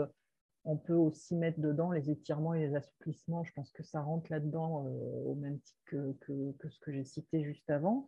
[0.65, 4.31] on peut aussi mettre dedans les étirements et les assouplissements, je pense que ça rentre
[4.31, 4.85] là-dedans
[5.25, 8.07] au même titre que ce que j'ai cité juste avant.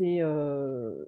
[0.00, 1.04] Euh,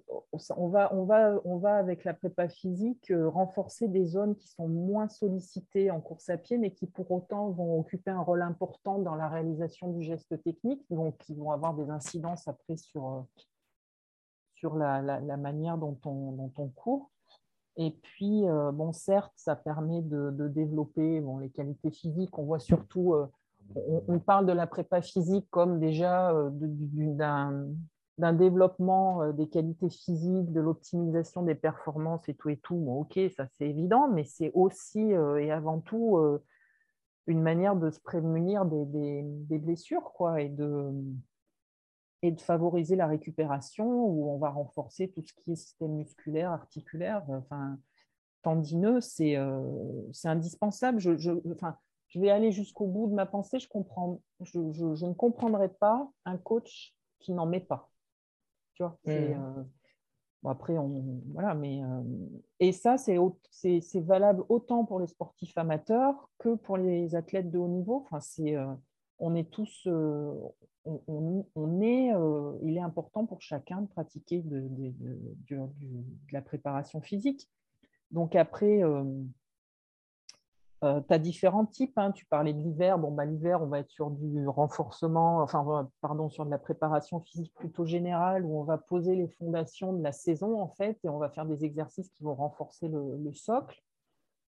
[0.56, 4.48] on, va, on, va, on va avec la prépa physique euh, renforcer des zones qui
[4.48, 8.42] sont moins sollicitées en course à pied, mais qui pour autant vont occuper un rôle
[8.42, 13.06] important dans la réalisation du geste technique, donc qui vont avoir des incidences après sur,
[13.06, 13.20] euh,
[14.55, 17.10] sur la, manière dont on, dont on court.
[17.76, 18.42] Et puis,
[18.74, 22.36] bon, certes, ça permet de, développer bon, les qualités physiques.
[22.36, 23.14] On voit surtout,
[23.74, 27.68] on, on, parle de la prépa physique comme déjà d'un
[28.20, 33.01] d'un développement euh, des qualités physiques, de l'optimisation des performances et tout et tout, bon,
[33.01, 36.44] ok, ça c'est évident, mais c'est aussi euh, et avant tout euh,
[37.26, 40.92] une manière de se prémunir des, blessures quoi, et, de,
[42.38, 47.78] favoriser la récupération où on va renforcer tout ce qui est système musculaire, articulaire, enfin,
[48.42, 49.36] tendineux, c'est
[50.24, 50.98] indispensable.
[50.98, 53.68] Je, vais aller jusqu'au bout de ma pensée, je
[55.06, 57.89] ne comprendrai pas un coach qui n'en met pas.
[58.89, 59.11] Mmh.
[59.11, 59.62] Euh,
[60.44, 62.02] après, on, voilà, mais euh,
[62.61, 67.69] et ça, c'est valable autant pour les sportifs amateurs que pour les athlètes de haut
[67.69, 68.02] niveau.
[68.07, 68.73] Enfin, c'est euh,
[69.19, 72.11] on est tous, on, est,
[72.62, 74.66] il est important pour chacun de pratiquer de,
[75.51, 75.59] de
[76.32, 77.47] la préparation physique.
[78.11, 79.05] Donc après, euh,
[80.81, 81.97] tu as différents types.
[81.98, 82.12] Hein.
[82.12, 82.98] Tu parlais de l'hiver.
[82.98, 87.20] Bon, bah, l'hiver, on va être sur du renforcement, enfin, pardon, sur de la préparation
[87.20, 91.09] physique plutôt générale, où on va poser les fondations de la saison, en fait, et
[91.09, 93.82] on va faire des exercices qui vont renforcer le, socle.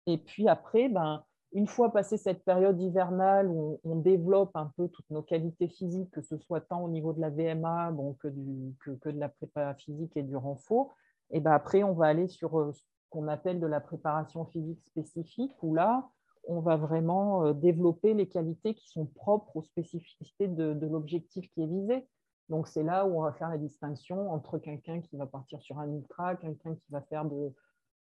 [0.07, 1.23] Et puis après, ben,
[1.53, 6.11] une fois passé cette période hivernale où on, développe un peu toutes nos qualités physiques,
[6.11, 9.29] que ce soit tant au niveau de la VMA bon, que, du, que, de la
[9.29, 10.95] prépa physique et du renfort,
[11.31, 12.73] et ben après, on va aller sur euh,
[13.13, 16.09] qu'on appelle de la préparation physique spécifique, où là,
[16.45, 21.61] on va vraiment euh, développer les qualités qui sont propres aux spécificités de, l'objectif qui
[21.61, 22.07] est visé.
[22.49, 25.77] Donc, c'est là où on va faire la distinction entre quelqu'un qui va partir sur
[25.77, 27.53] un ultra, quelqu'un qui va faire de,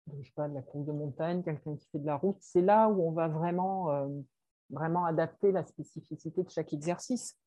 [0.07, 2.37] je sais pas, de la course de montagne, quelqu'un qui fait de la route.
[2.39, 4.07] C'est là où on va vraiment, euh,
[4.71, 7.39] vraiment adapter la spécificité de chaque exercice.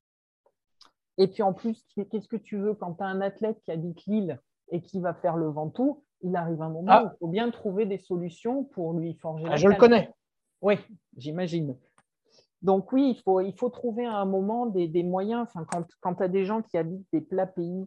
[1.19, 4.07] Et puis en plus, qu'est-ce que tu veux quand tu as un athlète qui habite
[4.07, 4.41] Lille
[4.71, 7.05] et qui va faire le Ventoux il arrive un moment ah.
[7.05, 10.13] où il faut bien trouver des solutions pour lui forger ah, Je le connais.
[10.61, 10.77] Oui,
[11.17, 11.77] j'imagine.
[12.63, 15.47] Donc oui, il faut, il faut trouver à un moment des, moyens.
[15.49, 17.87] Enfin, quand, quand tu as des gens qui habitent des plats pays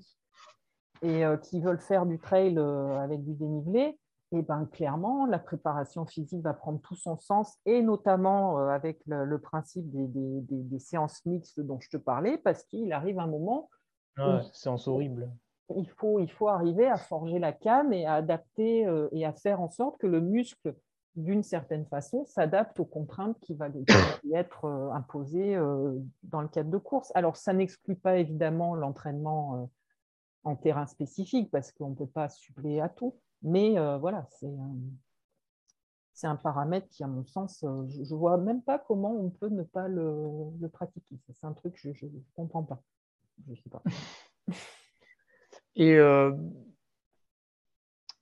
[1.01, 3.97] et euh, qui veulent faire du trail euh, avec du dénivelé,
[4.33, 8.69] et eh ben, clairement, la préparation physique va prendre tout son sens, et notamment euh,
[8.69, 13.27] avec le, principe des, des, séances mixtes dont je te parlais, parce qu'il arrive un
[13.27, 13.69] moment...
[14.15, 15.29] Ah, séance horrible
[15.77, 19.33] il faut, il faut arriver à forger la canne et à adapter euh, et à
[19.33, 20.75] faire en sorte que le muscle,
[21.15, 23.85] d'une certaine façon, s'adapte aux contraintes qui vont lui
[24.33, 27.11] être euh, imposées euh, dans le cadre de course.
[27.15, 29.69] Alors, ça n'exclut pas évidemment l'entraînement
[30.43, 33.15] en terrain spécifique parce qu'on ne peut pas suppléer à tout.
[33.43, 34.47] Mais voilà, c'est
[36.13, 39.49] c'est un paramètre qui, à mon sens, je ne vois même pas comment on peut
[39.49, 41.17] ne pas le, pratiquer.
[41.25, 42.83] C'est un truc que je ne comprends pas.
[43.47, 43.81] Je sais pas.
[45.75, 46.31] Et euh,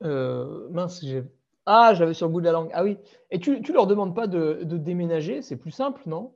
[0.03, 1.23] euh, mince, j'ai
[1.65, 2.69] Ah, j'avais sur le bout de la langue.
[2.73, 2.97] Ah oui.
[3.31, 6.33] Et tu ne leur demandes pas de, déménager, c'est plus simple, non?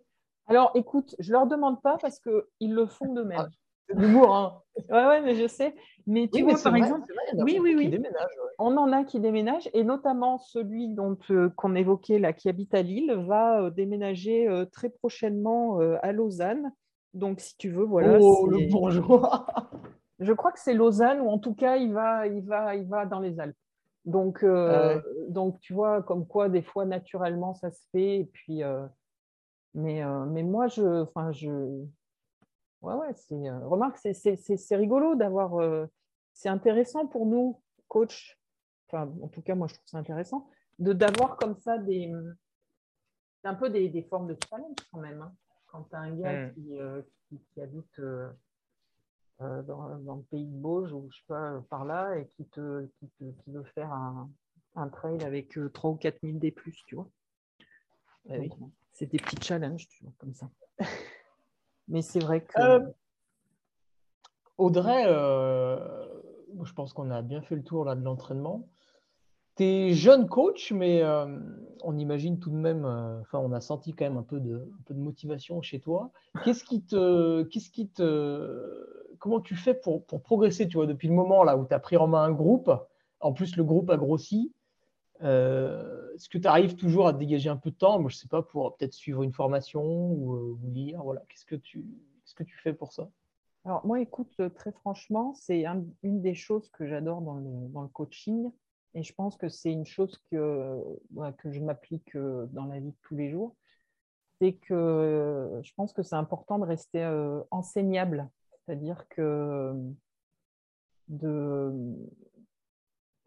[0.47, 3.15] Alors, écoute, je ne leur demande pas parce qu'ils le font.
[3.35, 3.47] Ah,
[3.87, 5.75] c'est de l'humour, hein Ouais, ouais, mais je sais.
[6.07, 7.95] Mais tu vois, par exemple, oui, oui, oui.
[8.59, 12.73] On en a qui déménagent, et notamment celui dont euh, qu'on évoquait là, qui habite
[12.73, 16.73] à Lille, va euh, déménager euh, très prochainement à Lausanne.
[17.13, 18.17] Donc, si tu veux, voilà.
[18.19, 19.45] Oh, le bourgeois
[20.19, 23.05] Je crois que c'est Lausanne, ou en tout cas, il va, il va, il va
[23.05, 23.57] dans les Alpes.
[24.05, 28.19] Donc, ah donc, tu vois, comme quoi, des fois, naturellement, ça se fait.
[28.19, 28.61] Et puis,
[29.73, 31.49] mais, mais moi, je, enfin, je,
[32.81, 35.87] ouais, ouais, c'est, remarque, c'est rigolo d'avoir,
[36.33, 38.37] c'est intéressant pour nous, coach.
[38.87, 40.47] Enfin, en tout cas, moi, je trouve ça intéressant
[40.79, 42.11] de d'avoir comme ça des,
[43.43, 45.21] un peu des, des, formes de challenge quand même.
[45.21, 45.33] Hein.
[45.67, 46.53] Quand tu as un gars mmh.
[47.29, 47.99] qui, qui, habite
[49.43, 52.85] euh, dans, le pays de Bauge ou je sais pas, par là, et qui, te,
[52.99, 54.29] qui, te, qui veut faire un,
[54.75, 56.53] un trail avec 3 euh, ou 4 000 D,
[56.85, 57.07] tu vois.
[58.29, 58.49] Eh
[58.93, 60.49] c'est des petits challenges, tu vois, comme ça.
[61.87, 62.59] Mais c'est vrai que.
[62.59, 62.79] Euh,
[64.57, 68.67] Audrey, je pense qu'on a bien fait le tour là, de l'entraînement.
[69.55, 71.03] Tu es jeune coach, mais
[71.81, 74.83] on imagine tout de même, enfin, on a senti quand même un peu de, un
[74.85, 76.11] peu de motivation chez toi.
[76.43, 81.13] Qu'est-ce qui te, qu'est-ce qui te, comment tu fais pour, progresser, tu vois, depuis le
[81.13, 82.69] moment où tu as pris en main un groupe,
[83.21, 84.51] en plus le groupe a grossi,
[85.21, 88.27] euh, est-ce que tu arrives toujours à dégager un peu de temps, moi je sais
[88.27, 91.85] pas, pour peut-être suivre une formation ou, euh, lire, voilà, qu'est-ce que tu,
[92.61, 93.09] fais pour ça?
[93.63, 95.63] Alors moi, écoute, très franchement, c'est
[96.03, 98.51] une des choses que j'adore dans le, coaching,
[98.93, 100.83] et je pense que c'est une chose que,
[101.45, 103.55] je m'applique euh, dans la vie de tous les jours,
[104.41, 107.05] c'est que je pense que c'est important de rester
[107.51, 108.29] enseignable
[108.65, 109.73] c'est-à-dire que
[111.09, 111.71] de...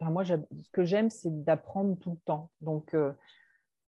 [0.01, 0.35] moi, ce
[0.73, 2.51] que j'aime, c'est d'apprendre tout le temps.
[2.61, 3.13] Donc, euh,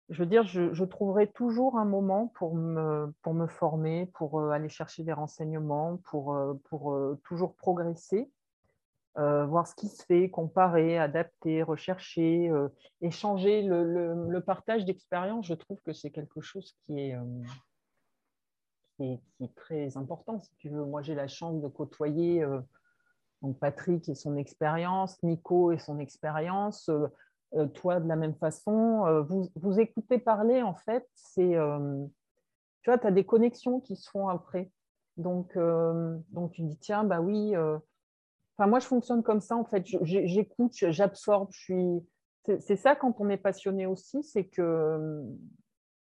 [0.10, 4.50] je veux dire, je, trouverai toujours un moment pour me, pour me former, pour euh,
[4.50, 8.30] aller chercher des renseignements, pour, euh, pour toujours progresser,
[9.16, 12.52] voir ce qui se fait, comparer, adapter, rechercher,
[13.00, 13.62] échanger.
[13.62, 17.16] Le, le partage d'expérience, je trouve que c'est quelque chose qui est,
[18.96, 20.86] qui est, très important, si tu veux.
[20.86, 22.60] Moi, j'ai la chance de côtoyer euh,
[23.42, 27.08] donc Patrick et son expérience, Nico et son expérience, euh,
[27.56, 29.24] euh, toi de la même façon.
[29.28, 31.56] Vous, vous, écoutez parler, en fait, c'est.
[32.82, 34.72] tu vois, tu as des connexions qui se font après.
[35.18, 35.58] Donc,
[36.32, 37.56] donc tu dis, tiens, bah oui.
[38.58, 39.86] Enfin, moi, je fonctionne comme ça, en fait.
[40.02, 42.10] J'écoute, j'absorbe, je suis.
[42.60, 45.24] C'est ça quand on est passionné aussi, c'est que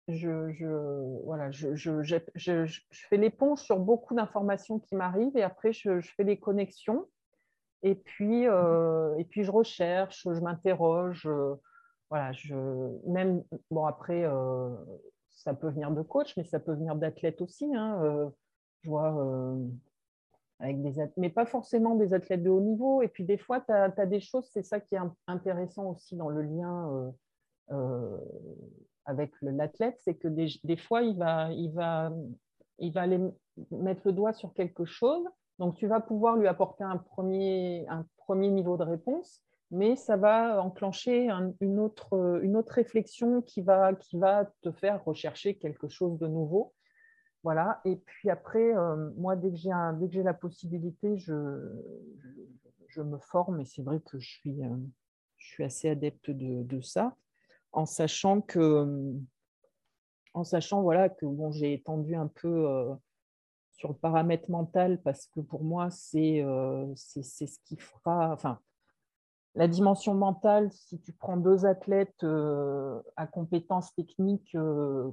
[0.09, 6.25] je, voilà, je, je, fais l'éponge sur beaucoup d'informations qui m'arrivent et après je, fais
[6.25, 7.07] des connexions
[7.83, 11.27] et puis, euh, et puis je recherche, je m'interroge.
[11.27, 11.55] Euh,
[12.11, 12.55] voilà, je,
[13.07, 14.71] même, bon, après, euh,
[15.31, 17.75] ça peut venir de coach, mais ça peut venir d'athlètes aussi.
[17.75, 18.31] Hein,
[18.83, 18.91] je
[20.59, 23.03] avec des mais pas forcément des athlètes de haut niveau.
[23.03, 26.31] Et puis des fois, tu as, des choses, c'est ça qui est intéressant aussi dans
[26.31, 27.13] le lien
[29.07, 32.11] avec l'athlète, c'est que des, fois, il va,
[32.97, 33.21] aller
[33.71, 35.25] mettre le doigt sur quelque chose.
[35.59, 37.87] Donc, tu vas pouvoir lui apporter un premier,
[38.29, 41.31] niveau de réponse, mais ça va enclencher
[41.61, 46.75] une, autre, réflexion qui va, te faire rechercher quelque chose de nouveau.
[47.45, 47.81] Voilà.
[47.85, 51.33] Et puis après, euh, moi, dès que j'ai la possibilité, je,
[52.99, 57.15] me forme et c'est vrai que je suis, euh, assez adepte de, de ça
[57.77, 59.15] en sachant que,
[60.33, 62.95] en sachant voilà, que bon, j'ai étendu un peu euh,
[63.73, 68.33] sur le paramètre mental parce que pour moi, c'est euh, c'est ce qui fera.
[68.33, 68.59] Enfin,
[69.55, 74.57] la dimension mentale, si tu prends deux athlètes euh, à compétences techniques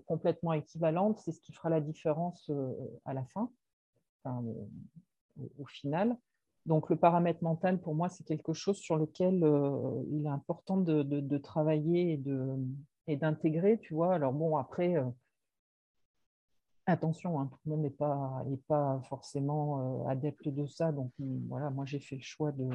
[0.06, 2.50] complètement équivalentes, c'est ce qui fera la différence
[3.04, 3.52] à la fin,
[4.26, 6.18] au, final.
[6.66, 10.78] Donc le paramètre mental, pour moi, c'est quelque chose sur lequel euh, il est important
[10.78, 12.22] de, travailler
[13.08, 14.16] et d'intégrer, tu vois.
[14.16, 15.04] Alors bon, après, euh,
[16.86, 20.94] attention, hein, tout le monde n'est pas, forcément euh, adepte de ça.
[20.94, 21.12] Donc
[21.50, 22.70] voilà, moi j'ai fait le choix de,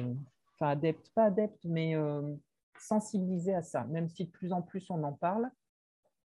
[0.53, 1.95] enfin adepte, pas adepte, mais
[2.79, 5.49] sensibiliser à ça, même si de plus en plus on en parle.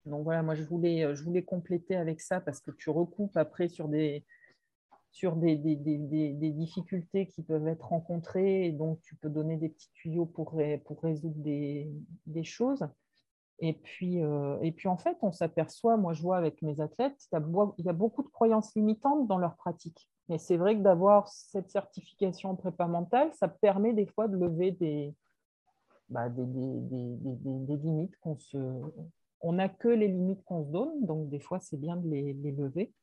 [0.06, 3.68] Donc voilà, moi je voulais, je voulais compléter avec ça parce que tu recoupes après
[3.68, 4.23] sur des,
[5.11, 5.98] sur des, des, des,
[6.34, 10.56] des, difficultés qui peuvent être rencontrées, et donc tu peux donner des petits tuyaux pour,
[10.86, 12.88] pour résoudre des, choses.
[13.60, 17.18] Et puis, euh, et puis en fait, on s'aperçoit, moi je vois avec mes athlètes,
[17.31, 20.10] il y a beaucoup de croyances limitantes dans leur pratique.
[20.30, 24.72] Et c'est vrai que d'avoir cette certification prépa mentale, ça permet des fois de lever
[24.72, 25.15] des,
[26.10, 28.57] bah, des, limites qu'on se.
[29.41, 32.34] On n'a que les limites qu'on se donne, donc des fois, c'est bien de les,
[32.34, 32.94] lever.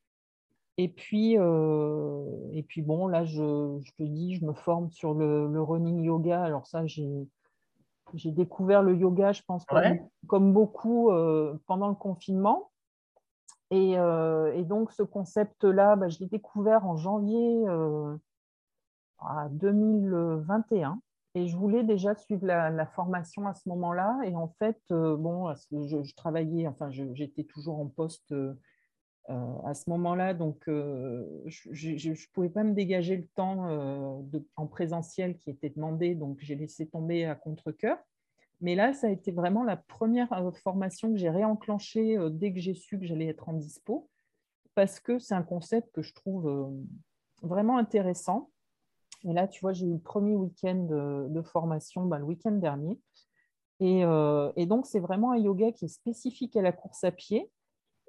[0.79, 5.63] Et puis, euh, et puis bon, là, je, te dis, je me forme sur le,
[5.63, 6.43] running yoga.
[6.43, 7.27] Alors ça, j'ai,
[8.27, 9.65] découvert le yoga, je pense,
[10.27, 12.71] comme, beaucoup euh, pendant le confinement.
[13.71, 17.65] Et, euh, donc, ce concept-là, bah, je l'ai découvert en janvier
[19.51, 21.01] 2021.
[21.35, 24.21] Et je voulais déjà suivre la, formation à ce moment-là.
[24.25, 28.35] Et en fait, bon, je, travaillais, enfin, j'étais toujours en poste
[29.29, 34.67] à ce moment-là, donc euh, je ne pouvais pas me dégager le temps euh, en
[34.67, 37.99] présentiel qui était demandé, donc j'ai laissé tomber à contre-coeur.
[38.61, 40.29] Mais là, ça a été vraiment la première
[40.63, 44.09] formation que j'ai réenclenchée dès que j'ai su que j'allais être en dispo,
[44.75, 46.73] parce que c'est un concept que je trouve
[47.43, 48.49] vraiment intéressant.
[49.25, 50.87] Et là, tu vois, j'ai eu le premier week-end
[51.29, 52.99] de, formation bah, le week-end dernier.
[53.81, 57.51] Et donc, c'est vraiment un yoga qui est spécifique à la course à pied,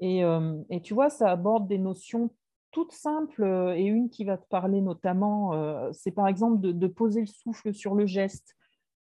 [0.01, 2.29] euh, et, tu vois, ça aborde des notions
[2.71, 6.87] toutes simples euh, et une qui va te parler notamment, euh, c'est par exemple de,
[6.87, 8.55] poser le souffle sur le geste,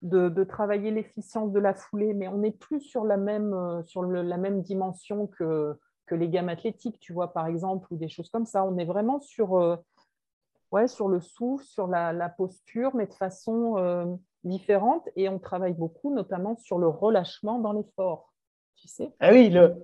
[0.02, 4.36] de, travailler l'efficience de la foulée, mais on n'est plus sur la même, sur la
[4.36, 5.76] même dimension que,
[6.06, 8.64] que les gammes athlétiques, tu vois, par exemple, ou des choses comme ça.
[8.64, 9.78] On est vraiment sur,
[10.72, 15.08] ouais, sur le souffle, sur la, la posture, mais de façon différente.
[15.16, 18.34] Et on travaille beaucoup, notamment sur le relâchement dans l'effort.
[18.76, 19.74] Tu sais Ah oui, le,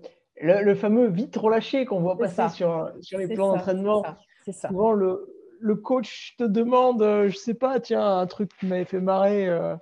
[0.41, 4.05] le, fameux vite relâché qu'on voit passer sur, sur les plans d'entraînement.
[4.45, 4.69] C'est ça.
[4.69, 5.29] Souvent, le,
[5.61, 9.49] le, coach te demande, euh, je sais pas, tiens, un truc qui m'avait fait marrer.
[9.49, 9.77] Euh,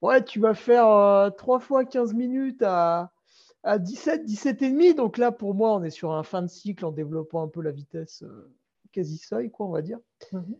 [0.00, 3.12] ouais, tu vas faire euh, 3 fois 15 minutes à,
[3.62, 4.94] à 17, 17 et demi.
[4.94, 7.60] Donc là, pour moi, on est sur un fin de cycle en développant un peu
[7.60, 8.50] la vitesse euh,
[8.92, 9.98] quasi seuil, quoi, on va dire.
[10.32, 10.56] Mhm.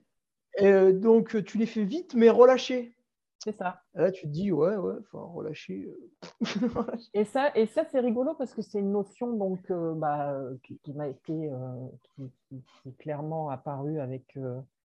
[0.59, 2.96] Et, donc, tu les fais vite, mais relâchés.
[3.45, 3.83] C'est ça.
[3.95, 5.87] Là, tu te dis, ouais, ouais, faut relâcher.
[5.87, 6.41] Euh.
[7.15, 10.93] et ça, et ça c'est rigolo parce que c'est une notion donc, euh, bah, qui,
[10.95, 12.57] m'a été euh, qui,
[12.87, 14.39] est clairement apparue avec,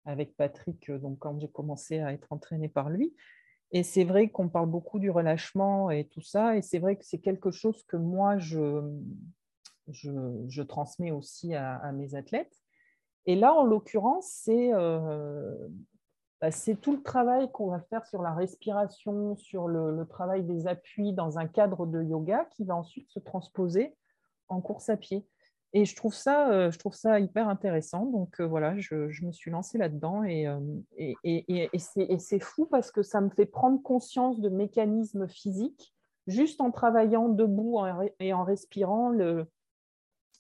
[0.04, 3.14] avec Patrick donc, quand j'ai commencé à être entraîné par lui.
[3.72, 6.56] Et c'est vrai qu'on parle beaucoup du relâchement et tout ça.
[6.56, 8.82] Et c'est vrai que c'est quelque chose que moi, je,
[9.88, 10.12] je,
[10.48, 12.54] je transmets aussi à, à, mes athlètes.
[13.26, 14.70] Et là, en l'occurrence, c'est
[16.51, 21.12] c'est tout le travail qu'on va faire sur la respiration, sur le, travail des appuis
[21.12, 23.97] dans un cadre de yoga qui va ensuite se transposer
[24.48, 25.27] en course à pied.
[25.77, 28.06] Et je trouve ça, euh, je trouve ça hyper intéressant.
[28.06, 30.61] Donc euh, voilà, je, me suis lancée là-dedans euh,
[30.97, 35.93] et, c'est fou parce que ça me fait prendre conscience de mécanismes physiques
[36.27, 37.81] juste en travaillant debout
[38.20, 39.47] et en respirant le,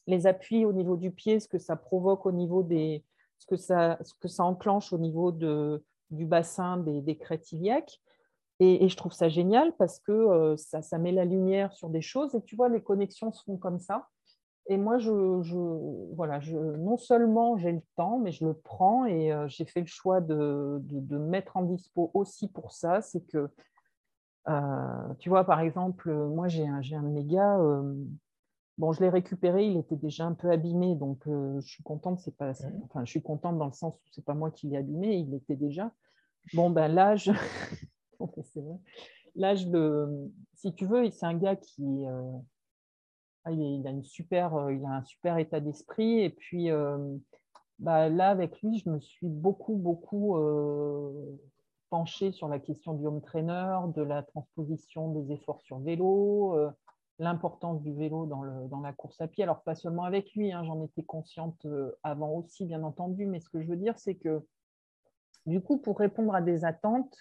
[0.06, 3.04] les appuis au niveau du pied, ce que ça provoque au niveau des,
[3.44, 7.52] ce que ça, ce que ça enclenche au niveau de, du bassin des, des crêtes
[7.52, 8.00] iliaques.
[8.60, 12.00] Et, je trouve ça génial parce que euh, ça, ça, met la lumière sur des
[12.00, 14.08] choses et tu vois, les connexions se font comme ça.
[14.68, 15.10] Et moi, je,
[16.14, 19.80] voilà, je, non seulement j'ai le temps, mais je le prends et euh, j'ai fait
[19.80, 23.02] le choix de, de, mettre en dispo aussi pour ça.
[23.02, 23.50] C'est que,
[24.48, 27.58] euh, tu vois, par exemple, moi, j'ai un, un méga
[28.76, 32.18] Bon, je l'ai récupéré, il était déjà un peu abîmé, donc euh, je suis contente.
[32.20, 32.52] C'est pas,
[32.84, 35.30] enfin, je suis contente dans le sens où c'est pas moi qui l'ai abîmé, il
[35.30, 35.92] l'était déjà.
[36.54, 37.30] Bon, ben là, je,
[39.36, 42.32] là, je le, si tu veux, c'est un gars qui, euh,
[43.44, 46.68] ah, il, a une super, euh, il a un super état d'esprit, et puis
[47.78, 50.36] bah, là, avec lui, je me suis beaucoup, beaucoup
[51.90, 56.56] penchée sur la question du home trainer, de la transposition des efforts sur vélo
[57.18, 59.44] l'importance du vélo dans, le, dans, la course à pied.
[59.44, 63.40] Alors, pas seulement avec lui, hein, j'en étais consciente euh, avant aussi, bien entendu, mais
[63.40, 64.44] ce que je veux dire, c'est que
[65.46, 67.16] du coup, pour répondre à des attentes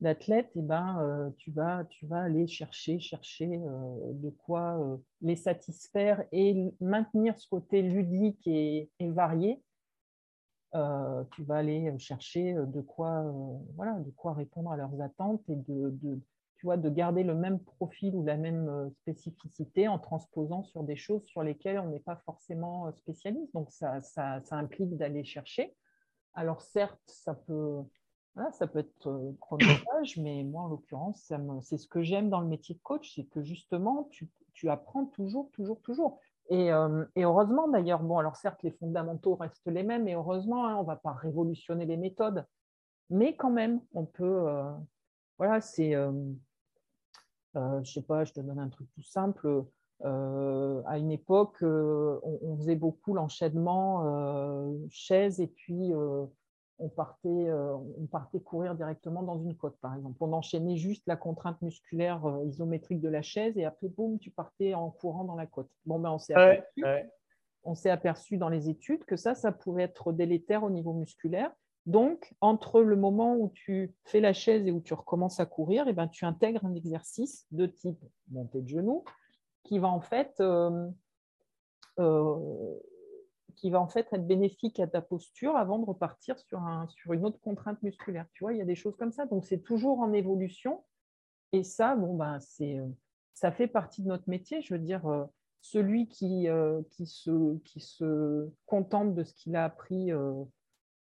[0.00, 5.36] d'athlètes, eh ben, euh, tu, vas, tu vas aller chercher, chercher euh, de quoi les
[5.36, 9.62] satisfaire et maintenir ce côté ludique et, varié.
[10.72, 13.24] tu vas aller chercher de quoi,
[13.76, 16.20] voilà, de quoi répondre à leurs attentes et de de
[16.72, 21.42] garder le même profil ou la même euh, spécificité en transposant sur des choses sur
[21.42, 23.52] lesquelles on n'est pas forcément euh, spécialiste.
[23.54, 25.76] Donc, ça, ça, implique d'aller chercher.
[26.34, 27.82] Alors, certes, ça peut,
[28.52, 31.32] ça peut être euh, chronophage, mais moi, en l'occurrence,
[31.62, 35.06] c'est ce que j'aime dans le métier de coach, c'est que justement, tu, tu, apprends
[35.06, 36.20] toujours, toujours, toujours.
[36.50, 36.66] Et,
[37.16, 40.82] et heureusement, d'ailleurs, bon, alors certes, les fondamentaux restent les mêmes, et heureusement, hein, on
[40.82, 42.44] ne va pas révolutionner les méthodes,
[43.08, 44.44] mais quand même, on peut,
[45.38, 45.94] voilà, c'est
[47.54, 49.64] je sais pas, je te donne un truc tout simple.
[50.04, 54.04] Euh, à une époque, euh, on, faisait beaucoup l'enchaînement
[54.90, 55.92] chaise et puis
[56.78, 60.16] on partait, on partait courir directement dans une côte, par exemple.
[60.20, 64.74] On enchaînait juste la contrainte musculaire isométrique de la chaise et après, boum, tu partais
[64.74, 65.70] en courant dans la côte.
[65.86, 66.34] Bon, ben, on s'est
[67.64, 71.50] on s'est aperçu dans les études que ça, ça pouvait être délétère au niveau musculaire.
[71.86, 75.86] Donc, entre le moment où tu fais la chaise et où tu recommences à courir,
[75.86, 77.98] et eh ben, tu intègres un exercice de type
[78.30, 79.04] montée de genoux
[79.64, 80.88] qui va en fait, euh,
[81.98, 82.78] euh,
[83.56, 87.12] qui va en fait être bénéfique à ta posture avant de repartir sur, un, sur
[87.12, 88.26] une autre contrainte musculaire.
[88.32, 89.26] Tu vois, il y a des choses comme ça.
[89.26, 90.82] Donc, c'est toujours en évolution.
[91.52, 92.80] Et ça, bon, ben, c'est,
[93.34, 94.62] ça fait partie de notre métier.
[94.62, 95.24] Je veux dire, euh,
[95.60, 96.46] celui qui,
[96.90, 100.10] qui, se, qui se contente de ce qu'il a appris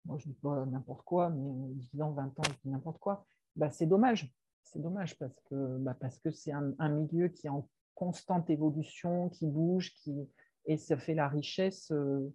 [0.04, 3.24] moi je dis pas n'importe quoi, mais 10 ans, 20 ans, je dis n'importe quoi,
[3.56, 4.32] bah, c'est dommage.
[4.62, 5.96] C'est dommage parce que bah,
[6.32, 10.28] c'est un, milieu qui est en constante évolution, qui bouge, qui
[10.66, 12.32] et ça fait la richesse, euh,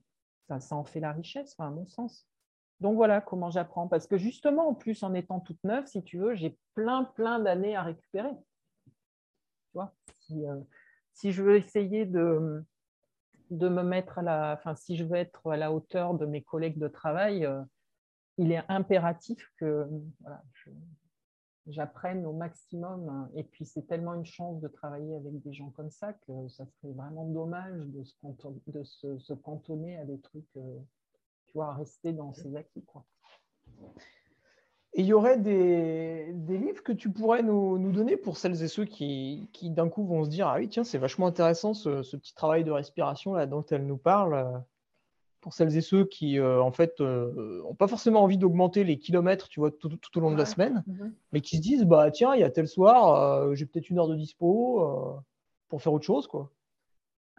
[0.59, 2.27] ça, en fait la richesse, à mon sens.
[2.79, 3.87] Donc voilà comment j'apprends.
[3.87, 7.39] Parce que justement, en plus, en étant toute neuve, si tu veux, j'ai plein, plein
[7.39, 8.31] d'années à récupérer.
[8.85, 10.59] Tu vois si, euh,
[11.13, 12.63] si, je veux essayer de,
[13.49, 16.41] de me mettre à la, enfin, si je veux être à la hauteur de mes
[16.41, 17.61] collègues de travail, euh,
[18.38, 19.88] il est impératif que
[21.67, 23.30] j'apprenne au maximum.
[23.35, 26.65] Et puis, c'est tellement une chance de travailler avec des gens comme ça que ça
[26.65, 30.80] serait vraiment dommage de se, cantonner, de se, cantonner à des trucs, euh,
[31.47, 32.84] tu vois, à rester dans ses acquis.
[32.85, 33.05] Quoi.
[34.93, 38.85] Et il y aurait des, livres que tu pourrais nous, donner pour celles et ceux
[38.85, 42.63] qui, d'un coup vont se dire Ah oui, tiens, c'est vachement intéressant ce, petit travail
[42.63, 44.63] de respiration là dont elle nous parle.
[45.41, 48.99] Pour celles et ceux qui, euh, en fait, n'ont euh, pas forcément envie d'augmenter les
[48.99, 51.13] kilomètres, tu vois, tout, au long de la semaine, mhm.
[51.31, 53.99] mais qui se disent Bah tiens, il y a tel soir, euh, j'ai peut-être une
[53.99, 55.21] heure de dispo
[55.69, 56.51] pour faire autre chose, quoi.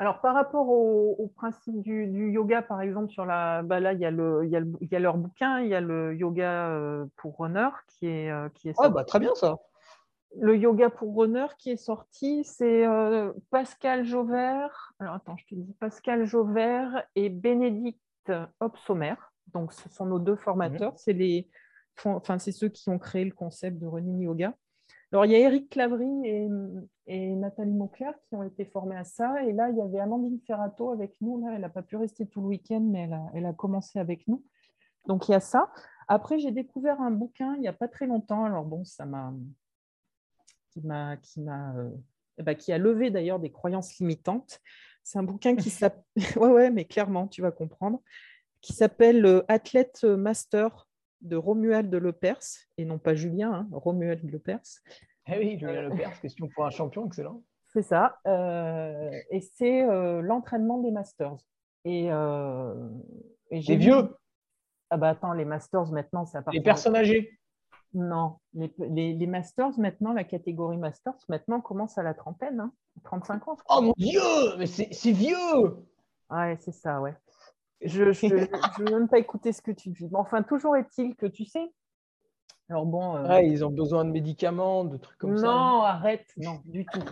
[0.01, 4.06] Alors, par rapport au, principe du, yoga, par exemple, sur la, bah là, il y,
[4.06, 7.68] a le, il, y a leur bouquin, il y a le yoga euh, pour runner
[7.86, 9.59] qui est, euh, qui est Ah, bah, très bien ça.
[10.39, 14.94] Le yoga pour runner qui est sorti, c'est euh, Pascal Jauvert.
[15.01, 19.16] Alors, attends, je te dis Pascal Jauvert et Bénédicte Hopsomer.
[19.52, 20.93] Donc, ce sont nos deux formateurs.
[20.93, 20.98] Mhm.
[20.98, 21.51] C'est les,
[22.06, 24.55] enfin, c'est ceux qui ont créé le concept de running yoga.
[25.12, 26.07] Alors, il y a Eric Clavry
[27.07, 29.43] et, Nathalie Mauclair qui ont été formés à ça.
[29.43, 31.45] Et là, il y avait Amandine Ferrato avec nous.
[31.45, 34.45] Là, elle n'a pas pu rester tout le week-end, mais elle a, commencé avec nous.
[35.07, 35.73] Donc, il y a ça.
[36.07, 38.45] Après, j'ai découvert un bouquin il n'y a pas très longtemps.
[38.45, 39.32] Alors, bon, ça m'a.
[40.69, 41.16] qui m'a.
[41.16, 41.74] qui m'a.
[41.74, 41.91] Euh,
[42.39, 44.61] eh ben, qui a levé d'ailleurs des croyances limitantes.
[45.03, 46.05] C'est un bouquin qui s'appelle.
[46.37, 48.01] ouais, ouais, mais clairement, tu vas comprendre.
[48.61, 50.87] Qui s'appelle euh, Athlète Master
[51.21, 52.43] de Romuald Lepers,
[52.79, 54.81] et non pas Julien, hein, Romuald Lepers.
[55.27, 57.43] Ah oui, Julien Lepers, question pour un champion, excellent.
[57.73, 58.19] C'est ça.
[58.27, 61.37] Euh, et c'est euh, l'entraînement des Masters.
[61.85, 62.75] Et, euh,
[63.51, 64.17] j'ai vieux
[64.91, 67.39] Ah bah attends, les Masters maintenant, ça Les personnes âgées
[67.95, 68.73] Non, les,
[69.15, 72.73] les, Masters maintenant, la catégorie Masters maintenant commence à la trentaine, hein,
[73.05, 73.57] 35 ans.
[73.69, 74.21] Oh mon Dieu,
[74.59, 75.37] mais c'est vieux
[76.31, 77.15] Ouais, c'est ça, ouais.
[77.82, 78.11] Je ne
[78.85, 80.09] veux même pas écouter ce que tu dis.
[80.11, 81.73] Mais enfin, toujours est-il que tu sais.
[82.69, 83.16] Alors bon.
[83.16, 85.47] Euh, ils ont besoin de médicaments, de trucs comme ça.
[85.47, 86.27] Non, arrête.
[86.36, 87.02] Non, du tout.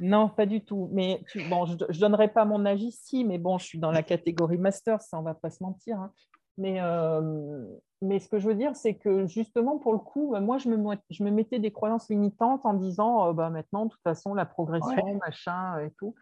[0.00, 0.88] Non, pas du tout.
[0.92, 4.02] Mais bon, je ne donnerai pas mon âge ici, mais bon, je suis dans la
[4.02, 5.98] catégorie master, ça, on va pas se mentir.
[5.98, 6.12] Hein.
[6.56, 7.64] Mais, euh,
[8.02, 10.96] mais ce que je veux dire, c'est que justement, pour le coup, moi, je me,
[11.10, 14.46] je me mettais des croyances limitantes en disant, euh, bah, maintenant, de toute façon, la
[14.46, 16.14] progression, machin et tout.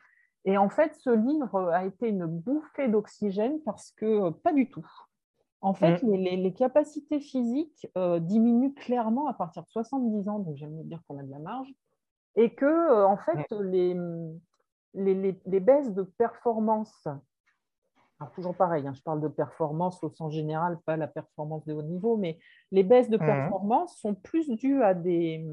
[0.44, 4.70] Et en fait, ce livre a été une bouffée d'oxygène parce que euh, pas du
[4.70, 4.86] tout.
[5.60, 6.12] En fait, mm.
[6.12, 11.19] les, capacités physiques euh, diminuent clairement à partir de 70 ans, donc j'aime dire qu'on
[11.19, 11.69] a de la marge,
[12.36, 13.97] et que euh, en fait, les,
[14.94, 17.09] les, les, baisses de performance
[18.20, 21.73] alors toujours pareil, hein, je parle de performance au sens général, pas la performance de
[21.73, 22.39] haut niveau, mais
[22.73, 23.20] les baisses de mmh.
[23.20, 25.45] performance sont plus dues à des,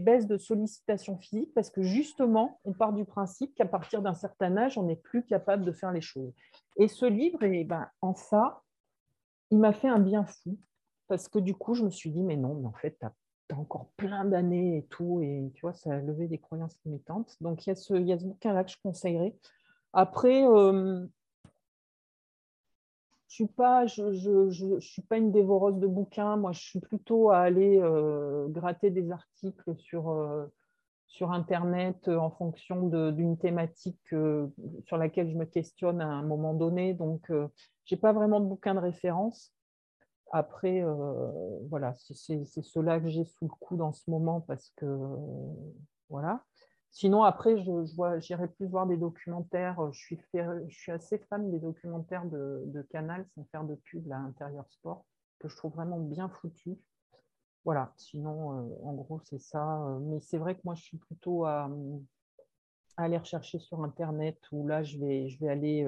[0.00, 4.56] baisses de sollicitation physique parce que justement, on part du principe qu'à partir d'un certain
[4.56, 6.32] âge, on n'est plus capable de faire les choses.
[6.76, 8.62] Et ce livre, eh ben, en ça,
[9.50, 10.56] il m'a fait un bien fou
[11.08, 13.12] parce que du coup, je me suis dit, mais non, mais en fait, tu as,
[13.58, 17.36] encore plein d'années et tout, et tu vois, ça a levé des croyances limitantes.
[17.42, 19.36] Donc, il y a ce, il y a ce bouquin-là que je conseillerais.
[19.92, 21.06] Après, euh,
[23.34, 26.36] suis pas, je, je, je, suis pas une dévoreuse de bouquins.
[26.36, 30.46] Moi, je suis plutôt à aller euh, gratter des articles sur, euh,
[31.08, 34.14] sur Internet euh, en fonction d'une thématique
[34.86, 36.94] sur laquelle je me questionne à un moment donné.
[36.94, 39.52] Donc, je n'ai pas vraiment de bouquins de référence.
[40.30, 40.84] Après,
[41.68, 44.86] voilà, c'est cela que j'ai sous le coude en ce moment parce que,
[46.08, 46.44] voilà.
[46.94, 49.90] Sinon, après, je, j'irai plus voir des documentaires.
[49.92, 55.04] Je suis, assez fan des documentaires de, Canal, sans faire de pub, à Intérieur Sport.
[55.40, 56.78] que je trouve vraiment bien foutu.
[57.64, 59.98] Voilà, sinon, en gros, c'est ça.
[60.02, 61.68] Mais c'est vrai que moi, je suis plutôt à,
[62.96, 65.84] aller rechercher sur Internet où là, je vais, je vais aller,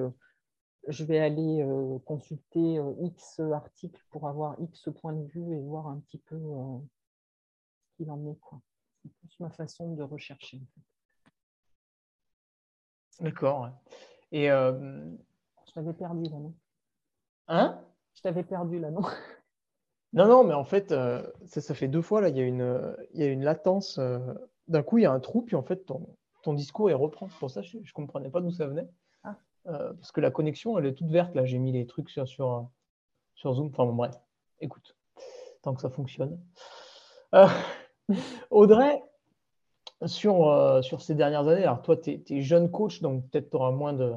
[0.89, 1.65] je vais aller
[2.03, 7.95] consulter X articles pour avoir X point de vue et voir un petit peu ce
[7.95, 8.37] qu'il en est.
[9.01, 10.59] C'est plus ma façon de rechercher.
[13.19, 13.69] D'accord.
[14.31, 16.53] Et je t'avais perdu là, non?
[17.47, 17.79] Hein?
[18.13, 19.01] Je t'avais perdu là, non?
[20.13, 22.29] Non, non, mais en fait, ça, ça, fait deux fois là.
[22.29, 23.99] Il y a une, il y a une latence.
[24.67, 27.27] D'un coup, il y a un trou, puis en fait, ton, ton discours il reprend.
[27.39, 28.87] Pour ça, je ne comprenais pas d'où ça venait.
[29.23, 29.35] Ah.
[29.65, 31.35] parce que la connexion, elle est toute verte.
[31.35, 32.69] Là, j'ai mis les trucs sur, sur,
[33.35, 33.67] sur Zoom.
[33.67, 34.15] Enfin, bon, bref,
[34.61, 34.95] écoute,
[35.61, 36.39] tant que ça fonctionne.
[38.49, 39.03] Audrey,
[40.05, 43.55] sur, euh, sur ces dernières années, alors toi, tu es, jeune coach, donc peut-être tu
[43.55, 44.13] auras moins de,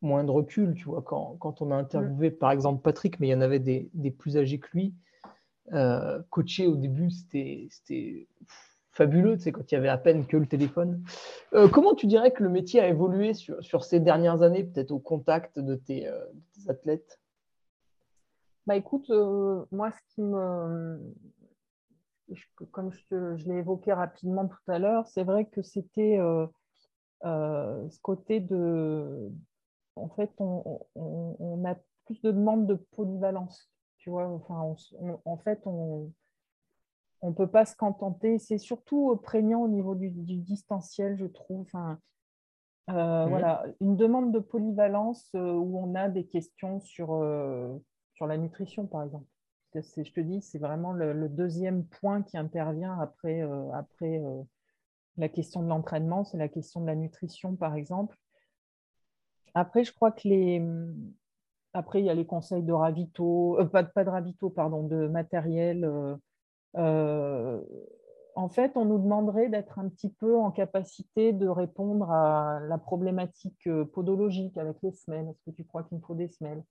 [0.00, 2.38] moins de recul, tu vois, quand, quand on a interviewé mm.
[2.38, 4.94] par exemple Patrick, mais il y en avait des, des plus âgés que lui.
[5.72, 8.26] Euh, coacher au début, c'était
[8.90, 11.04] fabuleux, tu sais, quand il y avait à peine que le téléphone.
[11.54, 14.90] Euh, comment tu dirais que le métier a évolué sur, sur ces dernières années, peut-être
[14.90, 17.20] au contact de tes, de tes athlètes?
[18.66, 19.10] Bah écoute,
[19.70, 21.00] moi, ce qui me,
[22.70, 26.46] comme je, l'ai évoqué rapidement tout à l'heure, c'est vrai que c'était euh,
[27.24, 29.30] euh, ce côté de.
[29.96, 31.76] En fait, on, a
[32.06, 33.70] plus de demandes de polyvalence.
[33.98, 34.74] Tu vois, enfin,
[35.24, 36.10] en fait, on
[37.22, 38.38] ne peut pas se contenter.
[38.38, 41.60] C'est surtout prégnant au niveau du, distanciel, je trouve.
[41.62, 41.98] Enfin,
[42.90, 47.08] euh, Voilà, une demande de polyvalence où on a des questions sur,
[48.14, 49.26] sur la nutrition, par exemple
[49.74, 54.42] je te dis, c'est vraiment le, deuxième point qui intervient après, euh, après euh,
[55.16, 58.16] la question de l'entraînement, c'est la question de la nutrition, par exemple.
[59.54, 60.62] Après, je crois que les.
[61.74, 64.04] Après, il y a les conseils de ravito, euh, pas, pas,
[64.54, 65.90] pardon, de matériel.
[68.34, 72.78] en fait, on nous demanderait d'être un petit peu en capacité de répondre à la
[72.78, 75.28] problématique podologique avec les semelles.
[75.28, 76.62] Est-ce que tu crois qu'il me faut des semelles?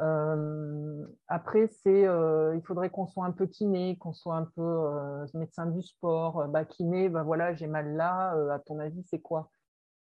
[0.00, 4.62] Euh, après, c'est, euh, il faudrait qu'on soit un peu kiné, qu'on soit un peu
[4.62, 6.48] euh, médecin du sport.
[6.48, 8.34] Bah, kiné, bah, voilà, j'ai mal là.
[8.52, 9.50] à ton avis, c'est quoi?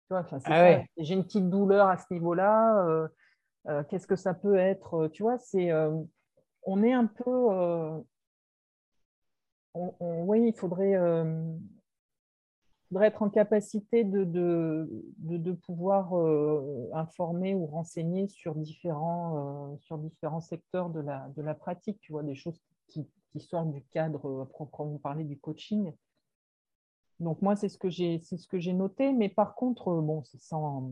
[0.07, 3.09] Tu vois, ah J'ai une petite douleur à ce niveau-là.
[3.89, 5.09] Qu'est-ce que ça peut être?
[5.09, 5.71] Tu vois, c'est,
[6.63, 8.03] on est un peu.
[9.75, 10.95] oui, il faudrait
[12.87, 20.41] faudrait être en capacité de, pouvoir euh, informer ou renseigner sur différents, euh, sur différents
[20.41, 23.07] secteurs de la, de la pratique, tu vois, des choses qui,
[23.39, 25.93] sortent du cadre euh, proprement parler du coaching.
[27.19, 30.23] Donc moi, c'est ce que j'ai, c'est ce que j'ai noté, mais par contre, bon,
[30.23, 30.91] c'est sans,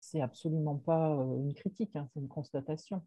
[0.00, 1.08] c'est absolument pas
[1.38, 3.02] une critique, hein, c'est une constatation.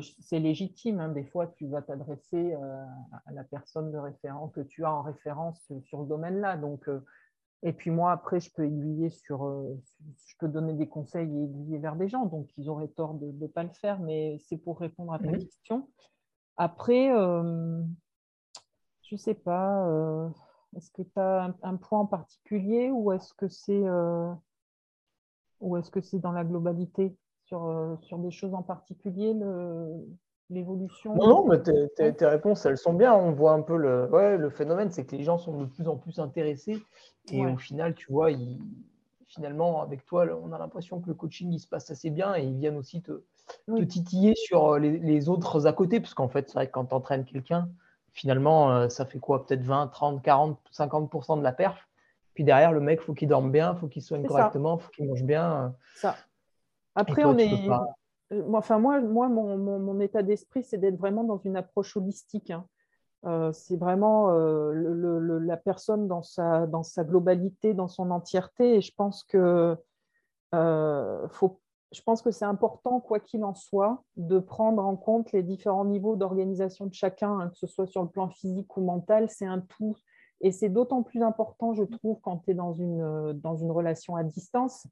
[0.00, 1.00] C'est légitime.
[1.00, 5.02] Hein, des fois, tu vas t'adresser à la personne de référence que tu as en
[5.02, 6.56] référence sur le domaine-là.
[6.56, 6.88] Donc,
[7.62, 9.76] et puis moi, après, je peux aiguiller sur, euh,
[10.26, 12.26] je peux donner des conseils et aiguiller vers des gens.
[12.26, 15.32] Donc, ils auraient tort de ne pas le faire, mais c'est pour répondre à ta
[15.32, 15.88] question.
[16.56, 17.82] Après, euh,
[19.02, 20.28] je ne sais pas, euh,
[20.76, 23.84] est-ce que tu as un, point en particulier ou est-ce que c'est
[25.60, 27.16] ou est-ce que c'est dans la globalité?
[27.48, 29.34] Sur, sur des choses en particulier
[30.50, 33.14] l'évolution Non, non, mais tes, réponses, elles sont bien.
[33.14, 35.88] On voit un peu le, ouais, le phénomène, c'est que les gens sont de plus
[35.88, 36.78] en plus intéressés.
[37.30, 38.30] Et au final, tu vois,
[39.26, 42.44] finalement, avec toi, on a l'impression que le coaching, il se passe assez bien et
[42.44, 43.22] ils viennent aussi te,
[43.84, 46.00] titiller sur euh, les, autres à côté.
[46.00, 47.68] Parce qu'en fait, c'est vrai que quand tu entraînes quelqu'un,
[48.12, 49.46] finalement, euh, ça fait quoi?
[49.46, 51.88] Peut-être 20, 30, 40, 50% de la perf.
[52.32, 54.82] Puis derrière, le mec, il faut qu'il dorme bien, il faut qu'il soigne correctement, il
[54.82, 55.74] faut qu'il mange bien.
[55.94, 56.14] Ça.
[56.94, 57.68] Après, on est.
[58.32, 62.50] Euh, enfin, moi, moi mon, mon, état d'esprit, c'est d'être vraiment dans une approche holistique.
[62.50, 62.66] Hein.
[63.24, 68.76] Euh, c'est vraiment euh, le, la personne dans sa, dans sa globalité, dans son entièreté.
[68.76, 69.76] Et je pense que,
[70.52, 71.60] faut,
[71.92, 75.86] je pense que c'est important, quoi qu'il en soit, de prendre en compte les différents
[75.86, 79.28] niveaux d'organisation de chacun, hein, que ce soit sur le plan physique ou mental.
[79.30, 79.96] C'est un tout.
[80.40, 84.14] Et c'est d'autant plus important, je trouve, quand tu es dans une, dans une relation
[84.14, 84.86] à distance,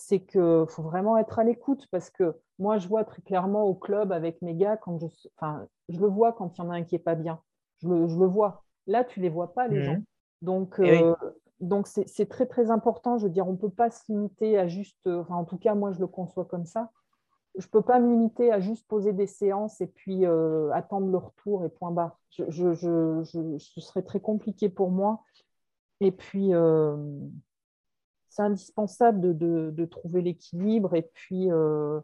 [0.00, 3.74] c'est qu'il faut vraiment être à l'écoute parce que moi, je vois très clairement au
[3.74, 5.06] club avec mes gars, quand je,
[5.36, 7.40] enfin, je le vois quand il y en a un qui n'est pas bien.
[7.82, 8.62] Je le, je le, vois.
[8.86, 9.82] Là, tu ne les vois pas, les mmh.
[9.82, 10.02] gens.
[10.40, 11.14] Donc, eh euh,
[11.58, 13.18] donc c'est très, très important.
[13.18, 15.74] Je veux dire, on ne peut pas se limiter à juste, enfin, en tout cas,
[15.74, 16.92] moi, je le conçois comme ça.
[17.56, 21.10] Je ne peux pas me limiter à juste poser des séances et puis euh, attendre
[21.10, 22.20] le retour et point barre.
[22.30, 25.24] Je, je, je, ce serait très compliqué pour moi.
[25.98, 26.96] Et puis, euh,
[28.28, 30.94] c'est indispensable de, trouver l'équilibre.
[30.94, 32.00] Et puis, euh,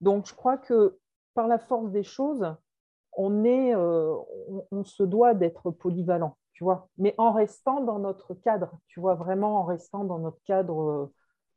[0.00, 0.98] donc, je crois que
[1.34, 2.54] par la force des choses,
[3.12, 8.72] on, est, on, se doit d'être polyvalent, tu vois, mais en restant dans notre cadre,
[8.88, 11.10] tu vois, vraiment en restant dans notre cadre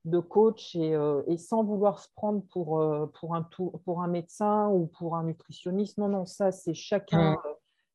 [0.05, 0.97] de coach et,
[1.27, 2.81] et sans vouloir se prendre pour,
[3.19, 3.47] pour, un
[3.83, 5.97] pour un médecin ou pour un nutritionniste.
[5.97, 7.37] Non, non, ça, c'est chacun,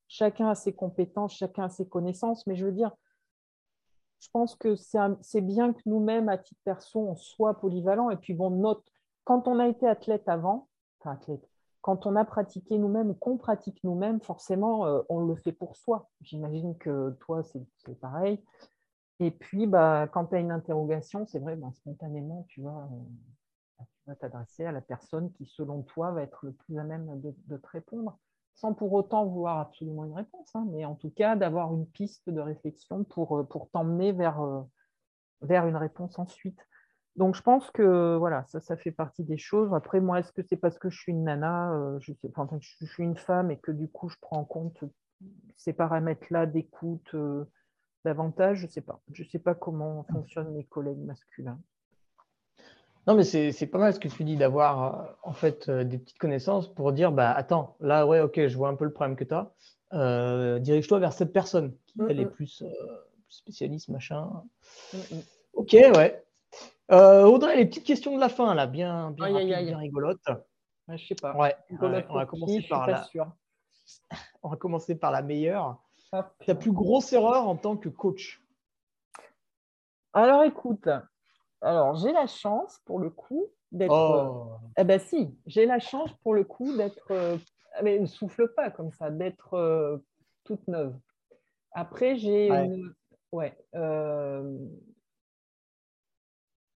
[0.07, 2.91] chacun a ses compétences, chacun a ses connaissances, mais je veux dire,
[4.19, 8.09] je pense que c'est bien que nous-mêmes, à titre perso, on soit polyvalent.
[8.09, 8.83] Et puis, bon, note,
[9.23, 10.67] quand on a été athlète avant,
[10.99, 11.19] enfin
[11.81, 15.75] quand on a pratiqué nous-mêmes ou qu'on pratique nous-mêmes, forcément, euh, on le fait pour
[15.75, 16.09] soi.
[16.21, 18.43] J'imagine que toi, c'est pareil.
[19.19, 22.89] Et puis, bah, quand tu as une interrogation, c'est vrai, bah, spontanément, tu vas
[24.07, 27.57] euh, t'adresser à la personne qui, selon toi, va être le plus à même de
[27.57, 28.17] te répondre
[28.55, 32.29] sans pour autant vouloir absolument une réponse, hein, mais en tout cas d'avoir une piste
[32.29, 34.61] de réflexion pour, euh, pour t'emmener vers, euh,
[35.41, 36.59] vers une réponse ensuite.
[37.17, 39.73] Donc je pense que voilà, ça, ça fait partie des choses.
[39.73, 42.13] Après, moi, est-ce que c'est parce que je suis une nana, euh, je,
[42.85, 44.83] suis une femme et que du coup je prends en compte
[45.55, 47.15] ces paramètres-là d'écoute
[48.03, 48.59] davantage?
[48.59, 49.01] Je ne sais pas.
[49.13, 51.59] Je ne sais pas comment fonctionnent mes collègues masculins.
[53.07, 55.99] Non, mais c'est pas mal ce que tu dis d'avoir euh, en fait euh, des
[55.99, 59.15] petites connaissances pour dire bah attends, là ouais, ok, je vois un peu le problème
[59.15, 59.51] que tu as.
[59.93, 62.63] Euh, dirige-toi vers cette personne qui elle est plus,
[63.29, 64.29] spécialiste, machin.
[65.53, 66.23] Ok, ouais.
[66.89, 70.19] Audrey, les petites questions de la fin là, bien, bien, bien rigolotes.
[70.89, 71.35] je sais pas.
[71.35, 73.07] Ouais, on va commencer par la.
[74.43, 75.77] on va commencer par la meilleure.
[76.45, 78.41] Ta plus grosse erreur en tant que coach?
[80.13, 80.87] Alors écoute,
[81.65, 83.91] alors, j'ai la chance, pour le coup, d'être.
[83.91, 84.59] Oh.
[84.77, 87.11] Eh ben si, j'ai la chance, pour le coup, d'être.
[87.11, 87.37] Euh,
[87.81, 89.97] mais ne souffle pas comme ça, d'être euh,
[90.43, 90.95] toute neuve.
[91.71, 92.93] Après, j'ai une.
[93.31, 93.57] Ouais.
[93.73, 94.57] Euh,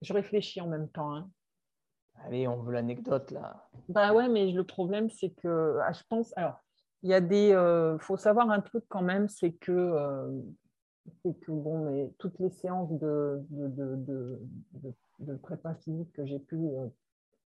[0.03, 1.15] je réfléchis en même temps.
[1.15, 1.29] Hein.
[2.25, 3.69] Allez, on veut l'anecdote là.
[3.89, 6.33] Bah ouais, mais le problème, c'est que ah, je pense.
[6.37, 6.61] Alors,
[7.03, 7.49] il y a des.
[7.49, 10.31] Il faut savoir un truc quand même, c'est que
[11.23, 14.41] c'est que bon, mais toutes les séances de, de, de,
[15.21, 16.89] de prépa physique que j'ai pu euh,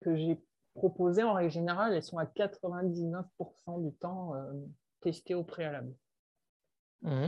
[0.01, 0.39] que j'ai
[0.75, 4.53] proposées, en règle générale, elles sont à 99% du temps euh,
[5.01, 5.93] testées au préalable.
[7.01, 7.27] Mmh.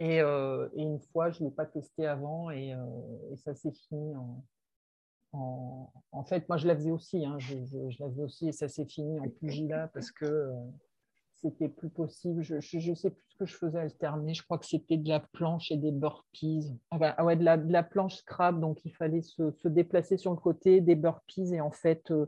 [0.00, 2.74] Et, euh, et, une fois, je ne l'ai pas testé avant et,
[3.30, 4.44] et ça s'est fini en,
[5.32, 8.48] en, en, fait, moi je la faisais aussi, hein, je, je, je, la faisais aussi
[8.48, 10.50] et ça s'est fini en pugilat parce que
[11.42, 12.42] c'était plus possible.
[12.42, 14.34] Je ne sais plus ce que je faisais alterner.
[14.34, 16.76] Je crois que c'était de la planche et des burpees.
[16.90, 20.16] Ah, ah ouais, de la, de la, planche scrap, donc il fallait se, se, déplacer
[20.16, 21.54] sur le côté, des burpees.
[21.54, 22.26] Et en fait, euh,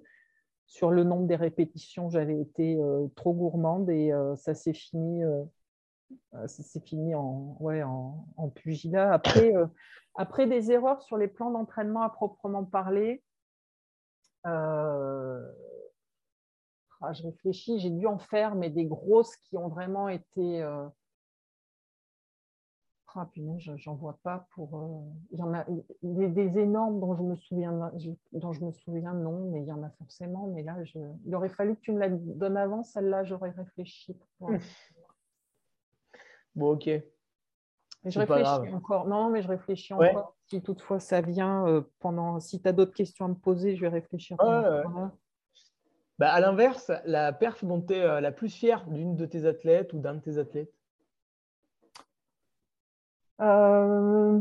[0.66, 5.22] sur le nombre des répétitions, j'avais été euh, trop gourmande et euh, ça s'est fini.
[6.32, 9.12] ça s'est fini en, ouais, en, en pugilat.
[9.12, 9.52] Après,
[10.14, 13.22] après des erreurs sur les plans d'entraînement à proprement parler,
[17.02, 20.62] ah, je réfléchis, j'ai dû en faire, mais des grosses qui ont vraiment été.
[20.62, 20.86] Euh...
[23.14, 23.28] Ah,
[23.76, 24.78] j'en vois pas pour.
[24.78, 25.00] Euh,
[25.32, 25.66] il y en a
[26.02, 27.92] des, énormes dont je me souviens,
[28.32, 30.46] dont je me souviens, non, mais il y en a forcément.
[30.46, 30.98] Mais là, je...
[31.26, 34.16] il aurait fallu que tu me la donnes avant, celle-là, j'aurais réfléchi.
[36.54, 36.88] Bon, ok.
[38.04, 39.06] je réfléchis encore.
[39.06, 40.34] Non, mais je réfléchis encore.
[40.46, 42.40] Si toutefois ça vient euh, pendant.
[42.40, 44.36] Si tu as d'autres questions à me poser, je vais réfléchir.
[46.22, 49.44] Bah, à l'inverse, la perf dont tu es euh, la plus fière d'une de tes
[49.44, 50.72] athlètes ou d'un de tes athlètes?
[53.40, 54.40] Euh...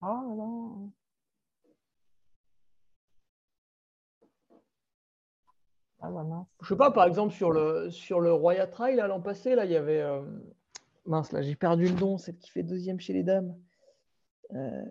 [0.00, 0.88] Oh
[6.00, 6.08] Ah,
[6.62, 9.72] Je sais pas, par exemple, sur le, sur le Roya Trail, l'an passé, là, il
[9.72, 10.00] y avait.
[10.00, 10.22] Euh,
[11.04, 13.54] mince, là, j'ai perdu le nom, celle qui fait deuxième chez les dames.
[14.54, 14.86] Euh,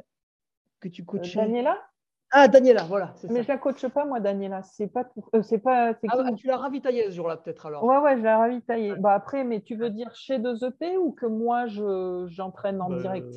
[0.79, 1.39] que tu coachais.
[1.39, 1.90] Daniela?
[2.33, 3.13] Ah, Daniela, voilà.
[3.29, 4.63] Mais je la coache pas, moi, Daniela.
[4.63, 5.05] C'est pas
[5.35, 5.93] euh, c'est pas.
[6.07, 7.83] Ah, tu l'as ravitaillée ce jour-là, peut-être alors?
[7.83, 8.95] Ouais, ouais, je l'ai ravitaillée.
[8.95, 13.01] Bah, après, mais tu veux dire chez 2EP ou que moi, je, j'entraîne en bah,
[13.01, 13.35] direct?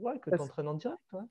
[0.00, 1.22] Ouais, que tu entraînes en direct, ouais.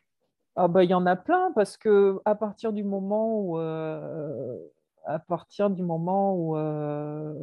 [0.56, 3.60] Ah, bah, il y en a plein parce que à partir du moment où.
[3.60, 4.58] Euh,
[5.06, 6.58] à partir du moment où.
[6.58, 7.34] Euh,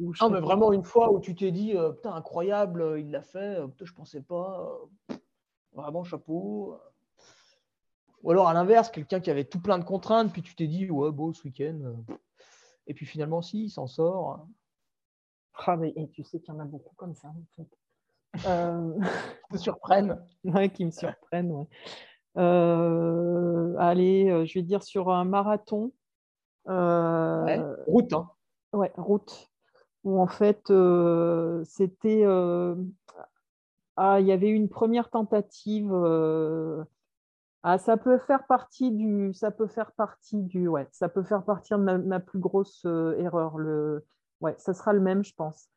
[0.00, 3.58] où je mais vraiment une fois où tu t'es dit, putain, incroyable, il l'a fait,
[3.80, 4.68] je pensais pas.
[5.74, 6.76] vraiment, chapeau.
[8.22, 10.90] Ou alors à l'inverse, quelqu'un qui avait tout plein de contraintes, puis tu t'es dit,
[10.90, 11.78] ouais, beau ce week-end.
[11.82, 12.14] Euh,
[12.86, 14.46] et puis finalement, si, il s'en sort.
[15.66, 17.68] Ah, mais, et tu sais qu'il y en a beaucoup comme ça, en fait.
[18.46, 18.96] Euh...
[19.48, 20.24] qui me surprennent.
[20.44, 21.66] Ouais, qui me surprennent, ouais.
[22.36, 25.90] Euh, allez, je vais dire sur un marathon.
[26.66, 28.30] route, hein.
[28.72, 29.50] Ouais, route.
[30.04, 30.72] Où en fait,
[31.64, 32.24] c'était.
[33.96, 35.92] Ah, il y avait eu une première tentative
[37.62, 41.44] Ah, ça peut faire partie du, ça peut faire partie du, ouais, ça peut faire
[41.44, 43.58] partie de ma, plus grosse euh, erreur.
[43.58, 44.06] Le,
[44.40, 45.68] ouais, ça sera le même, je pense.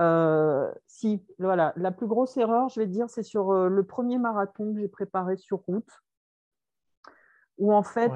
[0.00, 4.18] Euh, si, voilà, la plus grosse erreur, je vais dire, c'est sur euh, le premier
[4.18, 5.88] marathon que j'ai préparé sur route,
[7.58, 8.10] où en fait,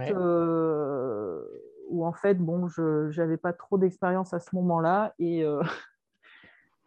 [1.91, 5.45] où en fait, bon, je n'avais pas trop d'expérience à ce moment-là et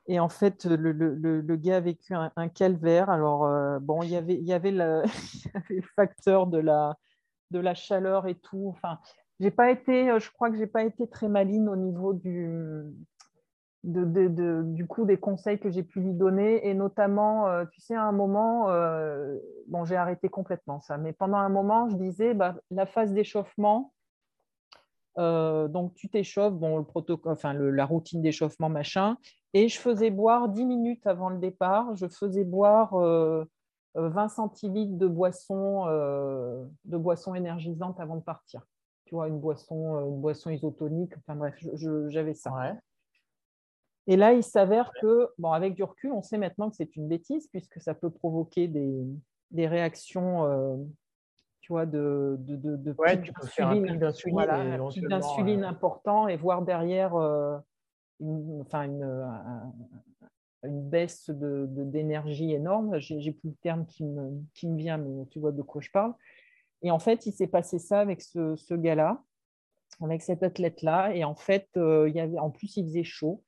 [0.08, 3.10] Et en fait, le, le, le gars a vécu un, calvaire.
[3.10, 5.04] Alors, euh, bon, il y avait, y avait, le,
[5.96, 6.98] facteur de la,
[7.52, 8.68] de la chaleur et tout.
[8.70, 9.00] Enfin,
[9.40, 12.50] j'ai pas été, euh, je crois que j'ai pas été très maline au niveau du,
[13.84, 16.66] de, de, de, du coup des conseils que j'ai pu lui donner.
[16.66, 18.68] Et notamment, euh, tu sais, à un moment,
[19.68, 20.98] bon, j'ai arrêté complètement ça.
[20.98, 23.92] Mais pendant un moment, je disais, bah, la phase d'échauffement,
[25.18, 29.18] donc tu t'échauffes, bon, le protocole, enfin le, la routine d'échauffement, machin,
[29.54, 33.46] et je faisais boire 10 minutes avant le départ, je faisais boire 20 euh,
[33.98, 38.62] euh, centilitres de boisson, euh, de boisson énergisante avant de partir.
[39.06, 41.56] Tu vois, une boisson, une boisson isotonique, enfin bref,
[42.10, 42.52] j'avais ça.
[44.06, 47.08] Et là, il s'avère que, bon, avec du recul, on sait maintenant que c'est une
[47.08, 49.06] bêtise, puisque ça peut provoquer des,
[49.52, 50.88] des réactions
[51.62, 53.98] tu vois, de, de, de, de ouais, d'insuline
[54.32, 57.14] voilà, important, et voir derrière
[58.20, 59.04] une, enfin une,
[60.64, 62.98] une baisse d'énergie de, énorme.
[63.00, 65.92] J'ai plus le terme qui me, qui me vient, mais tu vois de quoi je
[65.92, 66.14] parle.
[66.82, 69.24] Et en fait, il s'est passé ça avec ce, ce gars-là,
[70.02, 71.16] avec cet athlète-là.
[71.16, 73.44] Et en fait, euh, il y avait, en plus, il faisait chaud.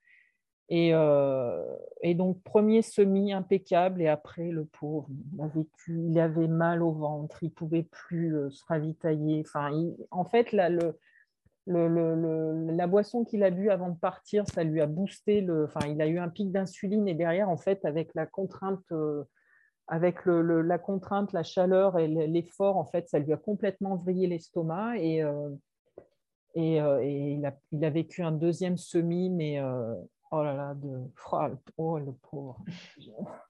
[0.72, 1.64] Et, euh,
[2.02, 6.92] et, donc, premier semi impeccable, et après, le pauvre, il avait, il avait mal au
[6.92, 9.44] ventre, il ne pouvait plus euh, se ravitailler.
[9.48, 9.72] Enfin,
[10.12, 11.00] en fait, là, le,
[11.70, 16.02] la boisson qu'il a bu avant de partir, ça lui a boosté, le, enfin, il
[16.02, 19.24] a eu un pic d'insuline et derrière, en fait, avec la contrainte, euh,
[19.88, 24.98] avec la contrainte, la chaleur et l'effort, en fait, ça lui a complètement vrillé l'estomac
[24.98, 25.50] et, euh,
[26.58, 30.76] euh, il, a, vécu un deuxième semi, mais oh là là,
[31.78, 32.64] oh, le pauvre.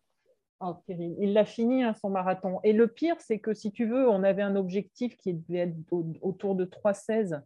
[0.61, 2.59] Oh, il l'a fini hein, son marathon.
[2.65, 5.75] Et le pire, c'est que si tu veux, on avait un objectif qui devait être
[6.21, 7.41] autour de 3,16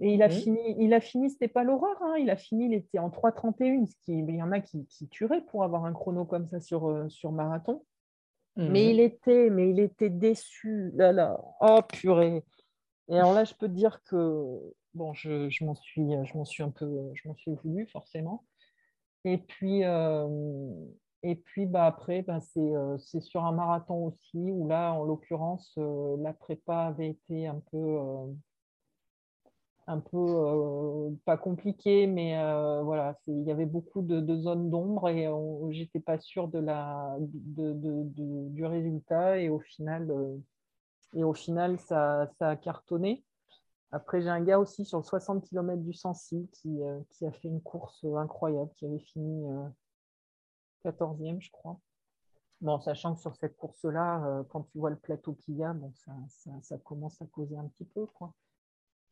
[0.00, 2.16] et il a fini, il a fini, c'était pas l'horreur, hein.
[2.18, 5.06] il a fini, il était en 3,31, ce qui, il y en a qui, qui
[5.08, 7.84] tueraient pour avoir un chrono comme ça sur, euh, sur marathon.
[8.56, 8.74] Mais mhm.
[8.76, 12.42] il était, mais il était déçu, là là, oh purée.
[13.08, 14.58] Et alors là, je peux te dire que
[14.94, 18.44] bon, je, je m'en suis, je m'en suis un peu, je m'en suis voulu forcément.
[19.24, 20.26] Et puis, euh,
[21.22, 25.78] et puis bah après, bah, euh, c'est, sur un marathon aussi où là, en l'occurrence,
[26.18, 27.98] la prépa avait été un peu
[29.90, 35.08] un peu euh, pas compliqué, mais euh, voilà, il y avait beaucoup de, zones d'ombre
[35.08, 35.28] et
[35.72, 38.04] j'étais pas sûre de la, de,
[38.50, 40.36] du résultat et au final, euh,
[41.14, 43.24] et au final ça, ça, a cartonné.
[43.90, 46.78] Après, j'ai un gars aussi sur le 60 km du Sancy qui,
[47.10, 49.44] qui, a fait une course incroyable, qui avait fini
[50.84, 51.80] 14e, je crois.
[52.60, 56.12] Bon, sachant que sur cette course-là, quand tu vois le plateau qu'il y a, ça,
[56.28, 58.06] ça, ça, commence à causer un petit peu.
[58.06, 58.32] Quoi.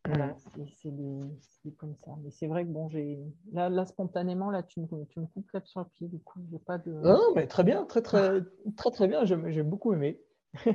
[0.07, 2.13] Voilà, c'est comme ça.
[2.23, 3.19] Mais c'est vrai que bon, j'ai
[3.53, 6.41] là, là, spontanément, là, tu me, tu me coupes là sur le pied, du coup,
[6.51, 6.93] j'ai pas de.
[6.93, 8.41] Non, mais très bien, très très
[8.77, 9.25] très très bien.
[9.25, 10.21] J'ai beaucoup aimé.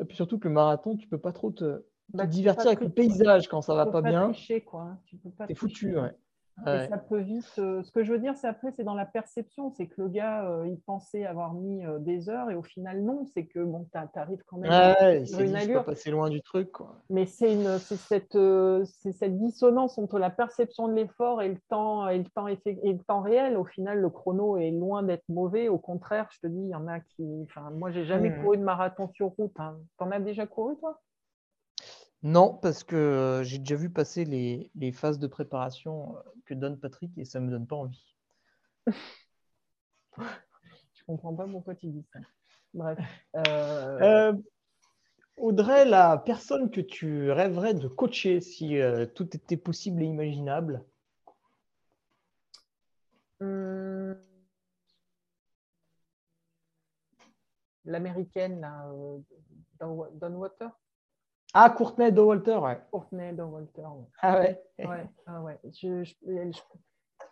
[0.00, 2.90] Et puis surtout que le marathon, tu peux pas trop te, bah, divertir avec le
[2.90, 4.30] paysage quand ça va pas, bien.
[4.32, 4.96] Tricher, quoi.
[5.06, 5.46] Tu peux pas.
[5.46, 6.14] T'es foutu, ouais
[6.64, 7.52] ça peut vite.
[7.58, 9.70] Euh, ce que je veux dire, c'est après, c'est dans la perception.
[9.70, 13.02] C'est que le gars, euh, il pensait avoir mis euh, des heures et au final,
[13.02, 13.26] non.
[13.34, 15.84] C'est que bon, tu arrives quand même à une allure.
[15.84, 16.72] Pas passer loin du truc.
[16.72, 16.96] Quoi.
[17.10, 22.48] Mais c'est cette, dissonance entre la perception de l'effort et le temps, et le temps
[22.48, 23.56] et le temps réel.
[23.56, 25.68] Au final, le chrono est loin d'être mauvais.
[25.68, 27.24] Au contraire, je te dis, il y en a qui.
[27.44, 28.42] Enfin, moi, j'ai jamais mmh.
[28.42, 29.58] couru de marathon sur route.
[29.58, 29.78] Hein.
[29.98, 31.00] T'en as déjà couru, toi?
[32.26, 37.24] Non, parce que j'ai déjà vu passer les, phases de préparation que donne Patrick et
[37.24, 38.16] ça ne me donne pas envie.
[40.16, 42.18] Je comprends pas pourquoi tu dis ça.
[42.74, 42.98] Bref.
[43.36, 44.32] Euh,
[45.36, 48.76] Audrey, la personne que tu rêverais de coacher si
[49.14, 50.84] tout était possible et imaginable?
[53.40, 54.16] Hum.
[57.84, 58.90] L'américaine, là,
[59.78, 60.70] Don Water
[61.58, 62.78] ah, Courtenay de Walter, ouais.
[62.90, 64.06] Courtenay de Walter, ouais.
[64.20, 65.58] Ah ouais Ouais, ah ouais.
[65.64, 66.04] Je,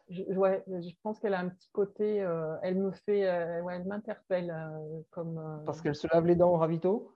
[0.08, 3.76] je, ouais, je pense qu'elle a un petit côté, euh, elle me fait, euh, ouais,
[3.76, 5.62] elle m'interpelle euh, comme.
[5.66, 7.14] Parce qu'elle se lave les dents au ravito?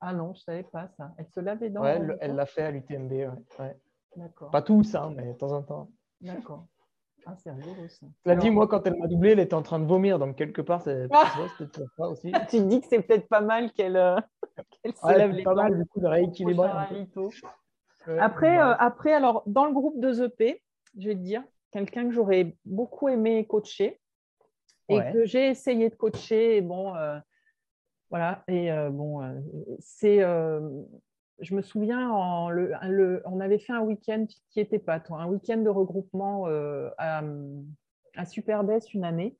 [0.00, 1.12] Ah non, je ne savais pas ça.
[1.18, 3.10] Elle se lave les dents Ouais, elle l'a fait à l'UTMB,
[3.58, 3.76] ouais.
[4.16, 4.50] D'accord.
[4.50, 5.90] Pas tous, hein, mais de temps en temps.
[6.20, 6.66] D'accord.
[7.26, 8.06] Ah, c'est rigolo ça.
[8.22, 10.60] Cela dit, moi, quand elle m'a doublé, elle était en train de vomir, donc quelque
[10.60, 11.32] part, c'est ah
[11.98, 12.32] aussi.
[12.50, 13.96] tu te dis que c'est peut-être pas mal qu'elle
[14.84, 16.68] Elle se lève les pas mal du coup de rééquilibrer.
[18.06, 20.62] Ouais, Après, euh, après, alors, dans le groupe de EP,
[20.98, 24.00] je vais te dire, quelqu'un que j'aurais beaucoup aimé coacher
[24.88, 25.12] et Ouais.
[25.12, 26.58] que j'ai essayé de coacher.
[26.58, 27.18] Et bon, euh,
[28.10, 28.44] voilà.
[28.48, 29.32] Et euh, bon, euh,
[29.80, 30.22] c'est.
[30.22, 30.60] euh,
[31.40, 35.20] je me souviens, en le, le- on avait fait un week-end qui était pas toi,
[35.20, 37.22] un week-end de regroupement euh, à,
[38.14, 39.36] à Superbès une année.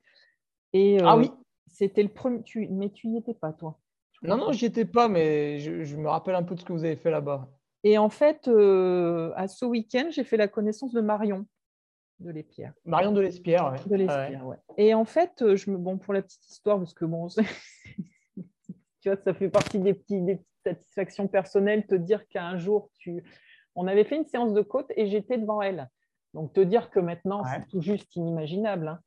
[0.73, 1.31] Et Ah oui.
[1.67, 2.43] c'était le premier.
[2.43, 3.79] tu- mais tu n'y étais pas, toi.
[4.27, 6.73] Non, non, j'y étais pas, mais je, je me rappelle un peu de ce que
[6.73, 7.47] vous avez fait là-bas.
[7.83, 11.45] Et en fait, euh, à ce week-end, j'ai fait la connaissance de Marion
[12.19, 12.73] de l'Épierre.
[12.85, 13.89] Marion de l'Espierre, ouais.
[13.89, 14.55] De l'Espierre, ouais.
[14.77, 17.27] Et en fait, euh, je me, bon, pour la petite histoire, parce que bon,
[19.01, 22.89] tu vois, ça fait partie des, petits, des petites satisfactions personnelles, te dire qu'un jour,
[22.97, 23.23] tu...
[23.75, 25.89] on avait fait une séance de côte et j'étais devant elle.
[26.33, 27.49] Donc, te dire que maintenant, Ouais.
[27.55, 28.87] c'est tout juste inimaginable.
[28.87, 28.99] hein.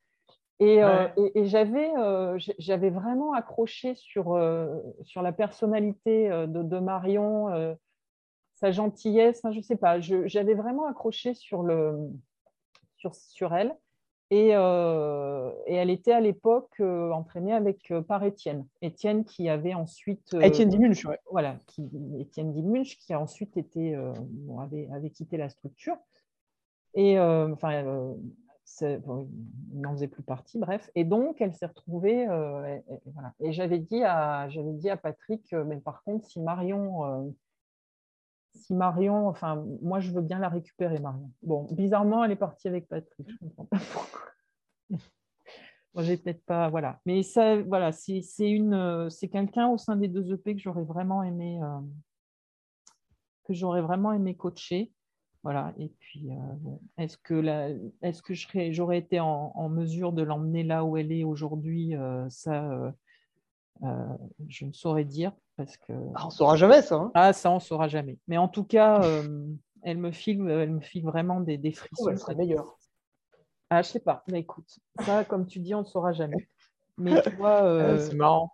[0.61, 6.63] Et, euh, et- et j'avais euh, j'avais vraiment accroché sur, euh, sur la personnalité de,
[6.63, 7.77] de Marion,
[8.55, 11.97] sa gentillesse, hein, je ne sais pas, j'avais vraiment accroché sur, le,
[12.97, 13.77] sur, sur elle.
[14.31, 18.67] Et, et elle était à l'époque entraînée avec par Étienne.
[18.83, 20.35] Étienne qui avait ensuite.
[20.43, 21.19] Étienne Dimunch, ouais.
[21.31, 25.97] voilà, qui, Étienne Dilmunch, qui a ensuite été, bon, avait, avait quitté la structure.
[26.95, 28.15] Et enfin,
[28.81, 30.91] il n'en faisait plus partie, bref.
[30.95, 32.29] Et donc, elle s'est retrouvée.
[32.29, 32.79] euh,
[33.41, 37.05] et, j'avais dit, à- dit à Patrick, euh, mais par contre, si Marion.
[37.05, 37.31] euh,
[38.55, 41.31] si Marion, enfin, moi je veux bien la récupérer, Marion.
[41.43, 43.29] Bon, bizarrement, elle est partie avec Patrick.
[43.31, 44.21] Je comprends pas pourquoi.
[45.99, 47.01] J'ai peut-être pas, voilà.
[47.07, 51.23] Mais ça, voilà, c'est une, c'est quelqu'un au sein des deux EP que j'aurais vraiment
[51.23, 51.61] aimé,
[53.45, 54.93] que j'aurais vraiment aimé coacher.
[55.45, 55.73] Voilà.
[55.79, 57.69] Et puis, euh, bon, est-ce que la,
[58.03, 61.25] est-ce que je serais, j'aurais été en, en mesure de l'emmener là où elle est
[61.25, 62.91] aujourd'hui euh, Ça, euh,
[63.85, 64.07] euh,
[64.49, 66.97] je ne saurais dire parce que Ah, on saura jamais ça.
[66.97, 67.11] hein.
[67.15, 68.19] ah, ça, on ne saura jamais.
[68.27, 69.47] Mais en tout cas, euh,
[69.83, 72.11] elle me file, elle me file vraiment des, des Oh, frissons.
[72.11, 72.77] elle serait meilleure.
[73.71, 74.25] Ah, je sais pas.
[74.29, 76.49] Mais écoute, ça, comme tu dis, on ne saura jamais.
[76.97, 78.53] Mais tu vois, euh, Ouais, c'est marrant.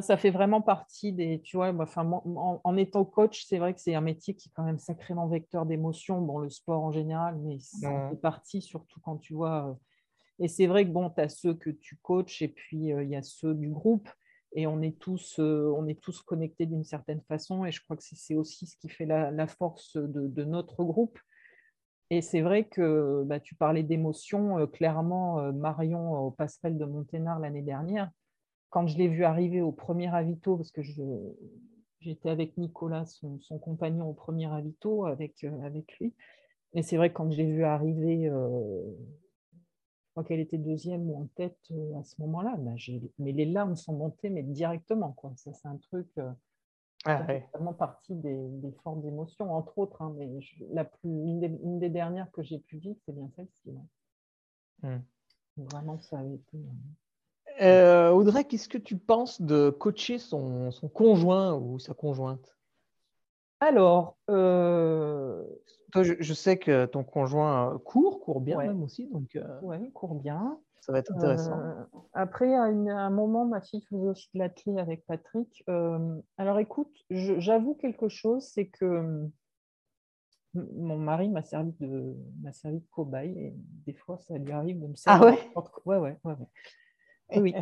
[0.00, 1.40] Ça, ça fait vraiment partie des.
[1.42, 4.52] Tu vois, enfin, en, en étant coach, c'est vrai que c'est un métier qui est
[4.54, 6.20] quand même sacrément vecteur d'émotions.
[6.22, 8.10] Bon, le sport en général, mais ça Ouais.
[8.10, 9.68] fait partie, surtout quand tu vois.
[9.70, 9.74] euh,
[10.40, 13.10] Et c'est vrai que bon, tu as ceux que tu coaches et puis euh, il
[13.10, 14.08] y a ceux du groupe.
[14.54, 17.64] Et on est tous, euh, on est tous connectés d'une certaine façon.
[17.66, 20.84] Et je crois que c'est aussi ce qui fait la, la force de, de notre
[20.84, 21.18] groupe.
[22.10, 24.58] Et c'est vrai que bah, tu parlais d'émotions.
[24.58, 28.10] euh, clairement, Marion au passerelle de Monténard l'année dernière,
[28.70, 30.82] quand je l'ai vu arriver au premier avito, parce que
[32.00, 36.14] j'étais avec Nicolas, son, son compagnon, au premier avito avec, euh, avec lui.
[36.74, 38.82] Et c'est vrai que quand je l'ai vu arriver, euh,
[40.06, 42.72] je crois qu'elle était deuxième ou en tête euh, à ce moment-là, bah,
[43.18, 45.12] mais les larmes sont montées, mais directement.
[45.12, 45.32] Quoi.
[45.36, 46.08] Ça, c'est un truc.
[46.18, 46.30] euh,
[47.04, 50.02] Ah, fait vraiment partie des, des fortes émotions, entre autres.
[50.02, 53.12] hein, mais je- la plus, une, des, une des dernières que j'ai pu vivre, c'est
[53.14, 53.70] bien celle-ci.
[54.82, 54.98] Hmm.
[55.56, 56.58] Vraiment, ça avait été.
[57.62, 62.56] Euh, Audrey, qu'est-ce que tu penses de coacher son, son conjoint ou sa conjointe?
[63.60, 65.42] Alors, euh,
[65.92, 68.66] Toi, je, je sais que ton conjoint court, court bien Ouais.
[68.66, 70.58] même aussi, donc euh, il court bien.
[70.82, 71.58] ça va être intéressant.
[72.12, 75.64] Après, à, une- à un moment, ma fille faisait aussi de l'athlé avec Patrick.
[76.36, 79.26] Alors, écoute, j'avoue quelque chose, c'est que
[80.54, 83.54] mon mari m'a servi de m'a servi de cobaye et
[83.86, 85.26] des fois, ça lui arrive de me Ah servir.
[85.38, 85.70] ouais quoi.
[85.84, 86.46] Ouais, ouais, ouais, ouais.
[87.30, 87.54] Oui, oui.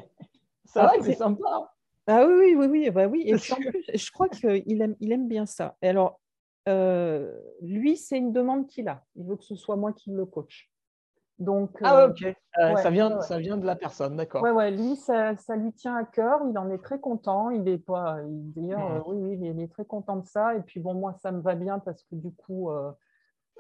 [0.65, 1.73] C'est vrai que c'est sympa.
[2.07, 3.23] Ah oui, oui, oui, oui, bah oui.
[3.27, 5.77] Et puis en plus, je crois qu'il aime, il aime bien ça.
[5.81, 6.21] Et alors,
[6.69, 9.05] euh, lui, c'est une demande qu'il a.
[9.17, 10.71] Il veut que ce soit moi qui le coach.
[11.39, 12.23] Donc, Ah euh, ok.
[12.59, 14.43] Euh, ouais, ça, vient, ouais, ça vient de la personne, d'accord.
[14.43, 16.41] Ouais, ouais, lui, ça, ça lui tient à cœur.
[16.49, 17.51] Il en est très content.
[17.51, 20.55] Il est pas, il- d'ailleurs, oui, oui, il est très content de ça.
[20.55, 22.71] Et puis bon, moi, ça me va bien parce que du coup,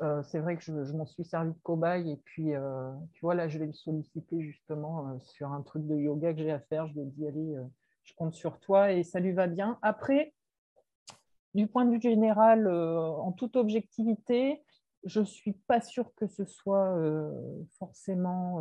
[0.02, 2.10] euh, c'est vrai que je, m'en suis servi de cobaye.
[2.10, 5.86] Et puis, euh, tu vois, là, je vais le solliciter justement euh, sur un truc
[5.86, 6.86] de yoga que j'ai à faire.
[6.88, 7.56] Je lui ai dit, allez,
[8.02, 9.78] je compte sur toi et ça lui va bien.
[9.82, 10.34] Après,
[11.54, 14.64] du point de vue général, en toute objectivité,
[15.04, 16.98] je ne suis pas sûre que ce soit
[17.78, 18.60] forcément,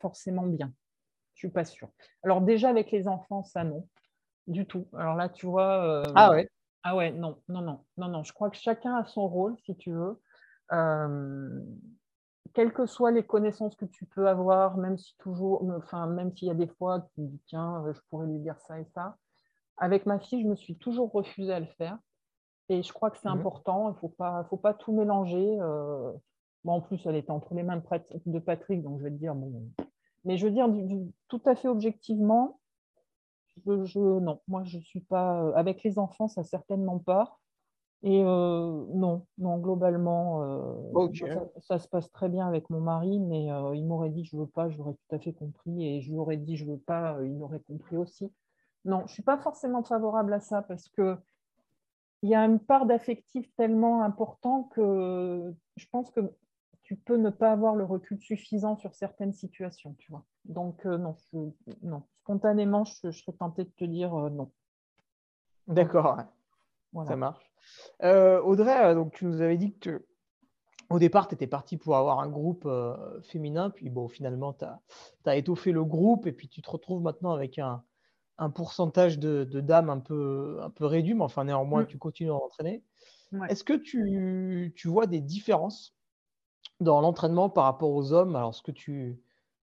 [0.00, 0.72] forcément bien.
[1.34, 1.88] Je ne suis pas sûre.
[2.22, 3.88] Alors déjà, avec les enfants, ça non,
[4.46, 4.86] du tout.
[4.92, 6.02] Alors là, tu vois...
[6.14, 6.50] Ah ouais.
[6.82, 8.22] Ah ouais, non, non, non, non, non.
[8.24, 10.20] Je crois que chacun a son rôle, si tu veux.
[10.72, 11.60] Euh,
[12.54, 16.48] quelles que soient les connaissances que tu peux avoir, même si toujours, enfin, même s'il
[16.48, 19.16] y a des fois tu dis tiens, euh, je pourrais lui dire ça et ça.
[19.76, 21.98] Avec ma fille, je me suis toujours refusée à le faire.
[22.68, 23.38] Et je crois que c'est Mhm.
[23.38, 23.88] important.
[23.90, 25.58] Il ne faut pas, faut pas tout mélanger.
[25.60, 26.12] euh.
[26.64, 29.10] Bon, en plus, elle était entre les mains de Pat- de Patrick, donc je vais
[29.10, 29.62] te dire bon.
[30.24, 32.58] Mais je veux dire, du- du- tout à fait objectivement,
[33.66, 37.38] je, non, moi je suis pas avec les enfants, ça certainement pas.
[38.04, 40.40] Et non, non, globalement,
[41.60, 44.68] ça, se passe très bien avec mon mari, mais il m'aurait dit je veux pas,
[44.68, 47.60] j'aurais tout à fait compris, et je lui aurais dit je veux pas, il aurait
[47.60, 48.32] compris aussi.
[48.84, 51.16] Non, je suis pas forcément favorable à ça parce que
[52.22, 56.20] il y a une part d'affectif tellement important que je pense que
[56.88, 60.24] tu peux ne pas avoir le recul suffisant sur certaines situations, tu vois.
[60.46, 61.14] Donc non,
[61.82, 64.50] non, spontanément, je, serais tentée de te dire non.
[65.66, 66.16] D'accord,
[67.04, 67.52] ça marche.
[68.02, 70.06] Euh, Audrey, euh, donc, tu nous avais dit que
[70.88, 74.64] au départ, tu étais parti pour avoir un groupe euh, féminin, puis bon, finalement, tu
[75.26, 77.84] as, étoffé le groupe et puis tu te retrouves maintenant avec un,
[78.54, 81.88] pourcentage de, dames un peu, un peu réduit, mais enfin, néanmoins, mm.
[81.88, 82.82] tu continues à entraîner.
[83.50, 85.97] Est-ce que tu, vois des différences
[86.80, 89.20] dans l'entraînement par rapport aux hommes Alors, ce que, tu,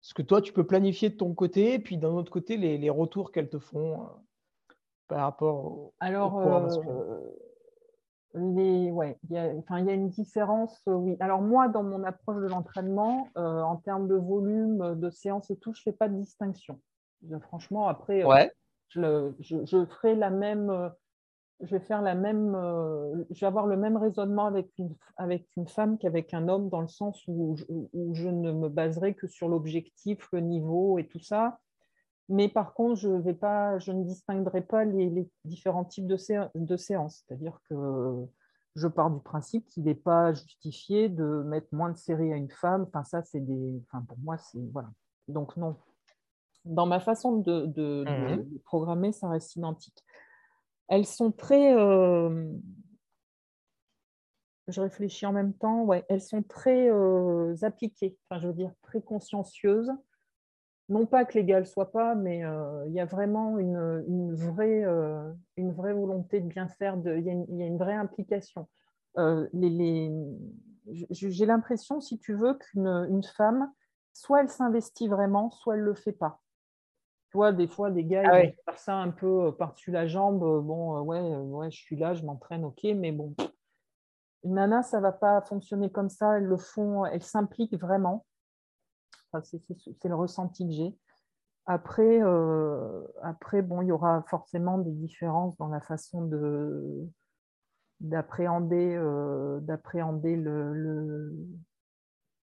[0.02, 2.90] ce que toi, tu peux planifier de ton côté, et puis d'un autre côté, les,
[2.90, 4.08] retours qu'elles te font
[5.08, 6.42] par rapport au, Alors,
[8.38, 11.18] les, ouais, il y, a, enfin, il y a une différence, euh, oui.
[11.20, 15.58] Alors moi, dans mon approche de l'entraînement, euh, en termes de volume, de séance et
[15.58, 16.80] tout, je ne fais pas de distinction.
[17.42, 20.92] franchement, après, euh, je, je, ferai la même,
[21.62, 22.56] je vais faire la même,
[23.32, 26.82] je vais avoir le même raisonnement avec une, avec une femme qu'avec un homme, dans
[26.82, 31.20] le sens où, où je ne me baserai que sur l'objectif, le niveau et tout
[31.20, 31.60] ça.
[32.30, 37.24] Mais par contre, je, vais pas, je ne distinguerai pas les, différents types de, séances.
[37.26, 38.26] C'est-à-dire que
[38.76, 42.52] je pars du principe qu'il n'est pas justifié de mettre moins de séries à une
[42.52, 42.84] femme.
[42.88, 43.82] Enfin, ça, c'est des.
[43.86, 44.60] Enfin, pour moi, c'est.
[44.74, 44.90] Voilà.
[45.30, 45.78] Donc, non.
[46.66, 50.04] Dans ma façon de, de, mmh programmer, ça reste identique.
[50.88, 51.76] Elles sont très.
[51.76, 52.51] Euh,
[54.68, 55.84] je réfléchis en même temps.
[55.84, 58.18] Ouais, elles sont très euh, appliquées.
[58.30, 59.91] Enfin, je veux dire, très consciencieuses
[60.89, 64.85] non pas que l'égal soit pas, mais euh, il y a vraiment une, vraie,
[65.57, 67.34] une vraie volonté de bien faire, il, y a
[67.65, 68.68] une, vraie implication.
[69.18, 69.47] Euh,
[71.09, 73.72] j'ai l'impression, si tu veux, qu'une femme,
[74.14, 76.39] soit elle s'investit vraiment, soit elle ne le fait pas.
[77.30, 80.08] Tu vois, des fois, des gars, ah ils vont faire ça un peu par-dessus la
[80.08, 80.40] jambe.
[80.40, 83.36] Bon, ouais, ouais, je suis là, je m'entraîne, ok, mais bon.
[84.44, 86.38] Une nana, ça ne va pas fonctionner comme ça.
[86.38, 88.26] Elles le font, elles s'impliquent vraiment
[89.44, 90.98] c'est le ressenti que j'ai.
[91.66, 97.08] Après, euh, après, bon, il y aura forcément des différences dans la façon de
[97.99, 101.36] d'appréhender euh, d'appréhender le,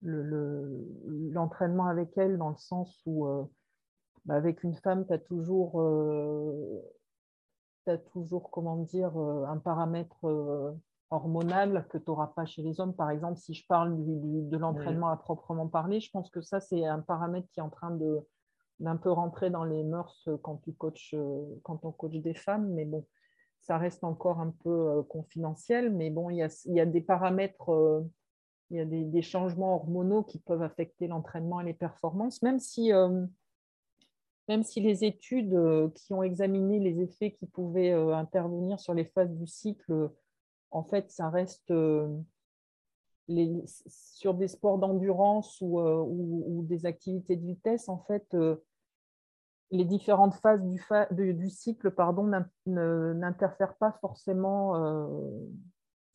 [0.01, 3.43] l'entraînement avec elle dans le sens où euh,
[4.25, 5.81] bah, avec une femme tu as toujours
[7.87, 10.25] as toujours comment dire un paramètre
[11.09, 12.95] hormonal que tu n'auras pas chez les hommes.
[12.95, 16.85] Par exemple, si je parle de l'entraînement à proprement parler, je pense que ça, c'est
[16.85, 18.25] un paramètre qui est en train de
[18.79, 21.15] d'un peu rentrer dans les mœurs quand tu coaches,
[21.61, 23.05] quand on coach des femmes, mais bon,
[23.63, 26.85] ça reste encore un peu euh, confidentiel, mais bon, il y a, il y a
[26.85, 28.01] des paramètres, euh,
[28.69, 32.91] il y a des, changements hormonaux qui peuvent affecter l'entraînement et les performances, même si,
[32.91, 33.25] euh,
[34.47, 35.57] même si les études
[35.95, 40.11] qui ont examiné les effets qui pouvaient intervenir sur les phases du cycle
[40.73, 42.07] en fait, ça reste euh,
[43.87, 48.57] sur des sports d'endurance ou, euh, des activités de vitesse, en fait, euh,
[49.71, 50.61] les différentes phases
[51.11, 52.29] du, cycle pardon,
[52.65, 54.73] n'interfèrent pas forcément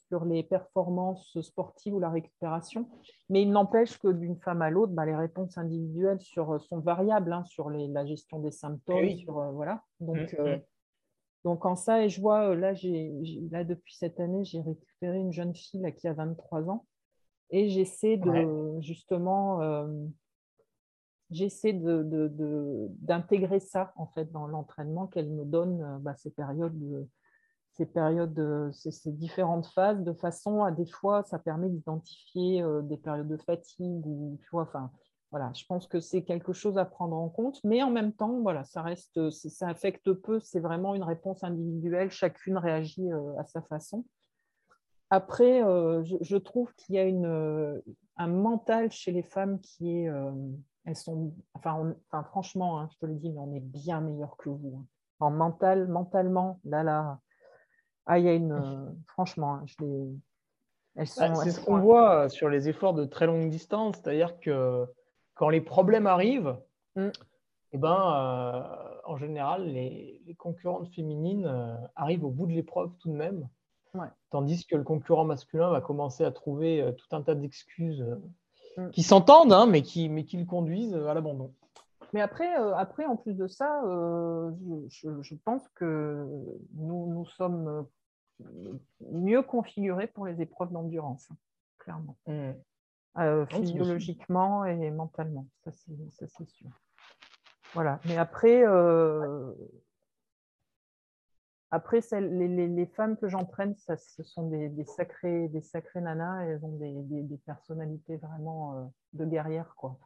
[0.08, 2.88] sur les performances sportives ou la récupération.
[3.28, 7.44] Mais il n'empêche que d'une femme à l'autre, bah, les réponses individuelles sont variables hein,
[7.44, 9.08] sur la gestion des symptômes.
[9.52, 9.82] voilà.
[10.00, 10.60] Donc, mmh, mmh.
[11.44, 12.72] Donc en ça, et je vois, euh, là,
[13.50, 16.84] là depuis cette année, j'ai récupéré une jeune fille qui a 23 ans
[17.50, 19.86] et j'essaie de justement, euh,
[21.30, 27.08] j'essaie d'intégrer ça en fait dans l'entraînement, qu'elle me donne euh, bah, ces périodes,
[27.78, 33.28] ces périodes, ces, différentes phases, de façon à des fois, ça permet d'identifier des périodes
[33.28, 34.90] de fatigue ou tu vois, enfin,
[35.30, 38.40] voilà, je pense que c'est quelque chose à prendre en compte, mais en même temps,
[38.40, 43.44] voilà, ça reste, ça affecte peu, c'est vraiment une réponse individuelle, chacune réagit euh, à
[43.44, 44.06] sa façon.
[45.10, 47.78] Après, euh, je, trouve qu'il y a une, euh,
[48.16, 50.10] un mental chez les femmes qui est,
[50.84, 54.36] elles sont, enfin, enfin franchement, hein, je te le dis, mais on est bien meilleur
[54.38, 54.78] que vous.
[54.80, 54.86] Hein.
[55.20, 57.20] En mental, mentalement, là, là,
[58.08, 59.76] ah, il y a une, franchement, hein, je
[60.98, 64.84] bah, c'est ce qu'on voit sur les efforts de très longue distance, c'est-à-dire que
[65.34, 66.56] quand les problèmes arrivent,
[66.96, 67.08] mm.
[67.72, 73.10] eh ben, euh, en général, les, concurrentes féminines euh, arrivent au bout de l'épreuve tout
[73.10, 73.48] de même.
[74.30, 78.04] Tandis que le concurrent masculin va commencer à trouver euh, tout un tas d'excuses
[78.76, 78.90] mm.
[78.90, 81.54] qui s'entendent, hein, mais, qui, mais qui le conduisent à l'abandon.
[82.12, 86.26] Mais après, après, en plus de ça, je, pense que
[86.74, 87.86] nous, nous sommes
[89.12, 91.28] mieux configurés pour les épreuves d'endurance,
[91.78, 92.16] clairement.
[92.26, 93.46] Mmh.
[93.50, 96.68] physiologiquement et mentalement, ça c'est sûr.
[97.74, 98.00] Voilà.
[98.06, 98.64] Mais après,
[101.70, 106.44] après, les, femmes que j'entraîne, ce sont des, sacrées, des sacrées nanas.
[106.44, 109.74] Elles ont des, personnalités vraiment euh, de guerrières.
[109.76, 109.98] Quoi.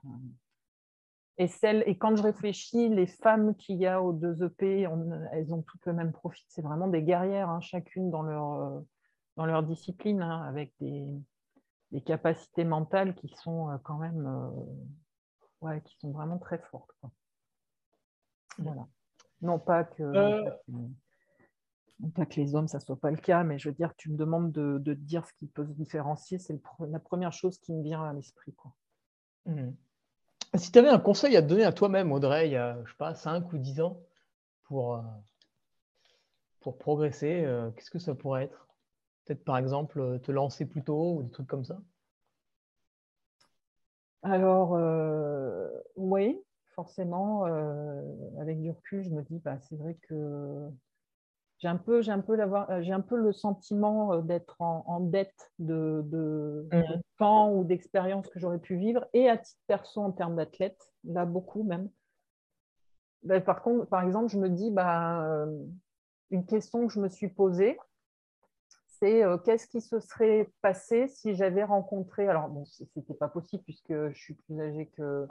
[1.38, 1.48] Et,
[1.86, 4.86] et quand je réfléchis, les femmes qu'il y a aux deux EP,
[5.32, 6.44] elles ont toutes le même profil.
[6.48, 8.80] C'est vraiment des guerrières, hein, chacune dans leur, euh,
[9.36, 11.06] dans leur discipline, hein, avec des,
[12.04, 14.26] capacités mentales qui sont euh, quand même
[15.60, 16.90] ouais, qui sont vraiment très fortes.
[18.58, 18.86] Voilà.
[19.40, 20.02] Non pas que
[22.14, 24.10] pas que les hommes, ça ne soit pas le cas, mais je veux dire, tu
[24.10, 27.82] me demandes de, dire ce qui peut se différencier, c'est la première chose qui me
[27.82, 28.54] vient à l'esprit.
[29.46, 29.70] Mmh.
[30.54, 32.90] Si tu avais un conseil à te donner à toi-même, Audrey, il y a, je
[32.90, 33.98] sais pas, 5 ou 10 ans,
[34.64, 35.02] pour, euh,
[36.60, 38.66] pour progresser, euh, qu'est-ce que ça pourrait être?
[39.24, 41.78] Peut-être par exemple euh, te lancer plus tôt ou des trucs comme ça?
[44.22, 44.78] Alors,
[45.96, 46.38] oui,
[46.76, 47.44] forcément,
[48.38, 50.68] avec du recul, je me dis, bah, c'est vrai que
[51.62, 54.98] j'ai un peu, j'ai un peu euh, j'ai un peu le sentiment euh, d'être en,
[54.98, 57.00] dette de, de, mmh.
[57.18, 61.24] temps ou d'expérience que j'aurais pu vivre, et à titre perso en termes d'athlète, là
[61.24, 61.88] beaucoup même.
[63.22, 65.56] Ben, par contre, par exemple, je me dis, bah, euh,
[66.30, 67.78] une question que je me suis posée,
[68.98, 73.92] c'est qu'est-ce qui se serait passé si j'avais rencontré, alors bon, c'était pas possible puisque
[73.92, 75.26] je suis plus âgée que,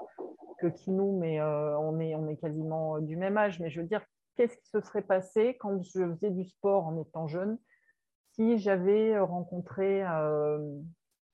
[0.59, 4.01] que Kinou, mais on, est, on est quasiment du même âge, mais je veux dire,
[4.35, 7.57] qu'est-ce qui se serait passé quand je faisais du sport en étant jeune
[8.33, 10.03] si j'avais rencontré.
[10.03, 10.59] Euh,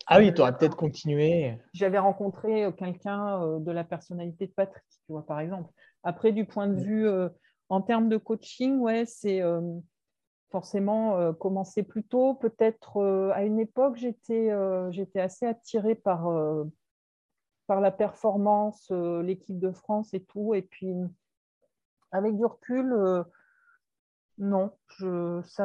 [0.07, 1.57] ah oui, tu aurais peut-être continué.
[1.73, 5.71] J'avais rencontré quelqu'un euh, de la personnalité de Patrick, tu vois, par exemple.
[6.03, 7.29] Après, du point de vue euh,
[7.69, 9.41] en termes de coaching, ouais, c'est
[10.49, 12.33] forcément commencer plus tôt.
[12.35, 13.03] Peut-être
[13.35, 14.49] à une époque, j'étais
[14.91, 16.31] j'étais assez attirée par,
[17.67, 20.53] par la performance, l'équipe de France et tout.
[20.53, 20.93] Et puis,
[22.11, 23.23] avec du recul, euh,
[24.37, 24.71] non,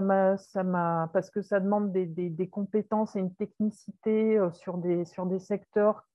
[0.01, 5.05] m'a, ça m'a, parce que ça demande des, compétences et une technicité euh, sur des,
[5.05, 6.07] sur des secteurs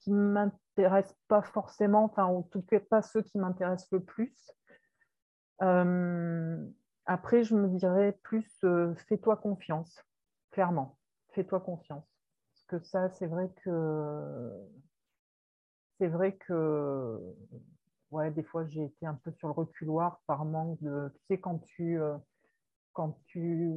[0.00, 4.52] qui ne m'intéressent pas forcément, enfin, en tout cas pas ceux qui m'intéressent le plus.
[5.62, 6.58] Euh,
[7.06, 8.64] après, je me dirais plus
[9.08, 10.04] fais-toi confiance,
[10.50, 10.98] clairement,
[11.30, 12.04] fais-toi confiance.
[12.52, 14.50] Parce que ça, c'est vrai que
[15.98, 17.20] c'est vrai que
[18.12, 21.10] ouais, des fois, j'ai été un peu sur le reculoir par manque de.
[21.14, 22.00] Tu sais, quand tu.
[22.00, 22.16] Euh,
[22.92, 23.72] quand tu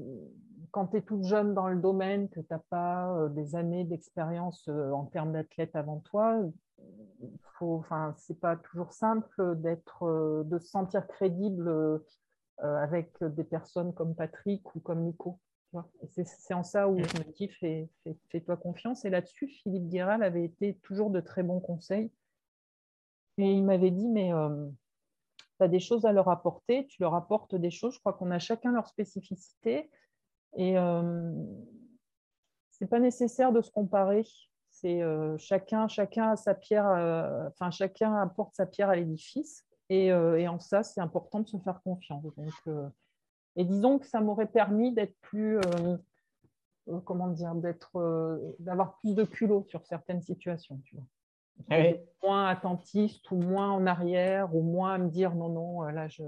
[0.71, 4.67] quand es toute jeune dans le domaine, que tu n'as pas euh, des années d'expérience
[4.67, 6.37] euh, en termes d'athlète avant toi,
[7.57, 7.81] faut,
[8.17, 12.01] c'est pas toujours simple d'être, de se sentir crédible
[12.57, 15.39] avec des personnes comme Patrick ou comme Nico.
[16.09, 17.89] C'est en ça où je me dis fais,
[18.41, 19.05] toi confiance.
[19.05, 22.11] Et là-dessus, Philippe Guéral avait été toujours de très bons conseils.
[23.37, 24.67] Et il m'avait dit, mais euh,
[25.57, 28.31] tu as des choses à leur apporter, tu leur apportes des choses, je crois qu'on
[28.31, 29.89] a chacun leur spécificité.
[30.55, 31.33] Et euh,
[32.71, 34.25] ce n'est pas nécessaire de se comparer.
[34.69, 36.87] C'est euh, chacun, chacun a sa pierre,
[37.47, 39.65] enfin chacun apporte sa pierre à l'édifice.
[39.89, 42.23] Et, en ça, c'est important de se faire confiance.
[42.23, 42.53] Donc,
[43.55, 45.59] et disons que ça m'aurait permis d'être plus,
[47.03, 50.81] comment dire, d'être, d'avoir plus de culot sur certaines situations.
[50.85, 51.05] Tu vois.
[51.69, 51.77] Ah
[52.25, 56.07] moins attentiste ou moins en arrière ou moins à me dire non, non, euh, là,
[56.07, 56.23] je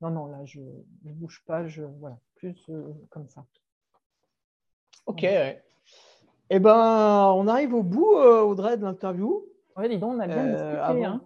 [0.00, 3.44] non, non, là, je ne bouge pas, je voilà, plus euh, comme ça.
[5.06, 5.24] Ok.
[6.50, 9.44] Eh ben, on arrive au bout, euh, Audrey, de l'interview.
[9.76, 11.04] Oui, dis donc, on a bien discuté.
[11.04, 11.20] Hein.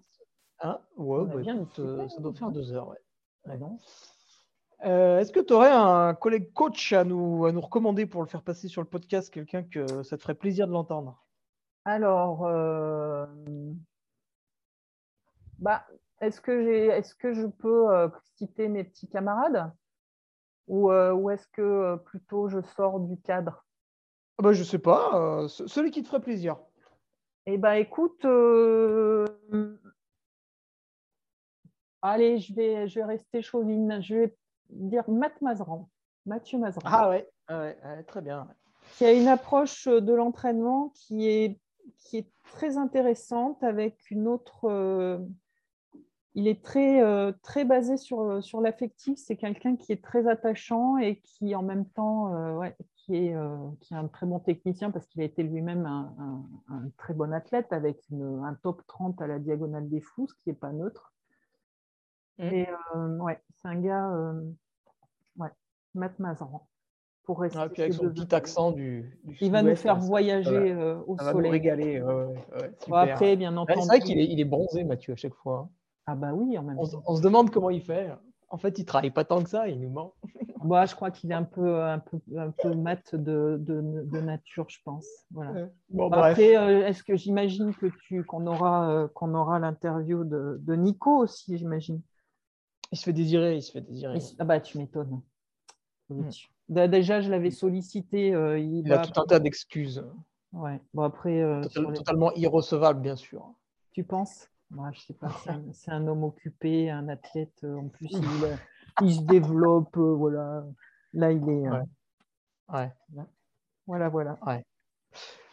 [0.63, 2.89] Hein ouais, bah, ça doit faire deux heures.
[2.89, 3.59] Ouais.
[4.85, 8.43] Est-ce que tu aurais un collègue coach à nous, à nous recommander pour le faire
[8.43, 11.22] passer sur le podcast, quelqu'un que ça te ferait plaisir de l'entendre?
[11.85, 13.27] Alors, euh,
[15.59, 15.85] bah,
[16.21, 16.53] est-ce que,
[16.91, 19.73] est que je peux euh, citer mes petits camarades?
[20.69, 23.65] Ou, euh, est-ce que plutôt je sors du cadre?
[24.39, 26.57] Ah bah, Je ne sais pas, celui qui te ferait plaisir.
[27.47, 28.25] Eh bien, écoute,
[32.01, 34.01] allez, je vais, je vais rester chauvine.
[34.01, 34.37] Je vais
[34.71, 35.91] dire Matt Mazeran,
[36.27, 36.89] Mathieu Mazeran.
[36.89, 38.47] Ah ouais, ouais très bien.
[38.97, 41.59] Qui a une approche de l'entraînement qui est
[41.99, 44.65] qui est très intéressante avec une autre.
[44.65, 45.19] Euh,
[46.35, 49.19] il est très, euh, très basé sur, sur l'affectif.
[49.19, 53.37] C'est quelqu'un qui est très attachant et qui, en même temps, euh, qui est,
[53.81, 57.33] qui est un très bon technicien parce qu'il a été lui-même un, un, très bon
[57.33, 61.13] athlète avec un top 30 à la diagonale des fous, ce qui n'est pas neutre.
[62.39, 62.43] Mmh.
[62.45, 62.69] Et
[63.21, 64.33] ouais, c'est un gars,
[65.37, 65.51] ouais,
[65.95, 66.67] Matt Mazan.
[67.25, 70.75] Pour rester ah, avec son petit accent du, Il va nous faire voyager
[71.07, 71.35] au ça soleil.
[71.35, 72.03] Va nous régaler.
[72.93, 73.81] après, bien entendu.
[73.81, 75.69] c'est vrai qu'il est, il est bronzé, Mathieu, à chaque fois.
[76.07, 78.11] Ah bah oui, en même on, on se demande comment il fait.
[78.49, 80.15] En fait, il travaille pas tant que ça, il nous ment.
[80.65, 84.21] Bah, je crois qu'il est un peu, un peu, un peu mat de, de, de
[84.21, 85.07] nature, je pense.
[85.33, 85.69] Voilà.
[85.91, 90.61] Bon, Après, euh, est-ce que j'imagine que tu qu'on aura, euh, qu'on aura l'interview de,
[90.63, 92.01] de, Nico aussi, j'imagine?
[92.93, 94.19] Il se fait désirer, il se fait désirer.
[94.39, 95.21] Ah bah tu m'étonnes.
[96.11, 96.29] Hmm.
[96.73, 98.35] Déjà, je l'avais sollicité.
[98.35, 100.05] Euh, il, a tout un tas d'excuses.
[100.53, 100.81] Ouais.
[100.95, 101.61] Bon après.
[101.73, 103.55] Totalement irrecevable, bien sûr.
[103.93, 104.49] Tu penses?
[104.71, 105.29] Moi, je sais pas,
[105.73, 107.63] c'est un, homme occupé, un athlète.
[107.63, 108.09] En plus,
[109.03, 109.97] il, se développe.
[109.97, 110.65] voilà.
[111.13, 111.69] Là, il est.
[112.69, 112.91] Ouais.
[113.87, 114.39] Voilà, voilà.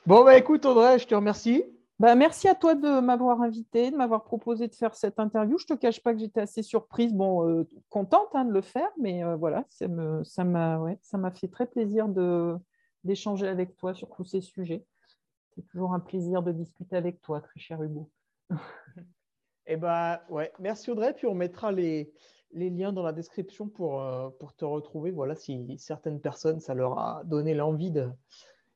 [0.05, 1.63] Bon, bah écoute, Audrey, je te remercie.
[1.99, 5.57] Bah, merci à toi de m'avoir invité, de m'avoir proposé de faire cette interview.
[5.57, 8.89] Je ne te cache pas que j'étais assez surprise, bon, contente hein, de le faire,
[8.97, 12.07] mais voilà, ça m'a fait très plaisir
[13.03, 14.85] d'échanger avec toi sur tous ces sujets.
[15.55, 18.09] C'est toujours un plaisir de discuter avec toi, très cher Hugo.
[19.71, 21.13] Eh ben, ouais, merci Audrey.
[21.13, 22.11] Puis on mettra les,
[22.51, 25.11] liens dans la description pour, euh, pour te retrouver.
[25.11, 27.91] Voilà, si certaines personnes, ça leur a donné l'envie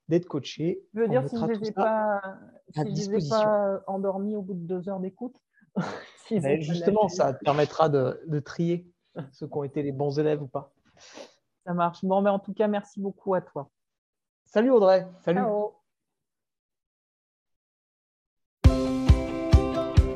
[0.10, 0.82] d'être coaché.
[0.94, 2.22] Je veux dire, si je ne les ai pas,
[2.70, 5.36] si pas endormis au bout de deux heures d'écoute.
[6.30, 8.88] justement, ça te permettra de, de, trier
[9.32, 10.74] ceux qui ont été les bons élèves ou pas.
[11.66, 12.04] Ça marche.
[12.04, 13.70] Bon, mais en tout cas, merci beaucoup à toi.
[14.46, 15.08] Salut Audrey.
[15.22, 15.40] Salut.
[15.40, 15.83] Ciao.